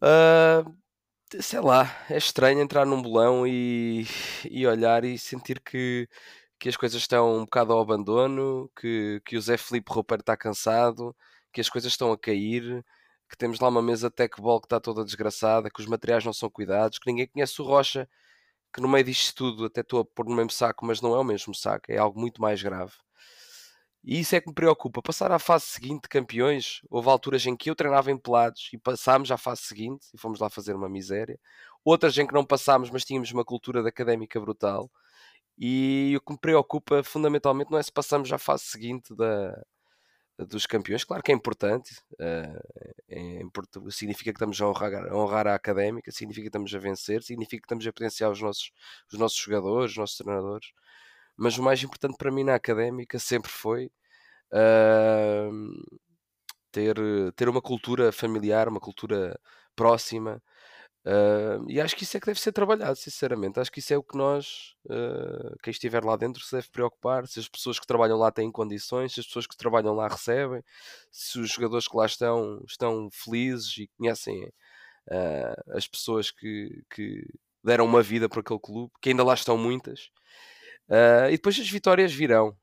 [0.00, 4.06] Uh, sei lá, é estranho entrar num bolão e,
[4.50, 6.08] e olhar e sentir que,
[6.58, 10.36] que as coisas estão um bocado ao abandono, que, que o Zé Felipe Roupeiro está
[10.36, 11.14] cansado,
[11.52, 12.84] que as coisas estão a cair,
[13.28, 16.48] que temos lá uma mesa tech-ball que está toda desgraçada, que os materiais não são
[16.50, 18.08] cuidados, que ninguém conhece o Rocha
[18.72, 21.18] que no meio disto tudo até estou a pôr no mesmo saco, mas não é
[21.18, 22.92] o mesmo saco, é algo muito mais grave.
[24.04, 25.02] E isso é que me preocupa.
[25.02, 28.78] Passar à fase seguinte de campeões, houve alturas em que eu treinava em pelados e
[28.78, 31.38] passámos à fase seguinte e fomos lá fazer uma miséria.
[31.84, 34.90] Outras em que não passámos, mas tínhamos uma cultura de académica brutal.
[35.58, 39.60] E o que me preocupa fundamentalmente não é se passamos à fase seguinte da,
[40.38, 42.00] dos campeões, claro que é importante,
[43.10, 47.22] importante, significa que estamos a honrar, a honrar, a académica, significa que estamos a vencer,
[47.22, 48.70] significa que estamos a potenciar os nossos,
[49.12, 50.72] os nossos jogadores, os nossos treinadores,
[51.36, 53.90] mas o mais importante para mim na académica sempre foi
[54.52, 55.98] uh,
[56.72, 56.96] ter,
[57.36, 59.38] ter uma cultura familiar, uma cultura
[59.74, 60.42] próxima,
[61.08, 63.58] Uh, e acho que isso é que deve ser trabalhado, sinceramente.
[63.58, 67.26] Acho que isso é o que nós, uh, quem estiver lá dentro, se deve preocupar.
[67.26, 70.62] Se as pessoas que trabalham lá têm condições, se as pessoas que trabalham lá recebem,
[71.10, 77.24] se os jogadores que lá estão estão felizes e conhecem uh, as pessoas que, que,
[77.64, 80.10] deram uma vida para aquele clube, que ainda lá estão muitas.
[80.90, 82.56] Uh, e depois as vitórias virão.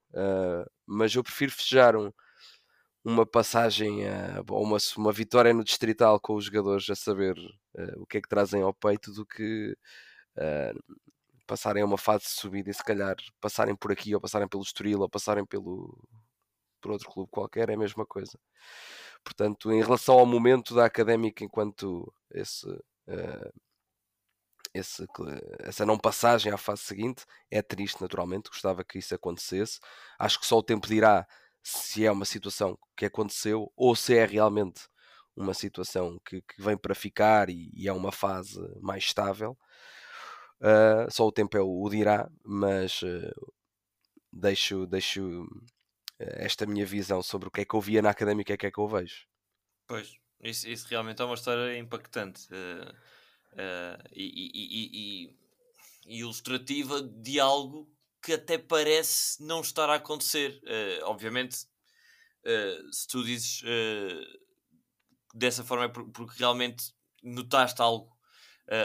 [0.87, 2.11] Mas eu prefiro festejar um,
[3.05, 3.99] uma passagem
[4.49, 7.35] ou uma, uma vitória no distrital com os jogadores a saber
[7.97, 9.77] o que é que trazem ao peito do que
[11.45, 14.63] passarem a uma fase de subida e se calhar passarem por aqui ou passarem pelo
[14.63, 15.95] Estoril ou passarem pelo
[16.81, 18.39] por outro clube qualquer é a mesma coisa.
[19.23, 23.53] Portanto, em relação ao momento da académica enquanto esse uh,
[24.73, 25.05] esse,
[25.59, 28.49] essa não passagem à fase seguinte é triste, naturalmente.
[28.49, 29.79] Gostava que isso acontecesse.
[30.19, 31.25] Acho que só o tempo dirá
[31.65, 34.87] se é uma situação que aconteceu ou se é realmente
[35.35, 39.57] uma situação que, que vem para ficar e, e, é uma fase mais estável.
[40.61, 43.51] Uh, só o tempo é o, o dirá, mas uh,
[44.31, 45.47] deixo, deixo uh,
[46.19, 48.67] esta minha visão sobre o que é que eu via na académica e o que
[48.67, 49.25] é que eu vejo.
[49.87, 50.13] Pois,
[50.43, 52.47] isso, isso realmente é uma história impactante.
[54.13, 55.29] E, e,
[56.07, 57.94] e, ilustrativa de algo
[58.25, 60.59] que até parece não estar a acontecer.
[60.63, 61.67] Uh, obviamente,
[62.43, 63.61] uh, se tu dizes
[65.33, 68.15] dessa forma é porque realmente notaste algo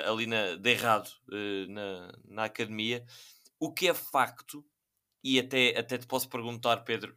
[0.07, 1.09] ali na, de errado
[1.69, 3.07] na, na academia,
[3.59, 4.65] o que é facto,
[5.23, 7.15] e até, até te posso perguntar, Pedro,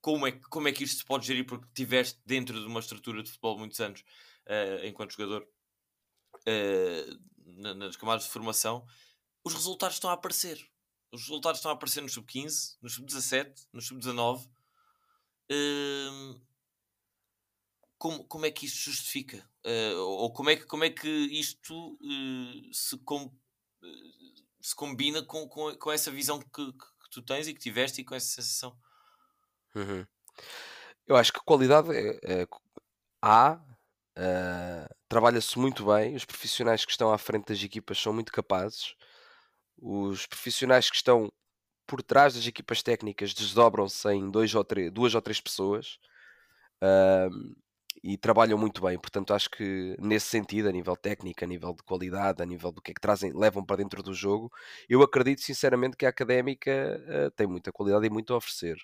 [0.00, 3.22] como é, como é que isto se pode gerir porque estiveste dentro de uma estrutura
[3.22, 4.04] de futebol muitos anos
[4.84, 5.46] enquanto jogador
[6.46, 8.86] uh, nas camadas de formação,
[9.44, 10.71] os resultados estão a aparecer.
[11.12, 14.48] Os resultados estão a aparecer no sub-15, no sub-17, no sub-19.
[15.50, 16.40] Uh,
[17.98, 19.46] como, como é que isto justifica?
[19.64, 25.22] Uh, ou como é que, como é que isto uh, se, com, uh, se combina
[25.22, 28.14] com, com, com essa visão que, que, que, tu tens e que tiveste e com
[28.14, 28.76] essa sensação?
[29.74, 30.06] Uhum.
[31.06, 32.48] Eu acho que qualidade é, é,
[33.20, 33.60] há,
[35.08, 38.96] Trabalha-se muito bem, os profissionais que estão à frente das equipas são muito capazes,
[39.82, 41.30] os profissionais que estão
[41.86, 45.98] por trás das equipas técnicas desdobram-se em dois ou três, duas ou três pessoas
[46.80, 47.54] uh,
[48.02, 48.96] e trabalham muito bem.
[48.96, 52.80] Portanto, acho que nesse sentido, a nível técnico, a nível de qualidade, a nível do
[52.80, 54.50] que é que trazem, levam para dentro do jogo,
[54.88, 58.76] eu acredito sinceramente que a académica uh, tem muita qualidade e muito a oferecer.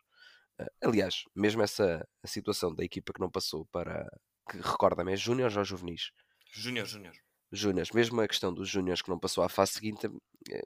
[0.61, 4.05] Uh, aliás, mesmo essa situação da equipa que não passou para,
[4.51, 6.11] que recorda-me, é Júnior ou Juvenis?
[6.53, 7.15] Júnior, Júnior.
[7.53, 10.07] Júnior, mesmo a questão dos Júniores que não passou à fase seguinte,
[10.51, 10.63] é,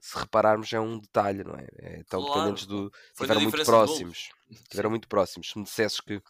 [0.00, 1.66] se repararmos, é um detalhe, não é?
[1.78, 2.34] é tão claro.
[2.34, 2.92] dependentes do.
[3.14, 4.30] Foi tiveram muito próximos.
[4.70, 5.50] Tiveram muito próximos.
[5.50, 6.22] Se me dissesses que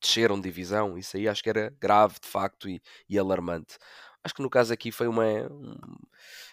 [0.00, 3.78] desceram de divisão, isso aí acho que era grave de facto e, e alarmante.
[4.24, 5.24] Acho que no caso aqui foi uma.
[5.24, 5.76] Um,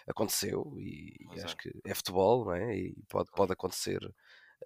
[0.06, 1.58] aconteceu e, e acho é.
[1.58, 2.76] que é futebol, não é?
[2.76, 4.00] E pode, pode acontecer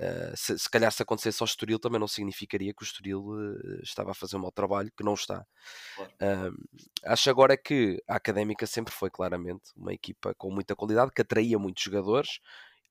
[0.00, 3.82] Uh, se, se, calhar se acontecesse ao Estoril também não significaria que o Estoril uh,
[3.82, 5.46] estava a fazer um mau trabalho, que não está.
[5.94, 6.12] Claro.
[6.20, 11.22] Uh, acho agora que a Académica sempre foi claramente uma equipa com muita qualidade, que
[11.22, 12.40] atraía muitos jogadores.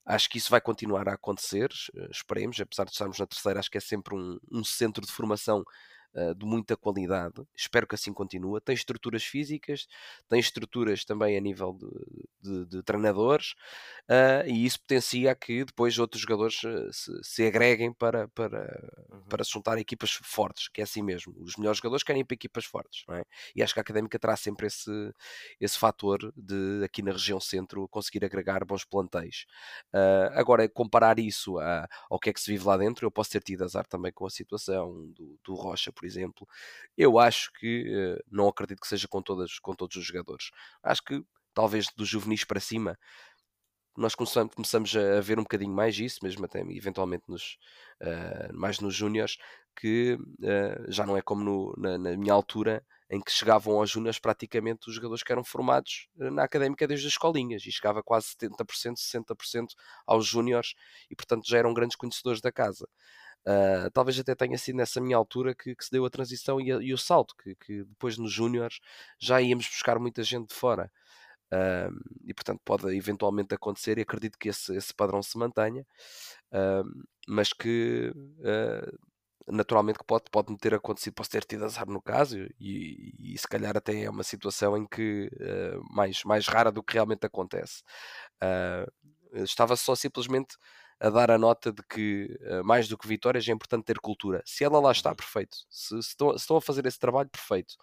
[0.05, 1.69] Acho que isso vai continuar a acontecer,
[2.11, 5.63] esperemos, apesar de estarmos na terceira, acho que é sempre um, um centro de formação
[6.15, 7.41] uh, de muita qualidade.
[7.56, 8.60] Espero que assim continue.
[8.61, 9.88] Tem estruturas físicas,
[10.30, 13.53] tem estruturas também a nível de, de, de treinadores,
[14.10, 19.22] uh, e isso potencia que depois outros jogadores uh, se, se, agreguem para, para, uhum.
[19.30, 21.34] para se juntar a equipas fortes, que é assim mesmo.
[21.40, 23.23] Os melhores jogadores querem ir para equipas fortes, é?
[23.56, 25.14] E acho que a Académica terá sempre esse,
[25.60, 29.45] esse fator de, aqui na região centro, conseguir agregar bons plantéis.
[30.34, 33.41] agora, comparar isso a, ao que é que se vive lá dentro, eu posso ter
[33.44, 36.47] tido azar também com a situação do, do Rocha, por por exemplo,
[36.97, 40.51] eu acho que uh, não acredito que seja com, todas, com todos os jogadores.
[40.84, 41.23] Acho que
[41.53, 42.99] talvez dos juvenis para cima
[43.95, 47.57] nós começamos, a ver um bocadinho mais isso, mesmo até eventualmente nos,
[48.01, 49.38] uh, mais nos júniores,
[49.80, 53.91] que uh, já não é como no, na, na, minha altura, em que chegavam aos
[53.91, 58.35] júniores praticamente os jogadores que eram formados na académica desde as escolinhas, e chegava quase
[58.35, 59.67] 70%, 60%
[60.07, 60.73] aos júniores,
[61.09, 62.89] e portanto já eram grandes conhecedores da casa.
[63.45, 66.72] Uh, talvez até tenha sido nessa minha altura que, que se deu a transição e,
[66.72, 68.80] a, e o salto, que, que, depois nos Júniores
[69.20, 70.90] já íamos buscar muita gente de fora.
[71.52, 71.94] Uh,
[72.26, 75.86] e portanto pode eventualmente acontecer e acredito que esse, esse padrão se mantenha,
[76.52, 78.11] uh, mas que
[79.48, 83.48] naturalmente que pode, pode ter acontecido, posso ter tido azar no caso, e, e se
[83.48, 85.30] calhar até é uma situação em que
[85.91, 87.84] mais, mais rara do que realmente acontece.
[89.34, 90.56] estava só simplesmente
[91.03, 94.41] a dar a nota de que, uh, mais do que vitórias, é importante ter cultura.
[94.45, 95.15] Se ela lá está, uhum.
[95.17, 95.57] perfeito.
[95.69, 97.73] Se, se, estão, se estão, a fazer esse trabalho, perfeito.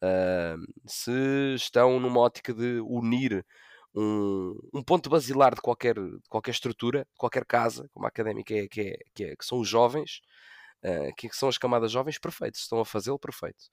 [0.00, 0.56] Uh,
[0.86, 3.44] se estão numa ótica de unir
[3.92, 8.54] um, um ponto basilar de qualquer, de qualquer estrutura, de qualquer casa, como a académica
[8.54, 10.20] é, que, é, que, é, que são os jovens,
[10.84, 12.56] uh, que são as camadas jovens, perfeito.
[12.56, 13.64] Se estão a fazê-lo, perfeito.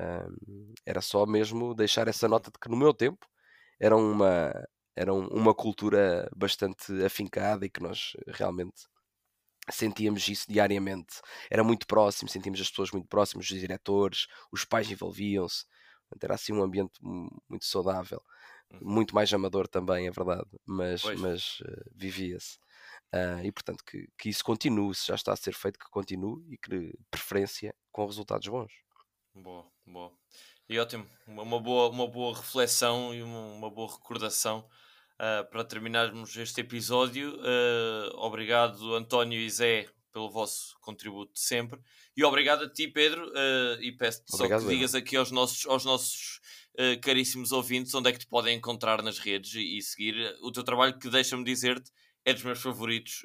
[0.00, 3.26] Uh, era só mesmo deixar essa nota de que no meu tempo
[3.78, 4.50] era uma,
[5.00, 8.82] era uma cultura bastante afincada e que nós realmente
[9.70, 11.22] sentíamos isso diariamente.
[11.50, 15.64] Era muito próximo, sentíamos as pessoas muito próximas, os diretores, os pais envolviam-se.
[16.22, 18.22] Era assim um ambiente muito saudável.
[18.70, 18.78] Uhum.
[18.82, 22.58] Muito mais amador também, é verdade, mas, mas uh, vivia-se.
[23.14, 26.44] Uh, e portanto que, que isso continue, se já está a ser feito, que continue
[26.52, 28.72] e que preferência com resultados bons.
[29.34, 30.12] Boa, boa.
[30.68, 34.68] E ótimo, uma boa, uma boa reflexão e uma, uma boa recordação
[35.20, 37.34] uh, para terminarmos este episódio.
[37.36, 41.78] Uh, obrigado, António e Zé, pelo vosso contributo de sempre.
[42.16, 43.28] E obrigado a ti, Pedro.
[43.28, 46.40] Uh, e peço-te só que digas aqui aos nossos, aos nossos
[47.02, 50.62] caríssimos ouvintes onde é que te podem encontrar nas redes e, e seguir o teu
[50.62, 51.90] trabalho, que deixa-me dizer-te
[52.24, 53.22] é dos meus favoritos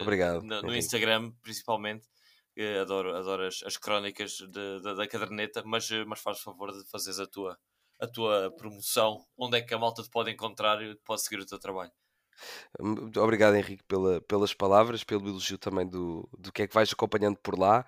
[0.00, 2.06] Obrigado, no, no Instagram, principalmente.
[2.80, 7.18] Adoro, adoro as, as crónicas de, de, da caderneta, mas, mas faz favor de fazeres
[7.18, 7.58] a tua,
[8.04, 11.46] a tua promoção, onde é que a malta te pode encontrar e pode seguir o
[11.46, 11.92] teu trabalho.
[13.16, 17.36] Obrigado, Henrique, pela, pelas palavras, pelo elogio também do, do que é que vais acompanhando
[17.38, 17.86] por lá.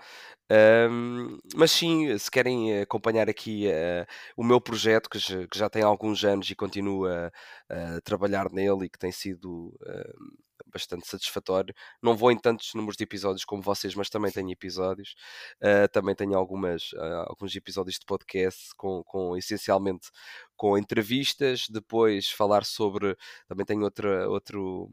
[0.89, 4.07] Um, mas sim, se querem acompanhar aqui uh,
[4.37, 7.33] o meu projeto, que já, que já, tem alguns anos e continua
[7.69, 10.45] a trabalhar nele e que tem sido uh,
[10.77, 11.74] bastante satisfatório.
[12.03, 15.15] Não vou em tantos números de episódios como vocês, mas também tenho episódios.
[15.62, 20.09] Uh, também tenho algumas, uh, alguns episódios de podcast com, com essencialmente
[20.57, 21.66] com entrevistas.
[21.70, 23.16] Depois falar sobre.
[23.48, 24.90] Também tenho outra, outro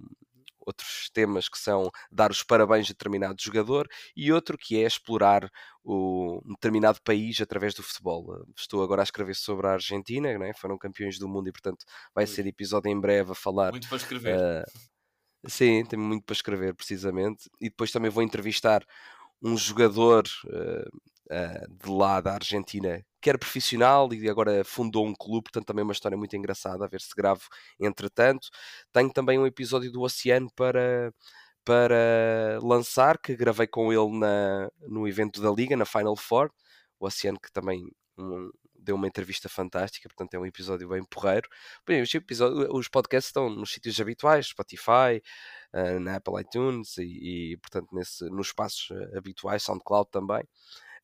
[0.65, 3.85] outros temas que são dar os parabéns a determinado jogador
[4.15, 5.49] e outro que é explorar
[5.83, 8.45] o, um determinado país através do futebol.
[8.57, 10.53] Estou agora a escrever sobre a Argentina, né?
[10.53, 11.85] foram campeões do mundo e, portanto,
[12.15, 13.71] vai ser episódio em breve a falar.
[13.71, 14.37] Muito para escrever.
[14.37, 14.92] Uh,
[15.45, 17.49] Sim, tenho muito para escrever, precisamente.
[17.59, 18.85] E depois também vou entrevistar
[19.41, 20.89] um jogador uh,
[21.31, 25.81] uh, de lá da Argentina que era profissional e agora fundou um clube, portanto também
[25.81, 27.43] é uma história muito engraçada, a ver se gravo
[27.79, 28.49] entretanto.
[28.91, 31.13] Tenho também um episódio do Oceano para,
[31.65, 36.51] para lançar, que gravei com ele na, no evento da Liga, na Final Four.
[36.99, 37.85] O Oceano que também
[38.17, 38.49] um,
[38.83, 41.47] deu uma entrevista fantástica, portanto é um episódio bem porreiro.
[41.87, 45.21] Bem, os, episódios, os podcasts estão nos sítios habituais, Spotify,
[45.73, 50.43] uh, na Apple iTunes e, e portanto nesse, nos espaços eh, habituais, SoundCloud também.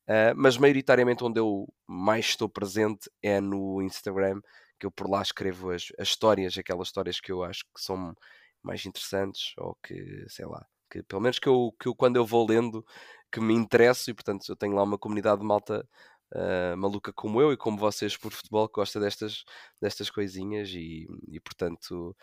[0.08, 4.40] Uh, mas maioritariamente onde eu mais estou presente é no Instagram,
[4.78, 8.14] que eu por lá escrevo as, as histórias, aquelas histórias que eu acho que são
[8.62, 12.26] mais interessantes ou que, sei lá, que pelo menos que eu, que eu quando eu
[12.26, 12.84] vou lendo
[13.30, 15.88] que me interesso e portanto eu tenho lá uma comunidade de malta
[16.34, 19.44] uh, maluca como eu e como vocês por futebol que gosta destas,
[19.80, 22.16] destas coisinhas e, e portanto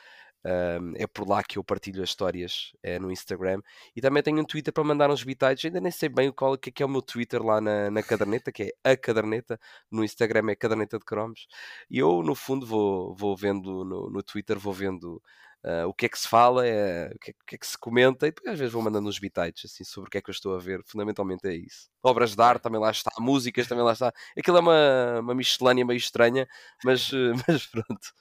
[0.45, 3.61] uh, é por lá que eu partilho as histórias é no Instagram.
[3.95, 6.69] E também tenho um Twitter para mandar uns bitites ainda nem sei bem qual que
[6.69, 9.59] é, que é o meu Twitter lá na, na caderneta que é a caderneta.
[9.91, 11.47] No Instagram é caderneta de cromos.
[11.89, 15.21] E eu no fundo vou, vou vendo no, no Twitter vou vendo
[15.63, 17.67] uh, o que é que se fala, é, o, que é, o, que é, que
[17.67, 20.21] se comenta, e depois às vezes vou mandando uns bitites assim, sobre o que é
[20.21, 20.81] que eu estou a ver.
[20.85, 21.89] Fundamentalmente é isso.
[22.03, 24.13] Obras de arte também lá está, músicas também lá está.
[24.38, 26.47] Aquilo é uma, uma miscelânea meio estranha,
[26.84, 27.09] mas,
[27.47, 28.13] mas pronto.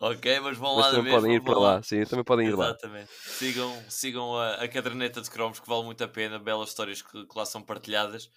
[0.00, 1.74] Ok, mas vão mas lá também podem ir para lá.
[1.74, 1.82] lá.
[1.82, 3.10] sim, também podem ir Exatamente.
[3.10, 3.32] lá.
[3.34, 7.26] Sigam, sigam a, a caderneta de cromos que vale muito a pena, belas histórias que,
[7.26, 8.30] que lá são partilhadas.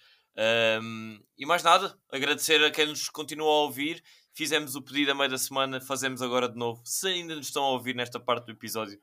[0.82, 4.02] Um, e mais nada, agradecer a quem nos continua a ouvir
[4.34, 6.82] Fizemos o pedido a meio da semana, fazemos agora de novo.
[6.84, 9.00] Se ainda nos estão a ouvir nesta parte do episódio,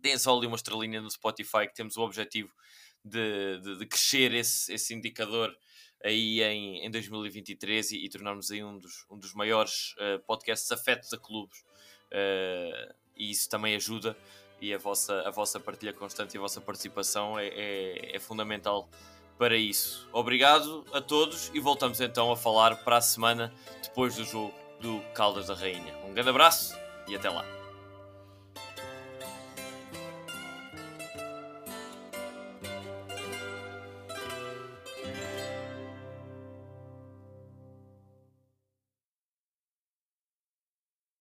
[0.00, 2.50] deem só ali uma estrelinha no Spotify, que temos o objetivo
[3.04, 5.54] de, de, de crescer esse, esse indicador
[6.02, 10.72] aí em, em 2023 e, e tornarmos aí um dos, um dos maiores uh, podcasts
[10.72, 11.60] afetos a clubes.
[12.06, 14.16] Uh, e isso também ajuda
[14.58, 18.88] e a vossa, a vossa partilha constante e a vossa participação é, é, é fundamental
[19.38, 20.08] para isso.
[20.12, 23.52] Obrigado a todos e voltamos então a falar para a semana
[23.82, 25.94] depois do jogo do Caldas da Rainha.
[26.04, 26.76] Um grande abraço
[27.08, 27.55] e até lá.